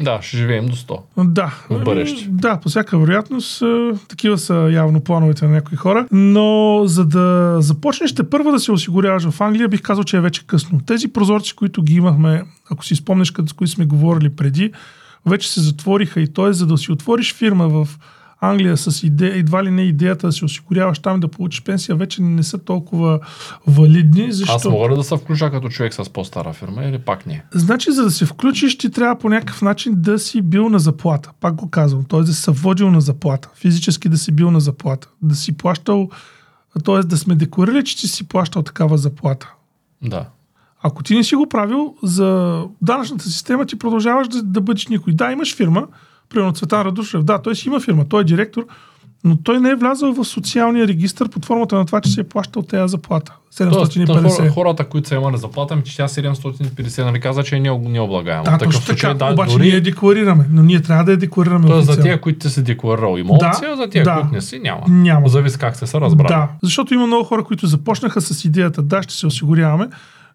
Да, 0.00 0.22
ще 0.22 0.36
живеем 0.36 0.66
до 0.66 0.76
100. 0.76 1.00
Да. 1.24 1.54
В 1.70 1.84
бъдеще. 1.84 2.24
Ами, 2.28 2.40
Да, 2.40 2.60
по 2.60 2.68
всяка 2.68 2.98
вероятност. 2.98 3.62
Такива 4.08 4.38
са 4.38 4.54
явно 4.72 5.00
плановете 5.00 5.44
на 5.44 5.50
някои 5.50 5.76
хора. 5.76 6.06
Но 6.12 6.82
за 6.84 7.04
да 7.04 7.56
започнеш 7.60 8.14
те 8.14 8.30
първо 8.30 8.50
да 8.50 8.58
се 8.60 8.72
осигуряваш 8.72 9.30
в 9.30 9.40
Англия, 9.40 9.68
бих 9.68 9.82
казал, 9.82 10.04
че 10.04 10.16
е 10.16 10.20
вече 10.20 10.46
късно. 10.46 10.80
Тези 10.86 11.08
прозорци, 11.08 11.56
които 11.56 11.82
ги 11.82 11.94
имахме, 11.94 12.42
ако 12.70 12.84
си 12.84 12.94
спомнеш, 12.94 13.30
къде 13.30 13.48
с 13.48 13.52
които 13.52 13.72
сме 13.72 13.84
говорили 13.84 14.28
преди, 14.28 14.72
вече 15.26 15.52
се 15.52 15.60
затвориха 15.60 16.20
и 16.20 16.32
т.е. 16.32 16.52
за 16.52 16.66
да 16.66 16.78
си 16.78 16.92
отвориш 16.92 17.34
фирма 17.34 17.68
в 17.68 17.88
Англия 18.40 18.76
с 18.76 19.02
идея, 19.02 19.36
едва 19.36 19.64
ли 19.64 19.70
не 19.70 19.82
идеята 19.82 20.26
да 20.26 20.32
се 20.32 20.44
осигуряваш 20.44 20.98
там 20.98 21.20
да 21.20 21.28
получиш 21.28 21.62
пенсия, 21.62 21.96
вече 21.96 22.22
не 22.22 22.42
са 22.42 22.58
толкова 22.58 23.20
валидни, 23.66 24.32
защото... 24.32 24.56
Аз 24.56 24.64
мога 24.64 24.88
ли 24.88 24.94
да 24.94 25.04
се 25.04 25.16
включа 25.16 25.50
като 25.50 25.68
човек 25.68 25.94
с 25.94 26.10
по-стара 26.10 26.52
фирма 26.52 26.84
или 26.84 26.98
пак 26.98 27.26
не? 27.26 27.44
Значи, 27.52 27.92
за 27.92 28.02
да 28.02 28.10
се 28.10 28.26
включиш, 28.26 28.78
ти 28.78 28.90
трябва 28.90 29.18
по 29.18 29.28
някакъв 29.28 29.62
начин 29.62 29.92
да 29.96 30.18
си 30.18 30.42
бил 30.42 30.68
на 30.68 30.78
заплата. 30.78 31.30
Пак 31.40 31.54
го 31.54 31.70
казвам. 31.70 32.04
Т.е. 32.04 32.20
да 32.20 32.32
си 32.32 32.42
се 32.42 32.50
водил 32.50 32.90
на 32.90 33.00
заплата. 33.00 33.50
Физически 33.54 34.08
да 34.08 34.18
си 34.18 34.32
бил 34.32 34.50
на 34.50 34.60
заплата. 34.60 35.08
Да 35.22 35.34
си 35.34 35.56
плащал, 35.56 36.08
т.е. 36.84 36.98
да 36.98 37.16
сме 37.16 37.34
декларирали, 37.34 37.84
че 37.84 37.96
ти 37.96 38.08
си 38.08 38.28
плащал 38.28 38.62
такава 38.62 38.98
заплата. 38.98 39.54
Да. 40.02 40.26
Ако 40.82 41.02
ти 41.02 41.14
не 41.14 41.24
си 41.24 41.34
го 41.34 41.48
правил, 41.48 41.94
за 42.02 42.62
данъчната 42.82 43.24
система 43.24 43.66
ти 43.66 43.78
продължаваш 43.78 44.28
да, 44.28 44.42
да 44.42 44.60
бъдеш 44.60 44.86
никой. 44.86 45.12
Да, 45.12 45.32
имаш 45.32 45.56
фирма, 45.56 45.86
примерно 46.28 46.52
Цветан 46.52 46.82
Радушев, 46.82 47.22
да, 47.22 47.38
той 47.38 47.56
си 47.56 47.68
има 47.68 47.80
фирма, 47.80 48.04
той 48.08 48.20
е 48.20 48.24
директор, 48.24 48.66
но 49.24 49.36
той 49.36 49.60
не 49.60 49.70
е 49.70 49.74
влязъл 49.74 50.12
в 50.12 50.24
социалния 50.24 50.88
регистр 50.88 51.28
под 51.28 51.44
формата 51.44 51.76
на 51.76 51.86
това, 51.86 52.00
че 52.00 52.10
си 52.10 52.20
е 52.20 52.24
плащал 52.24 52.62
тези 52.62 52.88
заплата. 52.90 53.32
Тоест, 53.58 53.96
на 53.96 54.06
750. 54.06 54.36
хора, 54.36 54.50
хората, 54.50 54.84
които 54.84 55.08
са 55.08 55.14
имали 55.14 55.36
заплата, 55.36 55.76
ми 55.76 55.82
че 55.84 55.96
тя 55.96 56.08
750, 56.08 57.04
нали 57.04 57.20
каза, 57.20 57.42
че 57.42 57.56
е 57.56 57.60
необ- 57.60 57.88
необлагаема. 57.88 58.44
Да, 58.44 58.58
такъв 58.58 58.74
така, 58.74 58.86
случай, 58.86 59.14
да, 59.14 59.32
обаче 59.32 59.52
дори... 59.52 59.62
ние 59.62 59.74
я 59.74 59.82
декларираме, 59.82 60.46
но 60.50 60.62
ние 60.62 60.82
трябва 60.82 61.04
да 61.04 61.10
я 61.10 61.16
декларираме 61.16 61.66
Тоест, 61.66 61.86
за 61.86 62.00
тия, 62.00 62.20
които 62.20 62.50
си 62.50 62.62
декларирал 62.62 63.16
има 63.18 63.38
Да, 63.38 63.76
за 63.76 63.90
тия, 63.90 64.04
да. 64.04 64.14
които 64.14 64.34
не 64.34 64.40
си, 64.40 64.58
няма. 64.58 64.80
Няма. 64.88 65.28
Зависи 65.28 65.58
как 65.58 65.76
се 65.76 66.00
разбрали. 66.00 66.28
Да, 66.28 66.48
защото 66.62 66.94
има 66.94 67.06
много 67.06 67.24
хора, 67.24 67.44
които 67.44 67.66
започнаха 67.66 68.20
с 68.20 68.44
идеята, 68.44 68.82
да, 68.82 69.02
ще 69.02 69.14
се 69.14 69.26
осигуряваме, 69.26 69.88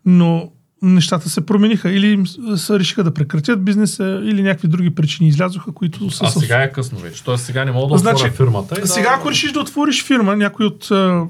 но 0.05 0.49
нещата 0.83 1.29
се 1.29 1.45
промениха. 1.45 1.91
Или 1.91 2.07
им 2.07 2.27
с- 2.27 2.57
са 2.57 2.79
решиха 2.79 3.03
да 3.03 3.13
прекратят 3.13 3.63
бизнеса, 3.63 4.21
или 4.23 4.41
някакви 4.41 4.67
други 4.67 4.89
причини 4.89 5.29
излязоха, 5.29 5.71
които 5.71 6.09
са... 6.09 6.25
А 6.25 6.29
сега 6.29 6.63
е 6.63 6.71
късно 6.71 6.99
вече. 6.99 7.23
Тоест 7.23 7.45
сега 7.45 7.65
не 7.65 7.71
мога 7.71 7.87
да 7.87 7.93
отворя 7.93 8.17
Значи, 8.17 8.35
фирмата. 8.35 8.81
И 8.83 8.87
Сега, 8.87 9.09
да... 9.09 9.15
ако 9.15 9.29
решиш 9.29 9.51
да 9.51 9.59
отвориш 9.59 10.03
фирма, 10.03 10.35
някой 10.35 10.65
от 10.65 10.91
а, 10.91 11.23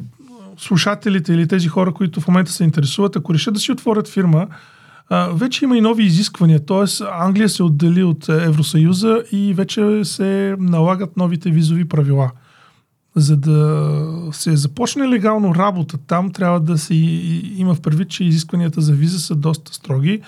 слушателите 0.58 1.34
или 1.34 1.48
тези 1.48 1.68
хора, 1.68 1.94
които 1.94 2.22
в 2.22 2.28
момента 2.28 2.52
се 2.52 2.64
интересуват, 2.64 3.16
ако 3.16 3.34
решат 3.34 3.54
да 3.54 3.60
си 3.60 3.72
отворят 3.72 4.08
фирма, 4.08 4.48
а, 5.10 5.28
вече 5.28 5.66
има 5.66 5.78
и 5.78 5.82
нови 5.82 6.04
изисквания. 6.04 6.66
Тоест, 6.66 7.02
Англия 7.12 7.50
се 7.50 7.64
отдели 7.64 8.04
от 8.04 8.30
Евросъюза 8.30 9.24
и 9.32 9.54
вече 9.54 10.02
се 10.04 10.56
налагат 10.60 11.18
новите 11.18 11.50
визови 11.50 11.86
правила. 11.88 12.32
За 13.16 13.38
да 13.38 14.30
се 14.32 14.56
започне 14.56 15.08
легално 15.08 15.56
работа 15.56 15.98
там, 15.98 16.32
трябва 16.32 16.60
да 16.60 16.78
се 16.78 16.96
има 17.58 17.76
в 17.76 17.82
предвид, 17.82 18.10
че 18.10 18.24
изискванията 18.24 18.82
за 18.82 18.94
виза 18.94 19.20
са 19.20 19.36
доста 19.36 19.74
строги. 19.74 20.22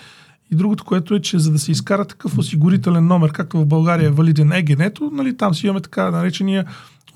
И 0.52 0.54
другото, 0.54 0.84
което 0.84 1.14
е, 1.14 1.20
че 1.20 1.38
за 1.38 1.52
да 1.52 1.58
се 1.58 1.70
изкара 1.72 2.04
такъв 2.04 2.38
осигурителен 2.38 3.06
номер, 3.06 3.32
както 3.32 3.58
в 3.58 3.66
България 3.66 4.06
е 4.06 4.10
валиден 4.10 4.52
ЕГН-то, 4.52 5.10
нали, 5.12 5.36
там 5.36 5.54
си 5.54 5.66
имаме 5.66 5.80
така 5.80 6.10
наречения 6.10 6.64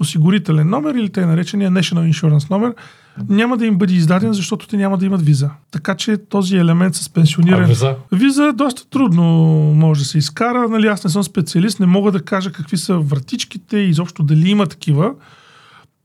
осигурителен 0.01 0.69
номер 0.69 0.95
или 0.95 1.09
те 1.09 1.27
наречения 1.27 1.71
National 1.71 2.13
Insurance 2.13 2.51
номер, 2.51 2.75
няма 3.29 3.57
да 3.57 3.67
им 3.67 3.79
бъде 3.79 3.95
издаден, 3.95 4.33
защото 4.33 4.67
те 4.67 4.77
няма 4.77 4.99
да 4.99 5.07
имат 5.07 5.23
виза. 5.23 5.51
Така 5.71 5.95
че 5.95 6.17
този 6.17 6.57
елемент 6.57 6.95
с 6.95 7.09
пенсиониране... 7.09 7.67
виза? 7.67 7.97
Виза 8.13 8.45
е 8.45 8.53
доста 8.53 8.91
трудно 8.91 9.25
може 9.75 10.01
да 10.01 10.07
се 10.07 10.19
изкара. 10.19 10.69
Нали, 10.69 10.87
аз 10.87 11.05
не 11.05 11.11
съм 11.11 11.23
специалист, 11.23 11.81
не 11.81 11.87
мога 11.87 12.13
да 12.13 12.23
кажа 12.23 12.53
какви 12.53 12.77
са 12.77 12.99
вратичките 12.99 13.79
и 13.79 13.91
изобщо 13.91 14.23
дали 14.23 14.49
има 14.49 14.67
такива. 14.67 15.13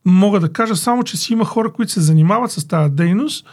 Мога 0.05 0.39
да 0.39 0.53
кажа 0.53 0.75
само, 0.75 1.03
че 1.03 1.17
си 1.17 1.33
има 1.33 1.45
хора, 1.45 1.73
които 1.73 1.91
се 1.91 2.01
занимават 2.01 2.51
с 2.51 2.67
тази 2.67 2.93
дейност 2.93 3.47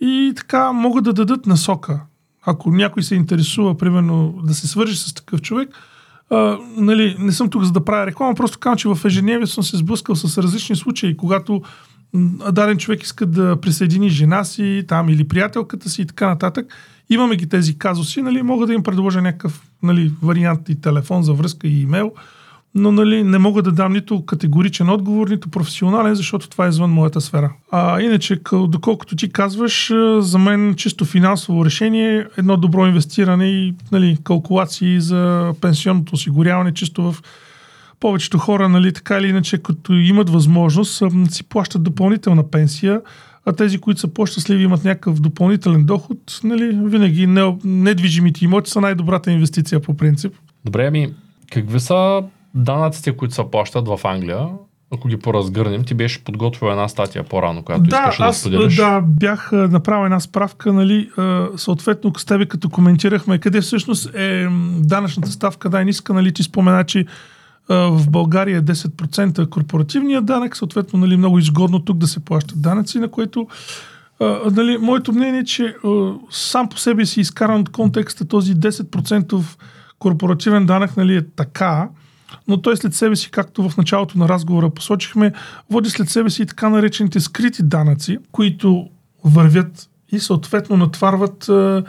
и 0.00 0.32
така 0.36 0.72
могат 0.72 1.04
да 1.04 1.12
дадат 1.12 1.46
насока. 1.46 2.00
Ако 2.46 2.70
някой 2.70 3.02
се 3.02 3.14
интересува, 3.14 3.76
примерно, 3.76 4.34
да 4.44 4.54
се 4.54 4.68
свържи 4.68 4.96
с 4.96 5.14
такъв 5.14 5.42
човек, 5.42 5.68
а, 6.30 6.58
нали, 6.76 7.16
не 7.18 7.32
съм 7.32 7.50
тук 7.50 7.64
за 7.64 7.72
да 7.72 7.84
правя 7.84 8.06
реклама, 8.06 8.34
просто 8.34 8.58
казвам, 8.58 8.78
че 8.78 8.88
в 8.88 9.04
ежедневие 9.04 9.46
съм 9.46 9.64
се 9.64 9.76
сблъскал 9.76 10.16
с 10.16 10.38
различни 10.42 10.76
случаи, 10.76 11.16
когато 11.16 11.62
даден 12.52 12.78
човек 12.78 13.02
иска 13.02 13.26
да 13.26 13.60
присъедини 13.60 14.08
жена 14.08 14.44
си 14.44 14.84
там 14.88 15.08
или 15.08 15.28
приятелката 15.28 15.88
си 15.88 16.02
и 16.02 16.06
така 16.06 16.28
нататък. 16.28 16.66
Имаме 17.10 17.36
ги 17.36 17.48
тези 17.48 17.78
казуси, 17.78 18.22
нали, 18.22 18.42
мога 18.42 18.66
да 18.66 18.74
им 18.74 18.82
предложа 18.82 19.22
някакъв 19.22 19.62
нали, 19.82 20.12
вариант 20.22 20.68
и 20.68 20.80
телефон 20.80 21.22
за 21.22 21.32
връзка 21.32 21.68
и 21.68 21.80
имейл, 21.80 22.12
но 22.74 22.92
нали, 22.92 23.24
не 23.24 23.38
мога 23.38 23.62
да 23.62 23.72
дам 23.72 23.92
нито 23.92 24.26
категоричен 24.26 24.90
отговор, 24.90 25.28
нито 25.28 25.48
професионален, 25.48 26.14
защото 26.14 26.48
това 26.48 26.66
е 26.66 26.68
извън 26.68 26.90
моята 26.90 27.20
сфера. 27.20 27.52
А 27.70 28.00
иначе, 28.00 28.40
доколкото 28.52 29.16
ти 29.16 29.28
казваш, 29.28 29.92
за 30.18 30.38
мен 30.38 30.74
чисто 30.74 31.04
финансово 31.04 31.64
решение, 31.64 32.26
едно 32.36 32.56
добро 32.56 32.86
инвестиране 32.86 33.46
и 33.46 33.74
нали, 33.92 34.18
калкулации 34.24 35.00
за 35.00 35.52
пенсионното 35.60 36.14
осигуряване, 36.14 36.74
чисто 36.74 37.12
в 37.12 37.22
повечето 38.00 38.38
хора, 38.38 38.68
нали, 38.68 38.92
така 38.92 39.18
или 39.18 39.28
иначе, 39.28 39.58
като 39.58 39.92
имат 39.92 40.30
възможност, 40.30 41.02
си 41.30 41.44
плащат 41.44 41.82
допълнителна 41.82 42.50
пенсия, 42.50 43.00
а 43.46 43.52
тези, 43.52 43.78
които 43.78 44.00
са 44.00 44.08
по-щастливи, 44.08 44.64
имат 44.64 44.84
някакъв 44.84 45.20
допълнителен 45.20 45.84
доход, 45.84 46.40
нали, 46.44 46.78
винаги 46.82 47.26
не, 47.26 47.56
недвижимите 47.64 48.44
имоти 48.44 48.70
са 48.70 48.80
най-добрата 48.80 49.32
инвестиция 49.32 49.80
по 49.80 49.94
принцип. 49.94 50.34
Добре, 50.64 50.86
ами, 50.86 51.12
какви 51.50 51.80
са 51.80 52.22
данъците, 52.54 53.16
които 53.16 53.34
се 53.34 53.42
плащат 53.52 53.88
в 53.88 54.00
Англия? 54.04 54.48
Ако 54.94 55.08
ги 55.08 55.18
поразгърнем, 55.18 55.84
ти 55.84 55.94
беше 55.94 56.24
подготвил 56.24 56.68
една 56.68 56.88
статия 56.88 57.24
по-рано, 57.24 57.62
която 57.62 57.82
Да, 57.82 57.96
искаш 57.96 58.16
да 58.16 58.32
споделиш. 58.32 58.76
да, 58.76 59.00
бях 59.00 59.52
направил 59.52 60.04
една 60.04 60.20
справка, 60.20 60.72
нали, 60.72 61.10
съответно 61.56 62.12
с 62.16 62.24
тебе 62.24 62.46
като 62.46 62.68
коментирахме 62.68 63.38
къде 63.38 63.60
всъщност 63.60 64.14
е 64.14 64.48
данъчната 64.78 65.30
ставка 65.30 65.70
най-ниска, 65.70 66.14
нали, 66.14 66.32
ти 66.32 66.42
спомена, 66.42 66.84
че 66.84 67.06
в 67.68 68.10
България 68.10 68.58
е 68.58 68.62
10% 68.62 69.48
корпоративния 69.48 70.22
данък, 70.22 70.56
съответно 70.56 70.98
нали, 70.98 71.16
много 71.16 71.38
изгодно 71.38 71.84
тук 71.84 71.98
да 71.98 72.06
се 72.06 72.24
плащат 72.24 72.62
данъци, 72.62 72.98
на 72.98 73.08
което 73.08 73.46
нали, 74.52 74.78
моето 74.78 75.12
мнение 75.12 75.40
е, 75.40 75.44
че 75.44 75.76
сам 76.30 76.68
по 76.68 76.78
себе 76.78 77.06
си 77.06 77.20
изкаран 77.20 77.60
от 77.60 77.68
контекста 77.68 78.24
този 78.24 78.54
10% 78.54 79.44
корпоративен 79.98 80.66
данък 80.66 80.96
нали, 80.96 81.16
е 81.16 81.26
така, 81.36 81.88
но 82.48 82.62
той 82.62 82.76
след 82.76 82.94
себе 82.94 83.16
си, 83.16 83.30
както 83.30 83.68
в 83.68 83.76
началото 83.76 84.18
на 84.18 84.28
разговора 84.28 84.70
посочихме, 84.70 85.32
води 85.70 85.90
след 85.90 86.08
себе 86.08 86.30
си 86.30 86.42
и 86.42 86.46
така 86.46 86.68
наречените 86.68 87.20
скрити 87.20 87.62
данъци, 87.62 88.18
които 88.32 88.88
вървят 89.24 89.88
и 90.12 90.20
съответно 90.20 90.76
натварват 90.76 91.48
а, 91.48 91.84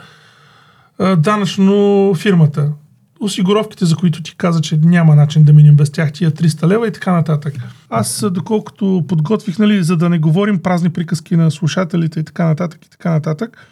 а, 0.98 1.16
данъчно 1.16 2.14
фирмата. 2.14 2.72
Осигуровките, 3.20 3.84
за 3.84 3.96
които 3.96 4.22
ти 4.22 4.36
каза, 4.36 4.60
че 4.60 4.76
няма 4.76 5.14
начин 5.14 5.44
да 5.44 5.52
минем 5.52 5.76
без 5.76 5.90
тях, 5.90 6.12
тия 6.12 6.30
300 6.30 6.66
лева 6.66 6.88
и 6.88 6.92
така 6.92 7.12
нататък. 7.12 7.54
Аз, 7.90 8.22
а, 8.22 8.30
доколкото 8.30 9.04
подготвих, 9.08 9.58
нали, 9.58 9.82
за 9.82 9.96
да 9.96 10.08
не 10.08 10.18
говорим 10.18 10.62
празни 10.62 10.90
приказки 10.90 11.36
на 11.36 11.50
слушателите 11.50 12.20
и 12.20 12.24
така 12.24 12.44
нататък 12.44 12.86
и 12.86 12.90
така 12.90 13.10
нататък, 13.10 13.66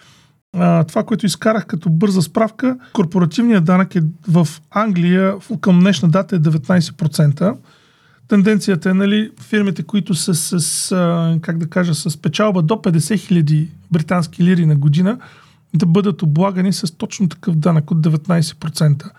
а, 0.57 0.85
това, 0.85 1.05
което 1.05 1.27
изкарах 1.27 1.67
като 1.67 1.91
бърза 1.91 2.23
справка, 2.23 2.79
корпоративният 2.93 3.65
данък 3.65 3.97
е 3.97 4.03
в 4.29 4.49
Англия 4.71 5.35
към 5.61 5.81
днешна 5.81 6.09
дата 6.09 6.37
е 6.37 6.39
19%. 6.39 7.57
Тенденцията 8.29 8.91
е, 8.91 8.95
нали, 8.95 9.31
фирмите, 9.41 9.83
които 9.83 10.15
са 10.15 10.35
с, 10.35 10.93
а, 10.93 11.39
как 11.43 11.59
да 11.59 11.69
кажа, 11.69 11.95
с 11.95 12.17
печалба 12.23 12.63
до 12.63 12.75
50 12.75 13.19
хиляди 13.19 13.69
британски 13.93 14.45
лири 14.45 14.67
на 14.67 14.77
година, 14.77 15.19
да 15.75 15.87
бъдат 15.87 16.23
облагани 16.23 16.73
с 16.73 16.97
точно 16.97 17.29
такъв 17.29 17.57
данък 17.57 17.91
от 17.91 17.99
19%. 17.99 19.11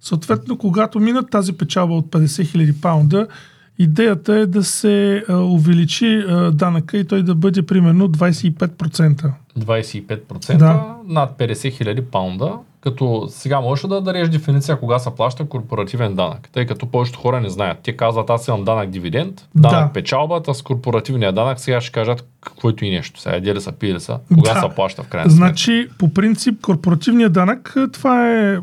Съответно, 0.00 0.58
когато 0.58 1.00
минат 1.00 1.30
тази 1.30 1.52
печалба 1.52 1.94
от 1.94 2.06
50 2.06 2.46
хиляди 2.46 2.80
паунда, 2.80 3.26
идеята 3.78 4.34
е 4.34 4.46
да 4.46 4.64
се 4.64 5.24
увеличи 5.28 6.24
данъка 6.52 6.98
и 6.98 7.04
той 7.04 7.22
да 7.22 7.34
бъде 7.34 7.62
примерно 7.62 8.08
25%. 8.08 9.32
25% 9.58 10.56
Да. 10.56 10.94
над 11.06 11.38
50 11.38 11.72
хиляди 11.72 12.02
паунда, 12.02 12.52
като 12.80 13.26
сега 13.30 13.60
можеш 13.60 13.86
да 13.86 14.00
дадеш 14.00 14.28
дефиниция 14.28 14.80
кога 14.80 14.98
се 14.98 15.10
плаща 15.16 15.44
корпоративен 15.44 16.14
данък, 16.14 16.48
тъй 16.52 16.66
като 16.66 16.86
повечето 16.86 17.18
хора 17.18 17.40
не 17.40 17.48
знаят. 17.48 17.78
Те 17.82 17.92
казват, 17.96 18.30
аз 18.30 18.48
имам 18.48 18.64
данък 18.64 18.90
дивиденд, 18.90 19.48
данък 19.54 19.86
Да. 19.88 19.92
печалбата 19.92 20.54
с 20.54 20.62
корпоративния 20.62 21.32
данък, 21.32 21.60
сега 21.60 21.80
ще 21.80 21.92
кажат 21.92 22.28
каквото 22.40 22.84
и 22.84 22.90
нещо. 22.90 23.20
Сега 23.20 23.36
еди 23.36 23.54
ли 23.54 23.60
са, 23.60 23.72
пили 23.72 24.00
са, 24.00 24.18
кога 24.34 24.54
Да. 24.54 24.60
се 24.60 24.74
плаща 24.74 25.02
в 25.02 25.08
крайна. 25.08 25.30
Значи, 25.30 25.88
по 25.98 26.14
принцип, 26.14 26.60
корпоративният 26.62 27.32
данък, 27.32 27.74
това 27.92 28.32
е 28.32 28.56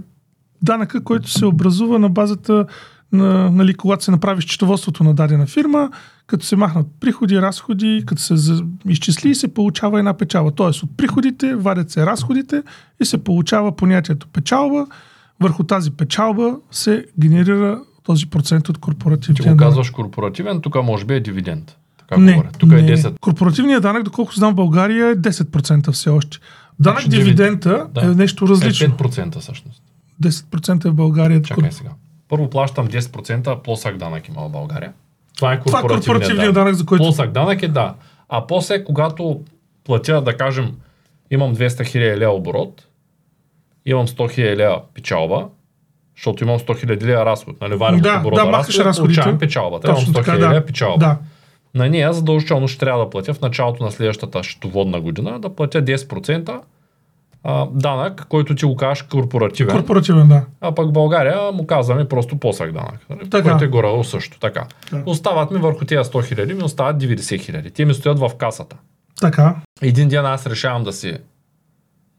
данъка, 0.61 1.03
който 1.03 1.29
се 1.29 1.45
образува 1.45 1.99
на 1.99 2.09
базата 2.09 2.65
на, 3.11 3.51
нали, 3.51 3.73
когато 3.73 4.03
се 4.03 4.11
направи 4.11 4.41
счетоводството 4.41 5.03
на 5.03 5.13
дадена 5.13 5.45
фирма, 5.45 5.89
като 6.27 6.45
се 6.45 6.55
махнат 6.55 6.87
приходи, 6.99 7.41
разходи, 7.41 8.03
като 8.05 8.21
се 8.21 8.33
изчисли 8.87 9.29
и 9.29 9.35
се 9.35 9.53
получава 9.53 9.99
една 9.99 10.13
печалба. 10.13 10.51
Тоест 10.51 10.83
от 10.83 10.97
приходите 10.97 11.55
вадят 11.55 11.91
се 11.91 12.05
разходите 12.05 12.63
и 13.01 13.05
се 13.05 13.23
получава 13.23 13.75
понятието 13.75 14.27
печалба. 14.27 14.87
Върху 15.39 15.63
тази 15.63 15.91
печалба 15.91 16.55
се 16.71 17.05
генерира 17.19 17.81
този 18.03 18.25
процент 18.25 18.69
от 18.69 18.75
Ти 18.75 18.81
корпоративния 18.81 19.53
го 19.53 19.57
данък. 19.57 19.59
казваш 19.59 19.89
корпоративен, 19.89 20.61
тук 20.61 20.83
може 20.83 21.05
би 21.05 21.13
е 21.13 21.19
дивиденд. 21.19 21.77
Така 21.97 22.21
Не, 22.21 22.33
говоря. 22.33 22.49
Тук 22.59 22.71
е 22.71 22.75
не. 22.75 22.97
10. 22.97 23.19
Корпоративният 23.19 23.83
данък, 23.83 24.03
доколкото 24.03 24.37
знам 24.37 24.51
в 24.51 24.55
България, 24.55 25.09
е 25.09 25.15
10% 25.15 25.91
все 25.91 26.09
още. 26.09 26.37
Данък 26.79 27.01
Значи 27.01 27.17
дивидента 27.17 27.87
да. 27.93 28.01
е 28.01 28.07
нещо 28.07 28.45
Е 28.45 28.47
различно. 28.47 28.87
5% 28.87 29.39
всъщност. 29.39 29.81
10% 30.23 30.85
е 30.85 30.89
в 30.89 30.93
България. 30.93 31.41
Чакай 31.41 31.71
сега. 31.71 31.89
Първо 32.29 32.49
плащам 32.49 32.87
10% 32.87 33.61
плосък 33.61 33.97
данък 33.97 34.27
има 34.27 34.41
в 34.41 34.51
България. 34.51 34.93
Това 35.35 35.53
е 35.53 35.59
Това 35.59 35.79
е 35.79 35.81
корпоративният, 35.81 36.05
корпоративният 36.05 36.53
данък, 36.53 36.75
за 36.75 36.85
който... 36.85 37.03
Плосък 37.03 37.31
данък 37.31 37.63
е 37.63 37.67
да. 37.67 37.93
А 38.29 38.47
после, 38.47 38.83
когато 38.83 39.41
платя, 39.83 40.21
да 40.21 40.37
кажем, 40.37 40.75
имам 41.31 41.55
200 41.55 41.85
хиляди 41.85 42.19
лева 42.19 42.33
оборот, 42.33 42.87
имам 43.85 44.07
100 44.07 44.31
хиляди 44.31 44.57
лева 44.57 44.81
печалба, 44.93 45.47
защото 46.15 46.43
имам 46.43 46.59
100 46.59 46.79
хиляди 46.79 47.05
лева 47.05 47.25
разход. 47.25 47.61
Нали, 47.61 47.75
варим 47.75 47.99
Да, 47.99 48.13
от 48.13 48.19
оборота 48.19 48.45
да, 48.45 48.83
разход, 48.83 48.95
получавам 48.95 49.39
печалбата. 49.39 49.87
Имам 49.87 49.97
Точно 49.97 50.13
100 50.13 50.15
така, 50.15 50.31
хиляди 50.31 50.41
да. 50.41 50.49
лева 50.49 50.65
печалба. 50.65 50.97
Да. 51.05 51.17
На 51.75 51.89
нея 51.89 52.13
задължително 52.13 52.67
ще 52.67 52.79
трябва 52.79 53.03
да 53.03 53.09
платя 53.09 53.33
в 53.33 53.41
началото 53.41 53.83
на 53.83 53.91
следващата 53.91 54.43
счетоводна 54.43 55.01
година, 55.01 55.39
да 55.39 55.55
платя 55.55 55.83
10% 55.83 56.59
а, 57.47 57.67
данък, 57.71 58.25
който 58.29 58.55
ти 58.55 58.65
го 58.65 58.75
кажеш 58.75 59.01
корпоративен. 59.01 59.75
Корпоративен, 59.75 60.27
да. 60.27 60.45
А 60.61 60.75
пък 60.75 60.89
в 60.89 60.91
България 60.91 61.51
му 61.51 61.67
казваме 61.67 62.07
просто 62.07 62.37
посък 62.37 62.71
данък. 62.71 62.99
Нали? 63.09 63.29
Така. 63.29 63.49
Който 63.49 63.65
е 63.65 63.67
горе 63.67 64.03
също. 64.03 64.39
Така. 64.39 64.65
Да. 64.91 65.03
Остават 65.05 65.51
ми 65.51 65.57
върху 65.57 65.85
тези 65.85 66.09
100 66.09 66.25
хиляди, 66.25 66.53
ми 66.53 66.63
остават 66.63 67.03
90 67.03 67.39
хиляди. 67.39 67.71
Те 67.71 67.85
ми 67.85 67.93
стоят 67.93 68.19
в 68.19 68.31
касата. 68.37 68.75
Така. 69.21 69.55
Един 69.81 70.09
ден 70.09 70.25
аз 70.25 70.47
решавам 70.47 70.83
да 70.83 70.93
си 70.93 71.17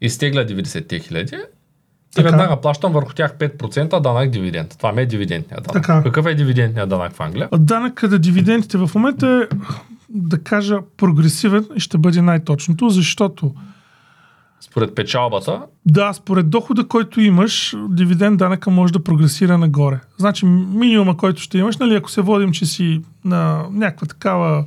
изтегля 0.01 0.41
90 0.41 1.03
хиляди 1.03 1.35
и 1.35 2.17
Така. 2.17 2.31
веднага 2.31 2.61
плащам 2.61 2.93
върху 2.93 3.15
тях 3.15 3.35
5% 3.39 4.01
данък 4.01 4.31
дивиденд. 4.31 4.75
Това 4.79 4.93
ми 4.93 5.03
е 5.03 5.07
дивидендният 5.07 5.65
данък. 5.65 5.73
Така. 5.73 6.03
Какъв 6.03 6.27
е 6.27 6.35
дивидендният 6.35 6.89
данък 6.89 7.13
в 7.13 7.21
Англия? 7.21 7.49
А 7.53 7.59
Данъкът 7.59 8.11
на 8.11 8.19
дивидендите 8.19 8.79
в 8.79 8.91
момента 8.95 9.49
е, 9.51 9.57
да 10.09 10.39
кажа, 10.39 10.79
прогресивен 10.97 11.67
и 11.77 11.81
ще 11.81 11.99
бъде 11.99 12.23
най-точното, 12.23 12.89
защото 12.89 13.55
Според 14.61 14.95
печалбата, 14.95 15.63
да, 15.87 16.13
според 16.13 16.51
дохода, 16.51 16.89
който 16.89 17.21
имаш, 17.21 17.77
дивиденд 17.89 18.39
данъка 18.39 18.71
може 18.71 18.93
да 18.93 19.05
прогресира 19.05 19.59
нагоре. 19.59 20.01
Значи 20.19 20.47
минимума, 20.47 21.17
който 21.17 21.43
ще 21.43 21.59
имаш, 21.59 21.77
нали, 21.77 21.95
ако 21.95 22.11
се 22.11 22.21
водим, 22.21 22.53
че 22.53 22.67
си 22.67 23.01
на 23.25 23.67
някаква 23.71 24.07
такава 24.07 24.65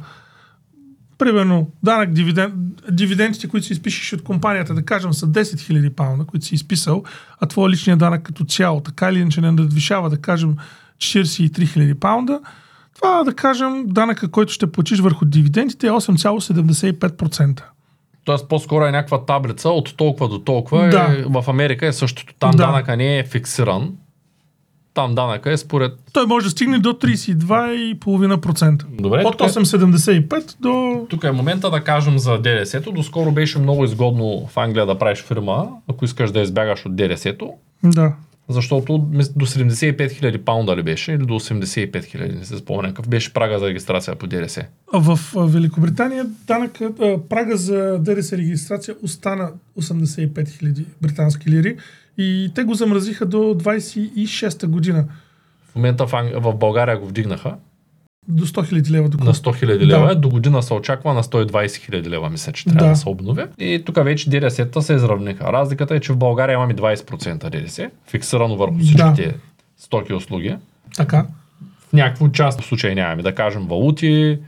примерно 1.17 1.71
данък 1.83 2.13
дивиденд, 2.13 2.53
дивидендите, 2.91 3.47
които 3.47 3.67
си 3.67 3.73
изпишеш 3.73 4.13
от 4.13 4.23
компанията, 4.23 4.73
да 4.73 4.85
кажем 4.85 5.13
са 5.13 5.27
10 5.27 5.41
000 5.41 5.89
паунда, 5.89 6.25
които 6.25 6.45
си 6.45 6.55
изписал, 6.55 7.03
а 7.39 7.45
твой 7.45 7.69
личният 7.69 7.99
данък 7.99 8.23
като 8.23 8.43
цяло, 8.43 8.81
така 8.81 9.09
или 9.09 9.19
иначе 9.19 9.41
не 9.41 9.51
надвишава, 9.51 10.09
да 10.09 10.17
кажем, 10.17 10.55
43 10.97 11.49
000 11.49 11.93
паунда, 11.93 12.39
това 12.95 13.23
да 13.23 13.33
кажем 13.33 13.85
данъка, 13.87 14.27
който 14.27 14.53
ще 14.53 14.71
платиш 14.71 14.99
върху 14.99 15.25
дивидендите 15.25 15.87
е 15.87 15.91
8,75%. 15.91 17.61
т.е. 18.29 18.47
по-скоро 18.47 18.85
е 18.85 18.91
някаква 18.91 19.25
таблица 19.25 19.69
от 19.69 19.97
толкова 19.97 20.29
до 20.29 20.39
толкова. 20.39 20.87
Да. 20.87 21.07
Е, 21.11 21.23
в 21.23 21.43
Америка 21.47 21.87
е 21.87 21.93
същото. 21.93 22.33
Там 22.39 22.51
Да. 22.51 22.57
данъка 22.57 22.97
не 22.97 23.19
е 23.19 23.23
фиксиран. 23.23 23.91
Там 24.93 25.15
данъка 25.15 25.51
е 25.51 25.57
според... 25.57 25.93
Той 26.13 26.25
може 26.25 26.43
да 26.43 26.49
стигне 26.49 26.79
до 26.79 26.89
32,5%. 26.89 28.83
Добре, 28.91 29.23
От 29.25 29.37
тук 29.37 29.47
е- 29.47 29.51
8,75 29.51 30.55
до... 30.61 31.05
Тук 31.09 31.23
е 31.23 31.31
момента 31.31 31.69
да 31.69 31.81
кажем 31.81 32.19
за 32.19 32.37
ДДС-то. 32.37 32.91
Доскоро 32.91 33.31
беше 33.31 33.59
много 33.59 33.83
изгодно 33.83 34.47
в 34.47 34.57
Англия 34.57 34.85
да 34.85 34.97
правиш 34.97 35.19
фирма, 35.19 35.67
ако 35.87 36.05
искаш 36.05 36.31
да 36.31 36.39
избягаш 36.39 36.85
от 36.85 36.95
ДДС-то. 36.95 37.49
Да. 37.83 38.13
Защото 38.49 38.97
до 39.35 39.45
75 39.45 39.95
000 39.97 40.37
паунда 40.37 40.77
ли 40.77 40.83
беше 40.83 41.11
или 41.11 41.25
до 41.25 41.33
85 41.33 41.91
000, 41.91 42.39
не 42.39 42.45
се 42.45 42.57
спомням 42.57 42.93
какъв 42.93 43.09
беше 43.09 43.33
прага 43.33 43.59
за 43.59 43.67
регистрация 43.67 44.15
по 44.15 44.27
ДДС. 44.27 44.65
А 44.93 44.99
В 44.99 45.19
Великобритания 45.35 46.25
данъкът, 46.47 46.99
а, 46.99 47.17
прага 47.29 47.57
за 47.57 47.99
ДДС 47.99 48.37
регистрация 48.37 48.95
остана 49.03 49.51
85 49.79 50.33
000 50.33 50.85
британски 51.01 51.49
лири 51.49 51.77
и 52.17 52.51
те 52.55 52.63
го 52.63 52.73
замразиха 52.73 53.25
до 53.25 53.37
26-та 53.37 54.67
година. 54.67 55.05
В 55.71 55.75
момента 55.75 56.07
в, 56.07 56.13
Анг... 56.13 56.33
в 56.35 56.53
България 56.53 56.99
го 56.99 57.07
вдигнаха 57.07 57.55
До 58.29 58.45
100 58.45 58.73
000 58.73 58.89
лева. 58.91 59.03
на 59.03 59.09
Докато... 59.09 59.33
100 59.33 59.65
000 59.65 59.85
лева. 59.85 60.07
Да. 60.07 60.15
До 60.15 60.29
година 60.29 60.63
се 60.63 60.73
очаква 60.73 61.13
на 61.13 61.23
120 61.23 61.47
000 61.47 62.07
лева, 62.09 62.29
мисля, 62.29 62.51
че 62.51 62.63
трябва 62.63 62.79
да, 62.79 62.89
Да. 62.89 62.95
се 62.95 63.09
обнови. 63.09 63.43
И 63.59 63.83
тук 63.85 64.03
вече 64.03 64.29
ДДС-та 64.29 64.81
се 64.81 64.93
изравниха. 64.93 65.53
Разликата 65.53 65.95
е, 65.95 65.99
че 65.99 66.13
в 66.13 66.17
България 66.17 66.53
имаме 66.53 66.75
20% 66.75 67.49
ДДС, 67.49 67.89
фиксирано 68.07 68.57
върху 68.57 68.77
всичките 68.79 69.35
стоки 69.77 70.11
и 70.11 70.15
услуги. 70.15 70.55
Така. 70.97 71.25
в 71.89 71.93
някакво 71.93 72.29
част 72.29 72.61
в 72.61 72.65
случай 72.65 72.95
нямаме. 72.95 73.21
Да 73.23 73.35
кажем 73.35 73.67
валути, 73.67 74.39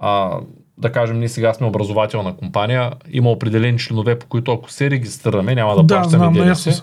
а, 0.00 0.38
да 0.78 0.92
кажем 0.92 1.18
ние 1.18 1.28
сега 1.28 1.54
сме 1.54 1.66
образователна 1.66 2.36
компания, 2.36 2.90
има 3.10 3.30
определени 3.30 3.78
членове, 3.78 4.18
по 4.18 4.26
които 4.26 4.52
ако 4.52 4.70
се 4.70 4.90
регистрираме, 4.90 5.54
няма 5.54 5.76
да, 5.76 5.82
Да, 5.82 5.94
плащаме 5.94 6.44
ДДС. 6.44 6.82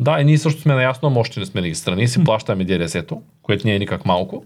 Да, 0.00 0.20
и 0.20 0.24
ние 0.24 0.38
също 0.38 0.60
сме 0.60 0.74
наясно, 0.74 1.08
ама 1.08 1.20
още 1.20 1.40
не 1.40 1.46
сме 1.46 1.62
регистрирани. 1.62 2.08
Си 2.08 2.24
плащаме 2.24 2.64
ДДС-то, 2.64 3.22
което 3.42 3.66
не 3.66 3.74
е 3.74 3.78
никак 3.78 4.04
малко. 4.06 4.44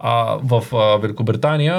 А 0.00 0.38
в 0.42 0.62
а, 0.76 0.98
Великобритания 0.98 1.76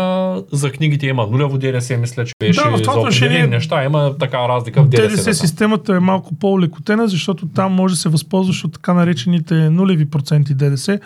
за 0.52 0.72
книгите 0.72 1.08
има 1.08 1.28
нулево 1.28 1.58
ДДС, 1.58 1.98
мисля, 1.98 2.26
че 2.26 2.34
беше 2.40 2.62
Да, 2.64 2.70
в 2.70 2.82
това 2.82 2.94
за 2.94 3.00
отношение 3.00 3.48
неща. 3.48 3.84
Има 3.84 4.18
така 4.20 4.50
разлика 4.50 4.84
в 4.84 4.90
ДДС 4.90 5.08
ДДС. 5.08 5.34
системата 5.34 5.96
е 5.96 6.00
малко 6.00 6.36
по-лекотена, 6.36 7.08
защото 7.08 7.48
там 7.48 7.74
може 7.74 7.94
да 7.94 8.00
се 8.00 8.10
възползваш 8.10 8.64
от 8.64 8.74
така 8.74 8.94
наречените 8.94 9.70
нулеви 9.70 10.10
проценти 10.10 10.54
ДДС. 10.54 11.00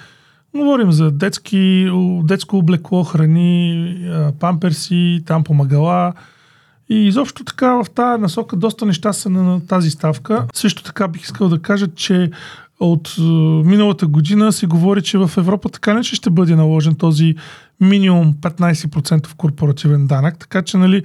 Говорим 0.56 0.92
за 0.92 1.12
детски, 1.12 1.90
детско 2.24 2.58
облекло, 2.58 3.04
храни, 3.04 3.96
памперси, 4.40 5.24
там 5.26 5.44
помагала. 5.44 6.14
И 6.90 7.08
изобщо 7.08 7.44
така 7.44 7.84
в 7.84 7.86
тази 7.96 8.22
насока 8.22 8.56
доста 8.56 8.86
неща 8.86 9.14
са 9.14 9.30
на 9.30 9.68
тази 9.68 9.90
ставка. 9.90 10.46
Също 10.54 10.84
така 10.84 11.08
бих 11.08 11.24
искал 11.24 11.50
да 11.50 11.60
кажа, 11.62 11.88
че 11.96 12.32
от 12.84 13.16
е, 13.18 13.22
миналата 13.68 14.08
година 14.08 14.52
се 14.52 14.68
говори, 14.68 15.02
че 15.02 15.18
в 15.18 15.32
Европа 15.38 15.70
така 15.70 15.94
не 15.94 16.04
че 16.04 16.16
ще 16.16 16.30
бъде 16.30 16.56
наложен 16.56 16.96
този 16.96 17.36
минимум 17.80 18.34
15% 18.34 19.28
в 19.28 19.36
корпоративен 19.36 20.08
данък. 20.08 20.38
Така 20.40 20.62
че, 20.62 20.78
нали, 20.78 21.04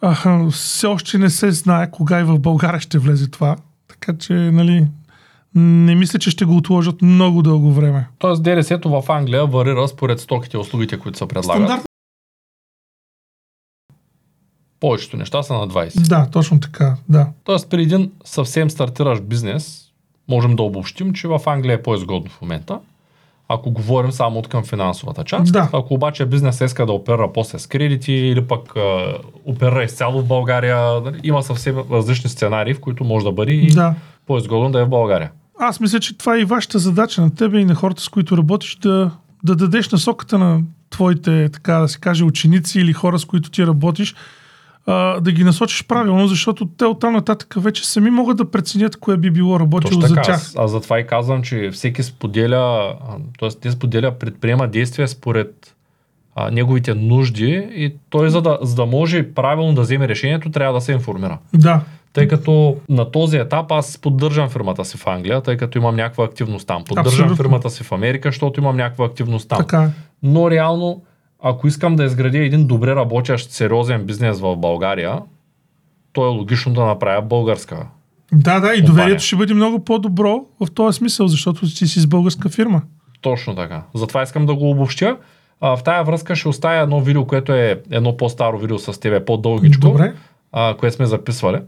а, 0.00 0.50
все 0.50 0.86
още 0.86 1.18
не 1.18 1.30
се 1.30 1.50
знае 1.50 1.90
кога 1.90 2.20
и 2.20 2.24
в 2.24 2.38
България 2.38 2.80
ще 2.80 2.98
влезе 2.98 3.30
това. 3.30 3.56
Така 3.88 4.18
че, 4.18 4.32
нали, 4.32 4.86
не 5.54 5.94
мисля, 5.94 6.18
че 6.18 6.30
ще 6.30 6.44
го 6.44 6.56
отложат 6.56 7.02
много 7.02 7.42
дълго 7.42 7.72
време. 7.72 8.08
Тоест 8.18 8.42
ДДС-то 8.42 9.02
в 9.02 9.10
Англия 9.12 9.46
варира 9.46 9.88
според 9.88 10.20
стоките 10.20 10.56
и 10.56 10.60
услугите, 10.60 10.98
които 10.98 11.18
се 11.18 11.28
предлагат. 11.28 11.66
Стандарт 11.66 11.82
Повечето 14.80 15.16
неща 15.16 15.42
са 15.42 15.54
на 15.54 15.68
20. 15.68 16.08
Да, 16.08 16.28
точно 16.32 16.60
така, 16.60 16.96
да. 17.08 17.28
Тоест 17.44 17.70
при 17.70 17.82
един 17.82 18.12
съвсем 18.24 18.70
стартиращ 18.70 19.22
бизнес, 19.22 19.89
можем 20.30 20.56
да 20.56 20.62
обобщим, 20.62 21.12
че 21.12 21.28
в 21.28 21.40
Англия 21.46 21.74
е 21.74 21.82
по-изгодно 21.82 22.30
в 22.30 22.40
момента. 22.40 22.78
Ако 23.48 23.70
говорим 23.70 24.12
само 24.12 24.38
от 24.38 24.48
към 24.48 24.64
финансовата 24.64 25.24
част. 25.24 25.52
Да. 25.52 25.68
Ако 25.72 25.94
обаче 25.94 26.26
бизнес 26.26 26.60
иска 26.60 26.86
да 26.86 26.92
оперира 26.92 27.32
после 27.32 27.58
с 27.58 27.66
кредити 27.66 28.12
или 28.12 28.46
пък 28.46 28.76
а, 28.76 29.14
оперира 29.44 29.84
изцяло 29.84 30.22
в 30.22 30.26
България, 30.26 31.00
нали, 31.04 31.20
има 31.22 31.42
съвсем 31.42 31.76
различни 31.92 32.30
сценарии, 32.30 32.74
в 32.74 32.80
които 32.80 33.04
може 33.04 33.24
да 33.24 33.32
бъде 33.32 33.66
Да. 33.74 33.94
по-изгодно 34.26 34.70
да 34.70 34.80
е 34.80 34.84
в 34.84 34.88
България. 34.88 35.30
Аз 35.58 35.80
мисля, 35.80 36.00
че 36.00 36.18
това 36.18 36.36
е 36.36 36.40
и 36.40 36.44
вашата 36.44 36.78
задача 36.78 37.22
на 37.22 37.34
тебе 37.34 37.58
и 37.58 37.64
на 37.64 37.74
хората, 37.74 38.02
с 38.02 38.08
които 38.08 38.36
работиш, 38.36 38.76
да, 38.76 39.10
да 39.44 39.56
дадеш 39.56 39.90
насоката 39.90 40.38
на 40.38 40.60
твоите, 40.90 41.48
така 41.52 41.74
да 41.74 41.88
се 41.88 41.98
каже, 41.98 42.24
ученици 42.24 42.80
или 42.80 42.92
хора, 42.92 43.18
с 43.18 43.24
които 43.24 43.50
ти 43.50 43.66
работиш, 43.66 44.14
а, 44.90 45.20
да 45.20 45.32
ги 45.32 45.44
насочиш 45.44 45.86
правилно, 45.86 46.26
защото 46.26 46.66
те 46.66 46.84
оттам 46.84 47.12
нататък 47.12 47.54
вече 47.56 47.88
сами 47.88 48.10
могат 48.10 48.36
да 48.36 48.50
преценят 48.50 48.96
кое 48.96 49.16
би 49.16 49.30
било 49.30 49.60
работило 49.60 50.00
Точно 50.00 50.08
за 50.08 50.14
така. 50.14 50.26
тях. 50.26 50.36
Аз, 50.36 50.56
аз 50.58 50.70
затова 50.70 51.00
и 51.00 51.06
казвам, 51.06 51.42
че 51.42 51.70
всеки 51.70 52.02
споделя, 52.02 52.94
т.е. 53.38 53.48
не 53.64 53.70
споделя, 53.70 54.18
предприема 54.18 54.68
действия 54.68 55.08
според 55.08 55.74
а, 56.36 56.50
неговите 56.50 56.94
нужди 56.94 57.68
и 57.74 57.94
той 58.10 58.30
за 58.30 58.42
да, 58.42 58.58
за 58.62 58.74
да 58.74 58.86
може 58.86 59.32
правилно 59.34 59.74
да 59.74 59.80
вземе 59.80 60.08
решението, 60.08 60.50
трябва 60.50 60.74
да 60.74 60.80
се 60.80 60.92
информира. 60.92 61.38
Да, 61.54 61.80
Тъй 62.12 62.28
като 62.28 62.76
на 62.88 63.10
този 63.10 63.36
етап 63.36 63.72
аз 63.72 63.98
поддържам 63.98 64.48
фирмата 64.48 64.84
си 64.84 64.96
в 64.96 65.06
Англия, 65.06 65.40
тъй 65.40 65.56
като 65.56 65.78
имам 65.78 65.96
някаква 65.96 66.24
активност 66.24 66.66
там. 66.66 66.84
Поддържам 66.84 67.10
Абсолютно. 67.10 67.36
фирмата 67.36 67.70
си 67.70 67.84
в 67.84 67.92
Америка, 67.92 68.28
защото 68.28 68.60
имам 68.60 68.76
някаква 68.76 69.06
активност 69.06 69.48
там. 69.48 69.58
така 69.58 69.82
е. 69.82 69.88
Но 70.22 70.50
реално, 70.50 71.02
ако 71.42 71.66
искам 71.66 71.96
да 71.96 72.04
изградя 72.04 72.38
един 72.38 72.66
добре 72.66 72.96
работещ, 72.96 73.50
сериозен 73.50 74.04
бизнес 74.04 74.40
в 74.40 74.56
България, 74.56 75.18
то 76.12 76.24
е 76.24 76.28
логично 76.28 76.72
да 76.72 76.84
направя 76.84 77.22
българска. 77.22 77.86
Да, 78.32 78.60
да, 78.60 78.66
и 78.66 78.70
Компания. 78.70 78.84
доверието 78.86 79.24
ще 79.24 79.36
бъде 79.36 79.54
много 79.54 79.84
по-добро 79.84 80.44
в 80.60 80.70
този 80.70 80.96
смисъл, 80.96 81.28
защото 81.28 81.60
ти 81.60 81.86
си 81.86 82.00
с 82.00 82.06
българска 82.06 82.48
фирма. 82.48 82.82
Точно 83.20 83.54
така. 83.54 83.82
Затова 83.94 84.22
искам 84.22 84.46
да 84.46 84.54
го 84.54 84.70
обобщя. 84.70 85.16
А, 85.60 85.76
в 85.76 85.82
тая 85.82 86.04
връзка 86.04 86.36
ще 86.36 86.48
оставя 86.48 86.82
едно 86.82 87.00
видео, 87.00 87.26
което 87.26 87.52
е 87.52 87.82
едно 87.90 88.16
по-старо 88.16 88.58
видео 88.58 88.78
с 88.78 89.00
тебе, 89.00 89.24
по-дългичко, 89.24 89.80
Добре. 89.80 90.14
а, 90.52 90.74
което 90.78 90.96
сме 90.96 91.06
записвали. 91.06 91.58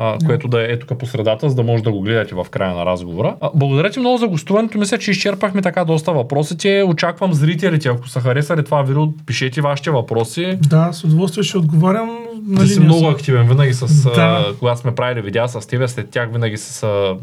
А, 0.00 0.18
което 0.26 0.48
да 0.48 0.62
е 0.62 0.68
е 0.68 0.78
тук 0.78 0.98
по 0.98 1.06
средата, 1.06 1.48
за 1.48 1.54
да 1.54 1.62
може 1.62 1.82
да 1.82 1.92
го 1.92 2.00
гледате 2.00 2.34
в 2.34 2.46
края 2.50 2.74
на 2.74 2.86
разговора. 2.86 3.36
А, 3.40 3.50
благодаря 3.54 3.90
ти 3.90 4.00
много 4.00 4.18
за 4.18 4.28
гостуването. 4.28 4.78
Мисля, 4.78 4.98
че 4.98 5.10
изчерпахме 5.10 5.62
така 5.62 5.84
доста 5.84 6.12
въпросите. 6.12 6.84
Очаквам 6.86 7.34
зрителите, 7.34 7.88
ако 7.88 8.08
са 8.08 8.20
харесали 8.20 8.64
това 8.64 8.82
видео, 8.82 9.12
пишете 9.26 9.60
вашите 9.60 9.90
въпроси. 9.90 10.58
Да, 10.68 10.92
с 10.92 11.04
удоволствие 11.04 11.42
ще 11.44 11.58
отговарям 11.58 12.18
на 12.46 12.60
Ти 12.60 12.68
си 12.68 12.80
много 12.80 13.00
съм. 13.00 13.10
активен 13.10 13.48
винаги 13.48 13.72
с... 13.72 14.04
Да. 14.04 14.46
Когато 14.58 14.80
сме 14.80 14.94
правили 14.94 15.20
видеа 15.20 15.48
с 15.48 15.68
тебе, 15.68 15.88
след 15.88 16.10
тях 16.10 16.32
винаги 16.32 16.56
си 16.56 16.72
са 16.72 17.14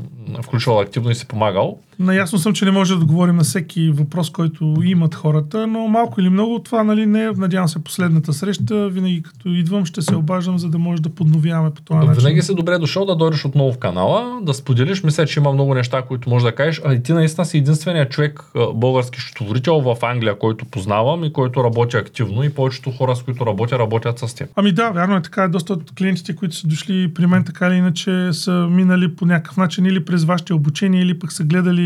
включвал 0.43 0.79
активно 0.79 1.11
и 1.11 1.15
си 1.15 1.27
помагал. 1.27 1.77
Наясно 1.99 2.39
съм, 2.39 2.53
че 2.53 2.65
не 2.65 2.71
може 2.71 2.93
да 2.93 2.99
отговорим 2.99 3.35
на 3.35 3.43
всеки 3.43 3.91
въпрос, 3.91 4.29
който 4.29 4.75
имат 4.83 5.15
хората, 5.15 5.67
но 5.67 5.87
малко 5.87 6.21
или 6.21 6.29
много 6.29 6.59
това, 6.59 6.83
нали, 6.83 7.05
не 7.05 7.23
е, 7.23 7.31
надявам 7.31 7.67
се, 7.67 7.83
последната 7.83 8.33
среща. 8.33 8.89
Винаги 8.89 9.23
като 9.23 9.49
идвам, 9.49 9.85
ще 9.85 10.01
се 10.01 10.15
обаждам, 10.15 10.59
за 10.59 10.69
да 10.69 10.77
може 10.77 11.01
да 11.01 11.09
подновяваме 11.09 11.71
по 11.71 11.81
този 11.81 12.07
начин. 12.07 12.13
Винаги 12.13 12.41
си 12.41 12.55
добре 12.55 12.77
дошъл 12.77 13.05
да 13.05 13.15
дойдеш 13.15 13.45
отново 13.45 13.73
в 13.73 13.77
канала, 13.77 14.39
да 14.41 14.53
споделиш. 14.53 15.03
Мисля, 15.03 15.25
че 15.25 15.39
има 15.39 15.51
много 15.51 15.73
неща, 15.73 16.01
които 16.01 16.29
можеш 16.29 16.43
да 16.43 16.55
кажеш. 16.55 16.81
А 16.85 16.93
и 16.93 17.03
ти 17.03 17.13
наистина 17.13 17.45
си 17.45 17.57
единственият 17.57 18.11
човек, 18.11 18.43
български 18.73 19.21
счетоводител 19.21 19.81
в 19.81 19.97
Англия, 20.01 20.39
който 20.39 20.65
познавам 20.65 21.23
и 21.23 21.33
който 21.33 21.63
работи 21.63 21.97
активно 21.97 22.43
и 22.43 22.49
повечето 22.49 22.91
хора, 22.91 23.15
с 23.15 23.23
които 23.23 23.45
работя, 23.45 23.79
работят 23.79 24.19
с 24.19 24.35
теб. 24.35 24.49
Ами 24.55 24.71
да, 24.71 24.89
вярно 24.89 25.15
е 25.15 25.21
така. 25.21 25.47
Доста 25.47 25.73
от 25.73 25.91
клиентите, 25.97 26.35
които 26.35 26.55
са 26.55 26.67
дошли 26.67 27.13
при 27.13 27.27
мен, 27.27 27.43
така 27.43 27.67
или 27.67 27.75
иначе, 27.75 28.29
са 28.33 28.67
минали 28.71 29.15
по 29.15 29.25
някакъв 29.25 29.57
начин 29.57 29.85
или 29.85 30.05
през 30.05 30.23
вашите 30.23 30.53
обучения, 30.53 31.01
или 31.01 31.19
пък 31.19 31.31
са 31.31 31.43
гледали 31.43 31.84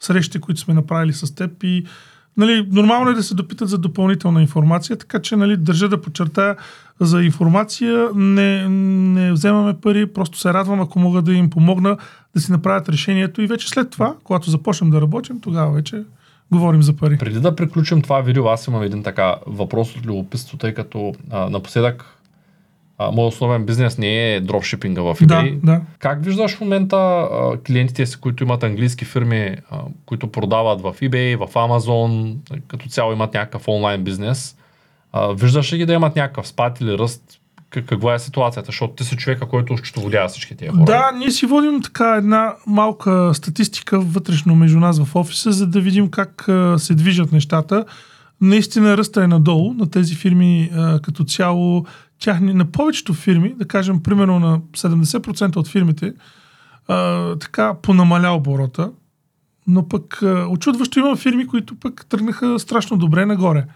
срещите, 0.00 0.40
които 0.40 0.60
сме 0.60 0.74
направили 0.74 1.12
с 1.12 1.34
теб. 1.34 1.50
И 1.62 1.84
нали, 2.36 2.68
нормално 2.70 3.10
е 3.10 3.14
да 3.14 3.22
се 3.22 3.34
допитат 3.34 3.68
за 3.68 3.78
допълнителна 3.78 4.42
информация, 4.42 4.96
така 4.96 5.18
че 5.18 5.36
нали, 5.36 5.56
държа 5.56 5.88
да 5.88 6.00
подчертая 6.00 6.56
за 7.00 7.22
информация. 7.22 8.08
Не, 8.14 8.68
не 8.68 9.32
вземаме 9.32 9.74
пари, 9.80 10.06
просто 10.06 10.38
се 10.38 10.54
радвам, 10.54 10.80
ако 10.80 10.98
мога 10.98 11.22
да 11.22 11.32
им 11.32 11.50
помогна 11.50 11.96
да 12.34 12.40
си 12.40 12.52
направят 12.52 12.88
решението 12.88 13.42
и 13.42 13.46
вече 13.46 13.68
след 13.68 13.90
това, 13.90 14.14
когато 14.24 14.50
започнем 14.50 14.90
да 14.90 15.00
работим, 15.00 15.40
тогава 15.40 15.72
вече 15.72 16.02
говорим 16.52 16.82
за 16.82 16.92
пари. 16.92 17.18
Преди 17.18 17.40
да 17.40 17.56
приключим 17.56 18.02
това 18.02 18.20
видео, 18.20 18.48
аз 18.48 18.66
имам 18.66 18.82
един 18.82 19.02
така 19.02 19.36
въпрос 19.46 19.96
от 19.96 20.06
любопитство, 20.06 20.58
тъй 20.58 20.74
като 20.74 21.14
а, 21.30 21.50
напоследък 21.50 22.04
а, 22.98 23.10
моят 23.10 23.32
основен 23.32 23.64
бизнес 23.66 23.98
не 23.98 24.34
е 24.34 24.40
дропшипинга 24.40 25.02
в 25.02 25.16
Да, 25.20 25.34
eBay. 25.34 25.58
да. 25.64 25.80
Как 25.98 26.24
виждаш 26.24 26.56
в 26.56 26.60
момента 26.60 26.96
а, 26.96 27.56
клиентите 27.66 28.06
си, 28.06 28.20
които 28.20 28.44
имат 28.44 28.62
английски 28.62 29.04
фирми, 29.04 29.56
а, 29.70 29.78
които 30.06 30.32
продават 30.32 30.80
в 30.80 30.94
eBay, 31.02 31.36
в 31.36 31.54
Amazon, 31.54 32.34
като 32.68 32.88
цяло 32.88 33.12
имат 33.12 33.34
някакъв 33.34 33.68
онлайн 33.68 34.04
бизнес? 34.04 34.56
А, 35.12 35.32
виждаш 35.32 35.72
ли 35.72 35.78
ги 35.78 35.86
да 35.86 35.92
имат 35.92 36.16
някакъв 36.16 36.48
спад 36.48 36.80
или 36.80 36.98
ръст? 36.98 37.22
Как- 37.70 37.86
Каква 37.86 38.14
е 38.14 38.18
ситуацията? 38.18 38.66
Защото 38.66 38.94
ти 38.94 39.04
си 39.04 39.16
човека, 39.16 39.46
който 39.48 39.76
счетоводява 39.76 40.28
всички 40.28 40.56
тия 40.56 40.72
хора. 40.72 40.84
Да, 40.84 41.12
ние 41.18 41.30
си 41.30 41.46
водим 41.46 41.82
така 41.82 42.14
една 42.16 42.54
малка 42.66 43.30
статистика 43.34 44.00
вътрешно 44.00 44.54
между 44.54 44.80
нас 44.80 45.04
в 45.04 45.16
офиса, 45.16 45.52
за 45.52 45.66
да 45.66 45.80
видим 45.80 46.08
как 46.10 46.48
а, 46.48 46.78
се 46.78 46.94
движат 46.94 47.32
нещата. 47.32 47.84
Наистина 48.40 48.96
ръста 48.96 49.24
е 49.24 49.26
надолу 49.26 49.74
на 49.74 49.90
тези 49.90 50.14
фирми 50.14 50.70
а, 50.74 51.00
като 51.00 51.24
цяло. 51.24 51.86
Тяхни, 52.22 52.54
на 52.54 52.64
повечето 52.64 53.14
фирми, 53.14 53.54
да 53.58 53.68
кажем 53.68 54.02
примерно 54.02 54.38
на 54.38 54.60
70% 54.60 55.56
от 55.56 55.68
фирмите, 55.68 56.12
а, 56.88 57.36
така 57.36 57.74
понамаля 57.74 58.30
оборота, 58.30 58.90
но 59.66 59.88
пък 59.88 60.22
а, 60.22 60.46
очудващо 60.50 60.98
има 60.98 61.16
фирми, 61.16 61.46
които 61.46 61.74
пък 61.74 62.06
тръгнаха 62.08 62.58
страшно 62.58 62.96
добре 62.96 63.26
нагоре. 63.26 63.66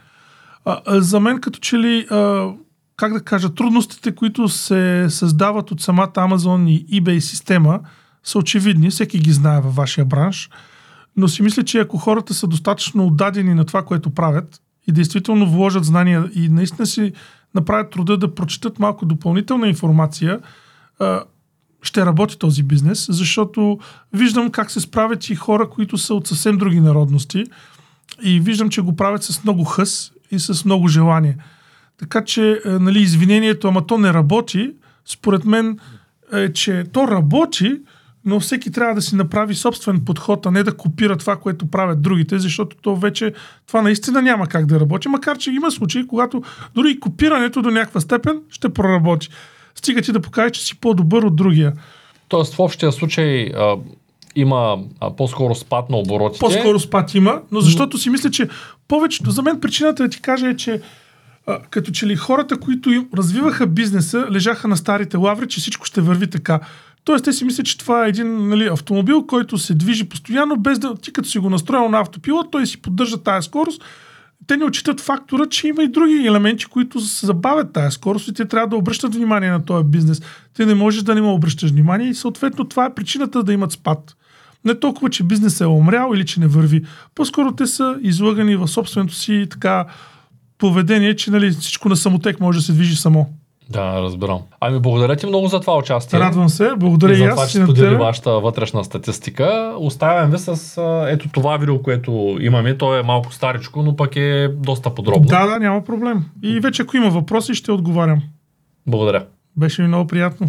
А, 0.65 0.81
а, 0.87 1.01
за 1.01 1.21
мен 1.21 1.41
като 1.41 1.59
че 1.59 1.79
ли, 1.79 2.07
а, 2.11 2.51
как 2.97 3.13
да 3.13 3.21
кажа, 3.21 3.55
трудностите, 3.55 4.15
които 4.15 4.49
се 4.49 5.07
създават 5.11 5.71
от 5.71 5.81
самата 5.81 6.13
Amazon 6.13 6.69
и 6.69 7.03
eBay 7.03 7.19
система, 7.19 7.81
са 8.25 8.39
очевидни. 8.39 8.91
Всеки 8.91 9.19
ги 9.19 9.33
знае 9.33 9.61
във 9.61 9.75
вашия 9.75 10.05
бранш. 10.05 10.51
Но 11.17 11.29
си 11.29 11.43
мисля, 11.43 11.65
че 11.65 11.79
ако 11.79 11.99
хората 11.99 12.35
са 12.35 12.47
достатъчно 12.47 13.07
отдадени 13.07 13.55
на 13.55 13.65
това, 13.65 13.83
което 13.83 14.11
правят 14.11 14.61
и 14.89 14.93
действително 14.93 15.51
вложат 15.51 15.85
знания 15.85 16.31
и 16.35 16.49
наистина 16.49 16.87
си 16.87 17.13
направят 17.57 17.91
труда 17.91 18.17
да 18.17 18.35
прочитат 18.35 18.79
малко 18.79 19.07
допълнителна 19.07 19.69
информация, 19.69 20.41
ще 21.83 22.07
работи 22.07 22.39
този 22.39 22.63
бизнес, 22.63 23.07
защото 23.11 23.79
виждам 24.13 24.51
как 24.51 24.71
се 24.71 24.81
справят 24.81 25.31
и 25.31 25.35
хора, 25.35 25.71
които 25.71 25.99
са 25.99 26.15
от 26.15 26.27
съвсем 26.27 26.59
други 26.59 26.81
народности 26.81 27.45
и 28.23 28.41
виждам, 28.41 28.71
че 28.71 28.81
го 28.81 28.97
правят 28.97 29.23
с 29.23 29.45
много 29.45 29.65
хъс 29.65 30.13
и 30.31 30.39
с 30.39 30.65
много 30.65 30.89
желание. 30.89 31.37
Така 31.99 32.25
че, 32.25 32.61
е, 32.65 32.69
нали, 32.71 33.01
извинението, 33.01 33.69
ама 33.69 33.87
то 33.87 33.99
не 33.99 34.13
работи, 34.13 34.73
според 35.05 35.45
мен 35.45 35.79
е, 36.33 36.53
че 36.53 36.85
то 36.93 37.09
работи, 37.09 37.81
но 38.27 38.41
всеки 38.41 38.73
трябва 38.73 38.95
да 38.95 39.03
си 39.03 39.17
направи 39.17 39.55
собствен 39.55 40.05
подход, 40.05 40.47
а 40.47 40.51
не 40.51 40.63
да 40.63 40.77
копира 40.77 41.17
това, 41.17 41.37
което 41.37 41.67
правят 41.67 42.03
другите, 42.03 42.39
защото 42.39 42.77
то 42.83 42.97
вече 42.97 43.33
това 43.67 43.83
наистина 43.83 44.23
няма 44.23 44.47
как 44.47 44.67
да 44.67 44.81
работи, 44.81 45.09
макар 45.09 45.39
че 45.39 45.51
има 45.51 45.71
случаи, 45.71 46.07
когато 46.07 46.43
дори 46.75 46.91
и 46.91 47.01
копирането 47.01 47.63
до 47.63 47.71
някаква 47.71 48.01
степен 48.01 48.41
ще 48.51 48.69
проработи. 48.69 49.29
Стига 49.75 50.03
ти 50.03 50.13
да 50.13 50.21
покажеш, 50.21 50.53
че 50.53 50.65
си 50.67 50.81
по-добър 50.81 51.23
от 51.23 51.37
другия. 51.37 51.73
Тоест 52.29 52.55
в 52.55 52.61
общия 52.61 52.93
случай 52.93 53.51
а, 53.57 53.77
има 54.37 54.79
а, 55.01 55.17
по-скоро 55.17 55.55
спад 55.55 55.91
на 55.91 55.97
оборотите. 55.97 56.41
По-скоро 56.41 56.81
спад 56.81 57.15
има, 57.15 57.41
но 57.53 57.61
защото 57.61 57.99
си 57.99 58.11
мисля, 58.11 58.31
че 58.31 58.49
повечето, 58.89 59.31
за 59.31 59.43
мен 59.43 59.61
причината 59.61 60.03
да 60.03 60.09
ти 60.09 60.23
кажа 60.23 60.49
е, 60.49 60.57
че 60.57 60.81
а, 61.47 61.59
като 61.71 61.91
че 61.91 62.07
ли 62.07 62.17
хората, 62.17 62.61
които 62.61 62.91
им 62.91 63.09
развиваха 63.17 63.67
бизнеса, 63.67 64.27
лежаха 64.31 64.69
на 64.69 64.77
старите 64.77 65.17
лаври, 65.17 65.49
че 65.49 65.61
всичко 65.61 65.87
ще 65.87 66.01
върви 66.01 66.31
така. 66.31 66.61
Тоест, 67.07 67.25
те 67.25 67.33
си 67.33 67.45
мислят, 67.45 67.67
че 67.67 67.79
това 67.79 68.05
е 68.05 68.09
един 68.09 68.49
нали, 68.49 68.65
автомобил, 68.65 69.27
който 69.27 69.59
се 69.59 69.75
движи 69.75 70.05
постоянно, 70.05 70.57
без 70.57 70.79
да 70.79 70.95
ти 70.95 71.13
като 71.13 71.29
си 71.29 71.39
го 71.39 71.51
настроил 71.51 71.89
на 71.89 72.01
автопилот, 72.01 72.51
той 72.51 72.67
си 72.67 72.83
поддържа 72.83 73.23
тая 73.23 73.43
скорост. 73.43 73.83
Те 74.47 74.57
не 74.57 74.65
отчитат 74.65 75.01
фактора, 75.01 75.47
че 75.47 75.69
има 75.69 75.83
и 75.83 75.89
други 75.89 76.27
елементи, 76.27 76.65
които 76.65 76.99
забавят 76.99 77.73
тая 77.73 77.91
скорост 77.91 78.29
и 78.29 78.35
те 78.35 78.45
трябва 78.45 78.69
да 78.69 78.77
обръщат 78.77 79.15
внимание 79.15 79.51
на 79.51 79.65
този 79.65 79.85
бизнес. 79.85 80.23
Те 80.55 80.67
не 80.67 80.75
можеш 80.75 81.03
да 81.03 81.15
не 81.15 81.21
му 81.21 81.35
обръщаш 81.35 81.71
внимание 81.71 82.09
и 82.09 82.15
съответно 82.15 82.65
това 82.65 82.85
е 82.85 82.95
причината 82.95 83.43
да 83.43 83.53
имат 83.53 83.73
спад. 83.73 84.17
Не 84.65 84.75
толкова, 84.75 85.11
че 85.11 85.23
бизнесът 85.23 85.61
е 85.61 85.67
умрял 85.67 86.13
или 86.15 86.27
че 86.27 86.41
не 86.41 86.47
върви. 86.47 86.85
По-скоро 87.15 87.53
те 87.53 87.67
са 87.67 87.99
излагани 88.03 88.57
в 88.57 88.69
собственото 88.69 89.15
си 89.15 89.47
така 89.51 89.85
поведение, 90.59 91.17
че 91.17 91.31
нали, 91.31 91.51
всичко 91.51 91.89
на 91.89 91.97
самотек 91.97 92.41
може 92.41 92.59
да 92.59 92.65
се 92.65 92.73
движи 92.73 92.97
само. 92.97 93.31
Да, 93.71 94.03
разбирам. 94.03 94.41
Ами 94.61 94.79
благодаря 94.79 95.17
ти 95.17 95.27
много 95.27 95.47
за 95.47 95.61
това 95.61 95.77
участие. 95.77 96.19
Радвам 96.19 96.49
се, 96.49 96.71
благодаря 96.77 97.13
и 97.13 97.15
и 97.15 97.17
за 97.17 97.31
това, 97.31 97.47
че 97.47 97.63
сподели 97.63 97.87
тебе. 97.87 97.97
вашата 97.97 98.31
вътрешна 98.31 98.85
статистика. 98.85 99.75
Оставям 99.79 100.31
ви 100.31 100.39
с 100.39 100.81
ето 101.09 101.29
това 101.29 101.57
видео, 101.57 101.83
което 101.83 102.37
имаме. 102.41 102.79
То 102.79 102.99
е 102.99 103.03
малко 103.03 103.33
старичко, 103.33 103.83
но 103.83 103.97
пък 103.97 104.17
е 104.17 104.49
доста 104.49 104.95
подробно. 104.95 105.29
Да, 105.29 105.47
да, 105.47 105.59
няма 105.59 105.85
проблем. 105.85 106.25
И 106.43 106.61
вече 106.61 106.83
ако 106.83 106.97
има 106.97 107.11
въпроси, 107.11 107.55
ще 107.55 107.73
отговарям. 107.73 108.23
Благодаря. 108.87 109.25
Беше 109.57 109.83
ми 109.83 109.89
много 109.89 110.07
приятно. 110.07 110.49